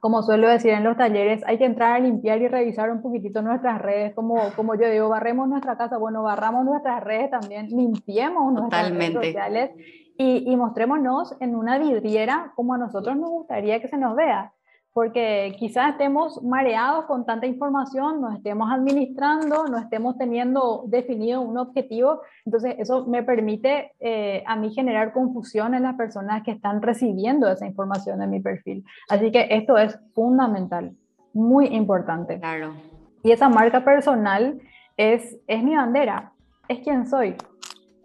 Como 0.00 0.22
suelo 0.22 0.48
decir 0.48 0.72
en 0.72 0.82
los 0.82 0.96
talleres, 0.96 1.44
hay 1.46 1.58
que 1.58 1.66
entrar 1.66 1.92
a 1.92 1.98
limpiar 2.00 2.40
y 2.40 2.48
revisar 2.48 2.90
un 2.90 3.00
poquitito 3.00 3.42
nuestras 3.42 3.80
redes, 3.80 4.14
como, 4.14 4.40
como 4.56 4.74
yo 4.74 4.88
digo, 4.90 5.08
barremos 5.08 5.48
nuestra 5.48 5.76
casa, 5.76 5.98
bueno, 5.98 6.22
barramos 6.22 6.64
nuestras 6.64 7.04
redes 7.04 7.30
también, 7.30 7.68
limpiemos 7.68 8.52
nuestras 8.52 8.90
redes 8.90 9.12
sociales 9.12 9.70
y, 10.16 10.50
y 10.50 10.56
mostrémonos 10.56 11.36
en 11.40 11.54
una 11.54 11.78
vidriera 11.78 12.52
como 12.56 12.74
a 12.74 12.78
nosotros 12.78 13.16
nos 13.16 13.30
gustaría 13.30 13.80
que 13.80 13.88
se 13.88 13.98
nos 13.98 14.16
vea 14.16 14.52
porque 15.00 15.56
quizás 15.58 15.92
estemos 15.92 16.42
mareados 16.42 17.06
con 17.06 17.24
tanta 17.24 17.46
información, 17.46 18.20
no 18.20 18.34
estemos 18.34 18.70
administrando, 18.70 19.64
no 19.64 19.78
estemos 19.78 20.18
teniendo 20.18 20.84
definido 20.88 21.40
un 21.40 21.56
objetivo. 21.56 22.20
Entonces, 22.44 22.74
eso 22.76 23.06
me 23.06 23.22
permite 23.22 23.92
eh, 23.98 24.44
a 24.46 24.56
mí 24.56 24.74
generar 24.74 25.14
confusión 25.14 25.72
en 25.72 25.84
las 25.84 25.94
personas 25.94 26.42
que 26.42 26.50
están 26.50 26.82
recibiendo 26.82 27.50
esa 27.50 27.66
información 27.66 28.20
en 28.20 28.28
mi 28.28 28.40
perfil. 28.40 28.84
Así 29.08 29.32
que 29.32 29.46
esto 29.48 29.78
es 29.78 29.98
fundamental, 30.14 30.92
muy 31.32 31.68
importante. 31.68 32.38
Claro. 32.38 32.74
Y 33.22 33.30
esa 33.30 33.48
marca 33.48 33.82
personal 33.82 34.60
es, 34.98 35.38
es 35.46 35.62
mi 35.62 35.76
bandera, 35.76 36.34
es 36.68 36.80
quien 36.80 37.06
soy, 37.06 37.36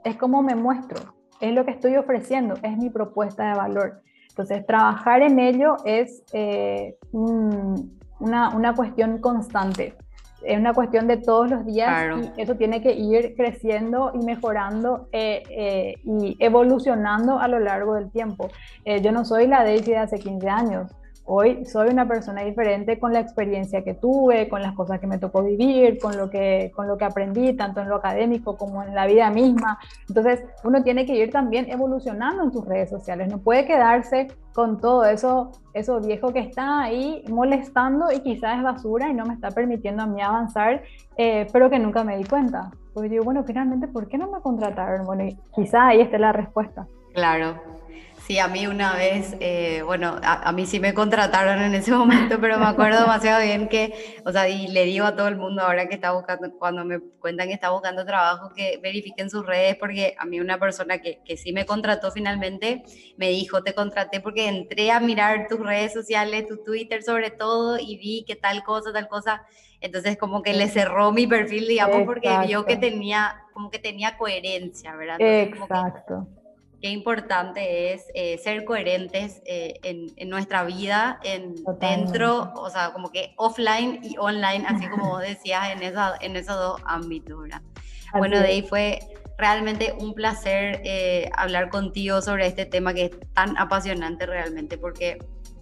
es 0.05 0.15
cómo 0.15 0.41
me 0.41 0.55
muestro, 0.55 1.13
es 1.41 1.53
lo 1.53 1.65
que 1.65 1.71
estoy 1.71 1.97
ofreciendo, 1.97 2.53
es 2.63 2.77
mi 2.77 2.89
propuesta 2.89 3.49
de 3.49 3.57
valor. 3.57 4.01
Entonces, 4.35 4.65
trabajar 4.65 5.21
en 5.21 5.39
ello 5.39 5.77
es 5.85 6.21
eh, 6.33 6.97
una, 7.13 8.49
una, 8.49 8.75
cuestión 8.75 9.19
constante, 9.19 9.95
es 10.43 10.59
una 10.59 10.73
cuestión 10.73 11.07
de 11.07 11.15
todos 11.15 11.49
los 11.49 11.65
días 11.65 12.13
y 12.35 12.41
eso 12.41 12.55
tiene 12.55 12.81
que 12.81 12.91
ir 12.91 13.33
creciendo 13.37 14.11
y 14.13 14.25
mejorando 14.25 15.07
eh, 15.13 15.41
eh, 15.49 15.93
y 16.03 16.35
evolucionando 16.41 17.39
a 17.39 17.47
lo 17.47 17.59
largo 17.59 17.95
del 17.95 18.11
tiempo. 18.11 18.49
yo 19.01 19.13
no 19.13 19.23
soy 19.23 19.47
la 19.47 19.63
Daisy 19.63 19.91
de 19.91 19.99
hace 19.99 20.19
15 20.19 20.49
años, 20.49 20.91
Hoy 21.27 21.65
soy 21.65 21.89
una 21.89 22.07
persona 22.07 22.43
diferente 22.43 22.99
con 22.99 23.11
la 23.11 23.19
experiencia 23.19 23.83
que 23.83 23.95
tuve, 23.95 24.47
con 24.47 24.61
las 24.61 24.75
cosas 24.75 24.99
que 24.99 25.07
me 25.07 25.17
tocó 25.17 25.41
vivir, 25.41 25.97
con 25.97 26.15
lo 26.15 26.29
que, 26.29 26.71
con 26.75 26.87
lo 26.87 26.97
que 26.97 27.05
aprendí, 27.05 27.53
tanto 27.53 27.81
en 27.81 27.89
lo 27.89 27.95
académico 27.95 28.57
como 28.57 28.83
en 28.83 28.93
la 28.93 29.07
vida 29.07 29.31
misma. 29.31 29.79
Entonces, 30.07 30.43
uno 30.63 30.83
tiene 30.83 31.07
que 31.07 31.15
ir 31.15 31.31
también 31.31 31.67
evolucionando 31.71 32.43
en 32.43 32.53
sus 32.53 32.63
redes 32.63 32.91
sociales. 32.91 33.27
No 33.27 33.39
puede 33.39 33.65
quedarse 33.65 34.27
con 34.53 34.79
todo 34.79 35.03
eso, 35.05 35.51
eso 35.73 35.99
viejo 35.99 36.31
que 36.31 36.39
está 36.39 36.83
ahí 36.83 37.23
molestando 37.27 38.11
y 38.11 38.19
quizás 38.19 38.57
es 38.57 38.63
basura 38.63 39.09
y 39.09 39.15
no 39.15 39.25
me 39.25 39.33
está 39.33 39.49
permitiendo 39.49 40.03
a 40.03 40.05
mí 40.05 40.21
avanzar, 40.21 40.83
eh, 41.17 41.47
pero 41.51 41.71
que 41.71 41.79
nunca 41.79 42.03
me 42.03 42.17
di 42.17 42.23
cuenta. 42.25 42.69
Porque 42.93 43.09
digo, 43.09 43.23
bueno, 43.23 43.43
finalmente, 43.43 43.87
¿por 43.87 44.07
qué 44.07 44.19
no 44.19 44.29
me 44.29 44.41
contrataron? 44.41 45.07
Bueno, 45.07 45.25
quizás 45.55 45.81
ahí 45.85 46.01
esté 46.01 46.19
la 46.19 46.31
respuesta. 46.31 46.87
Claro, 47.15 47.55
Sí, 48.25 48.39
a 48.39 48.47
mí 48.47 48.65
una 48.65 48.95
vez, 48.95 49.35
eh, 49.39 49.83
bueno, 49.85 50.19
a, 50.23 50.51
mí 50.51 50.65
sí 50.65 50.79
me 50.79 50.95
contrataron 50.95 51.61
en 51.61 51.75
ese 51.75 51.91
momento, 51.95 52.39
pero 52.41 52.57
me 52.57 52.65
acuerdo 52.65 53.01
demasiado 53.01 53.43
bien 53.43 53.67
que, 53.67 54.17
o 54.25 54.31
sea, 54.31 54.49
y 54.49 54.67
le 54.67 54.83
digo 54.85 55.05
a 55.05 55.15
todo 55.15 55.27
el 55.27 55.35
mundo 55.37 55.61
ahora 55.61 55.87
que 55.87 55.93
está 55.93 56.11
buscando, 56.11 56.51
cuando 56.57 56.83
me 56.85 56.99
cuentan 57.19 57.49
que 57.49 57.53
está 57.53 57.69
buscando 57.69 58.03
trabajo, 58.03 58.49
que 58.55 58.79
verifiquen 58.81 59.29
sus 59.29 59.45
redes, 59.45 59.75
porque 59.75 60.15
a 60.17 60.25
mí 60.25 60.39
una 60.39 60.57
persona 60.57 60.97
que, 60.97 61.19
que 61.23 61.37
sí 61.37 61.53
me 61.53 61.67
contrató 61.67 62.09
finalmente, 62.09 62.81
me 63.15 63.29
dijo, 63.29 63.61
te 63.61 63.75
contraté 63.75 64.19
porque 64.21 64.47
entré 64.47 64.89
a 64.89 64.99
mirar 64.99 65.47
tus 65.47 65.59
redes 65.59 65.93
sociales, 65.93 66.47
tu 66.47 66.63
Twitter 66.63 67.03
sobre 67.03 67.29
todo, 67.29 67.77
y 67.77 67.95
vi 67.97 68.25
que 68.25 68.35
tal 68.35 68.63
cosa, 68.63 68.91
tal 68.91 69.07
cosa, 69.07 69.45
entonces 69.81 70.17
como 70.17 70.41
que 70.41 70.53
le 70.53 70.67
cerró 70.67 71.11
mi 71.11 71.27
perfil, 71.27 71.67
digamos, 71.67 72.01
porque 72.07 72.35
vio 72.47 72.65
que 72.65 72.75
tenía, 72.75 73.43
como 73.53 73.69
que 73.69 73.77
tenía 73.77 74.17
coherencia, 74.17 74.95
¿verdad? 74.95 75.17
Exacto 75.19 76.27
qué 76.85 76.91
importante 76.91 77.93
es 77.93 78.05
eh, 78.13 78.37
ser 78.37 78.63
coherentes 78.63 79.41
eh, 79.47 79.79
en, 79.81 80.29
nuestra 80.29 80.63
vida, 80.63 81.19
en 81.23 81.55
dentro, 81.79 82.53
o 82.55 82.69
sea, 82.69 82.93
como 82.93 83.09
que 83.09 83.33
offline 83.37 84.01
y 84.03 84.17
online, 84.19 84.63
así 84.67 84.87
como 84.87 85.09
vos 85.09 85.21
decías, 85.27 85.71
en, 85.71 85.81
esa, 85.81 86.13
en 86.21 86.35
esos 86.35 86.55
dos 86.55 86.79
ámbitos, 86.85 87.41
¿verdad? 87.41 87.63
bueno, 88.13 88.37
de 88.37 88.45
ahí 88.45 88.61
fue 88.61 88.99
realmente 89.35 89.95
un 89.99 90.13
placer 90.13 90.79
eh, 90.83 91.27
hablar 91.35 91.69
contigo 91.69 92.21
sobre 92.21 92.45
este 92.45 92.67
tema 92.67 92.93
que 92.93 93.05
es 93.05 93.11
tan 93.33 93.57
apasionante 93.57 94.27
realmente, 94.27 94.77
porque 94.77 95.17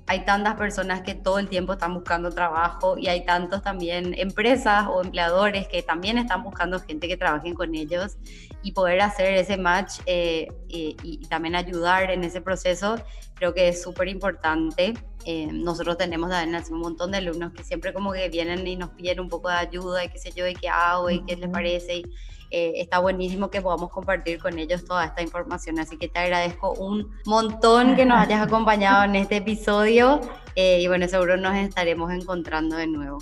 hay 0.08 0.26
tantas 0.26 0.56
personas 0.56 1.04
que 1.04 1.16
todo 1.16 1.40
el 1.40 1.48
tiempo 1.48 1.72
están 1.72 1.94
buscando 1.94 2.32
trabajo 2.32 2.98
y 2.98 3.08
hay 3.08 3.24
tantos 3.24 3.62
también 3.62 4.14
empresas 4.18 4.88
o 4.90 5.02
empleadores 5.02 5.70
que 5.70 5.84
también 5.84 6.18
están 6.18 6.44
buscando 6.44 6.82
gente 6.82 7.08
que 7.08 7.16
trabajen 7.16 7.54
con 7.54 7.74
ellos 7.76 8.18
y 8.64 8.72
poder 8.72 9.02
hacer 9.02 9.34
ese 9.34 9.58
match 9.58 10.00
eh, 10.06 10.48
y, 10.70 11.28
también 11.28 11.56
ayudar 11.56 12.10
en 12.10 12.24
ese 12.24 12.42
proceso, 12.42 12.96
creo 13.36 13.54
que 13.54 13.68
es 13.68 13.84
súper 13.84 14.08
importante. 14.08 14.94
Eh, 15.26 15.48
nosotros 15.52 15.98
tenemos 15.98 16.32
un 16.70 16.80
montón 16.80 17.12
de 17.12 17.18
alumnos 17.18 17.54
que 17.54 17.64
siempre 17.64 17.94
como 17.94 18.14
que 18.14 18.30
vienen 18.30 18.66
y 18.66 18.76
nos 18.76 18.90
piden 18.92 19.20
un 19.20 19.30
poco 19.30 19.50
de 19.50 19.56
ayuda 19.56 20.04
y 20.04 20.10
qué 20.10 20.18
sé 20.18 20.32
yo, 20.32 20.48
y 20.48 20.54
qué 20.54 20.70
hago 20.70 21.10
y 21.10 21.24
qué 21.26 21.36
les 21.36 21.50
parece. 21.50 21.98
Y, 21.98 22.06
eh, 22.52 22.74
está 22.82 23.00
buenísimo 23.00 23.50
que 23.50 23.62
podamos 23.62 23.90
compartir 23.90 24.40
con 24.40 24.58
ellos 24.60 24.86
toda 24.86 25.06
esta 25.06 25.22
información. 25.22 25.80
Así 25.80 25.98
que 25.98 26.08
te 26.08 26.20
agradezco 26.20 26.74
un 26.74 27.12
montón 27.26 27.96
que 27.96 28.06
nos 28.06 28.20
hayas 28.20 28.42
acompañado 28.48 29.04
en 29.04 29.16
este 29.16 29.38
episodio 29.38 30.22
y 30.56 30.88
bueno, 30.88 31.08
seguro 31.08 31.36
nos 31.36 31.56
estaremos 31.56 32.12
encontrando 32.12 32.76
de 32.76 32.86
nuevo. 32.86 33.18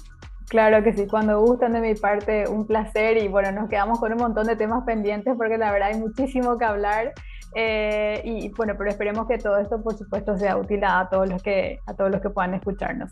Claro 0.52 0.84
que 0.84 0.91
sí, 0.91 1.08
cuando 1.08 1.39
gustan 1.39 1.72
de 1.72 1.80
mi 1.80 1.95
parte, 1.95 2.45
un 2.45 2.68
placer 2.68 3.16
y 3.16 3.30
bueno, 3.30 3.54
nos 3.54 3.70
quedamos 3.70 4.02
con 4.02 4.12
un 4.12 4.18
montón 4.18 4.47
de 4.47 4.58
temas 4.58 4.84
pendientes 4.84 5.34
porque 5.38 5.58
la 5.58 5.72
verdad 5.72 5.91
hay 5.93 5.97
muchísimo 5.97 6.58
que 6.58 6.66
hablar. 6.66 7.14
Eh, 7.56 8.22
y 8.26 8.49
bueno, 8.49 8.74
pero 8.78 8.89
esperemos 8.89 9.30
que 9.30 9.38
todo 9.38 9.60
esto, 9.60 9.82
por 9.82 9.97
supuesto, 9.97 10.38
sea 10.38 10.58
útil 10.58 10.84
a 10.84 11.08
todos 11.10 11.30
los 11.30 11.41
que, 11.41 11.80
a 11.88 11.93
todos 11.93 12.12
los 12.12 12.20
que 12.20 12.30
puedan 12.32 12.54
escucharnos. 12.54 13.10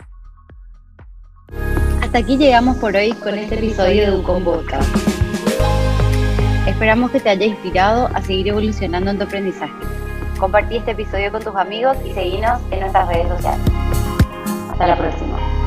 Hasta 2.04 2.18
aquí 2.18 2.38
llegamos 2.38 2.76
por 2.76 2.94
hoy 2.98 3.14
con 3.14 3.34
este 3.36 3.56
episodio 3.56 4.12
de 4.12 4.18
Ucom 4.18 4.44
Podcast. 4.44 4.94
Esperamos 6.68 7.10
que 7.12 7.22
te 7.22 7.30
haya 7.30 7.46
inspirado 7.46 8.08
a 8.14 8.22
seguir 8.22 8.50
evolucionando 8.50 9.12
en 9.12 9.18
tu 9.18 9.24
aprendizaje. 9.24 9.72
Compartí 10.38 10.76
este 10.76 10.92
episodio 10.92 11.32
con 11.32 11.42
tus 11.42 11.56
amigos 11.56 11.96
y 12.06 12.12
seguinos 12.12 12.60
en 12.72 12.82
nuestras 12.82 13.08
redes 13.08 13.30
sociales. 13.30 13.66
Hasta 14.70 14.88
la 14.88 14.98
próxima. 14.98 15.59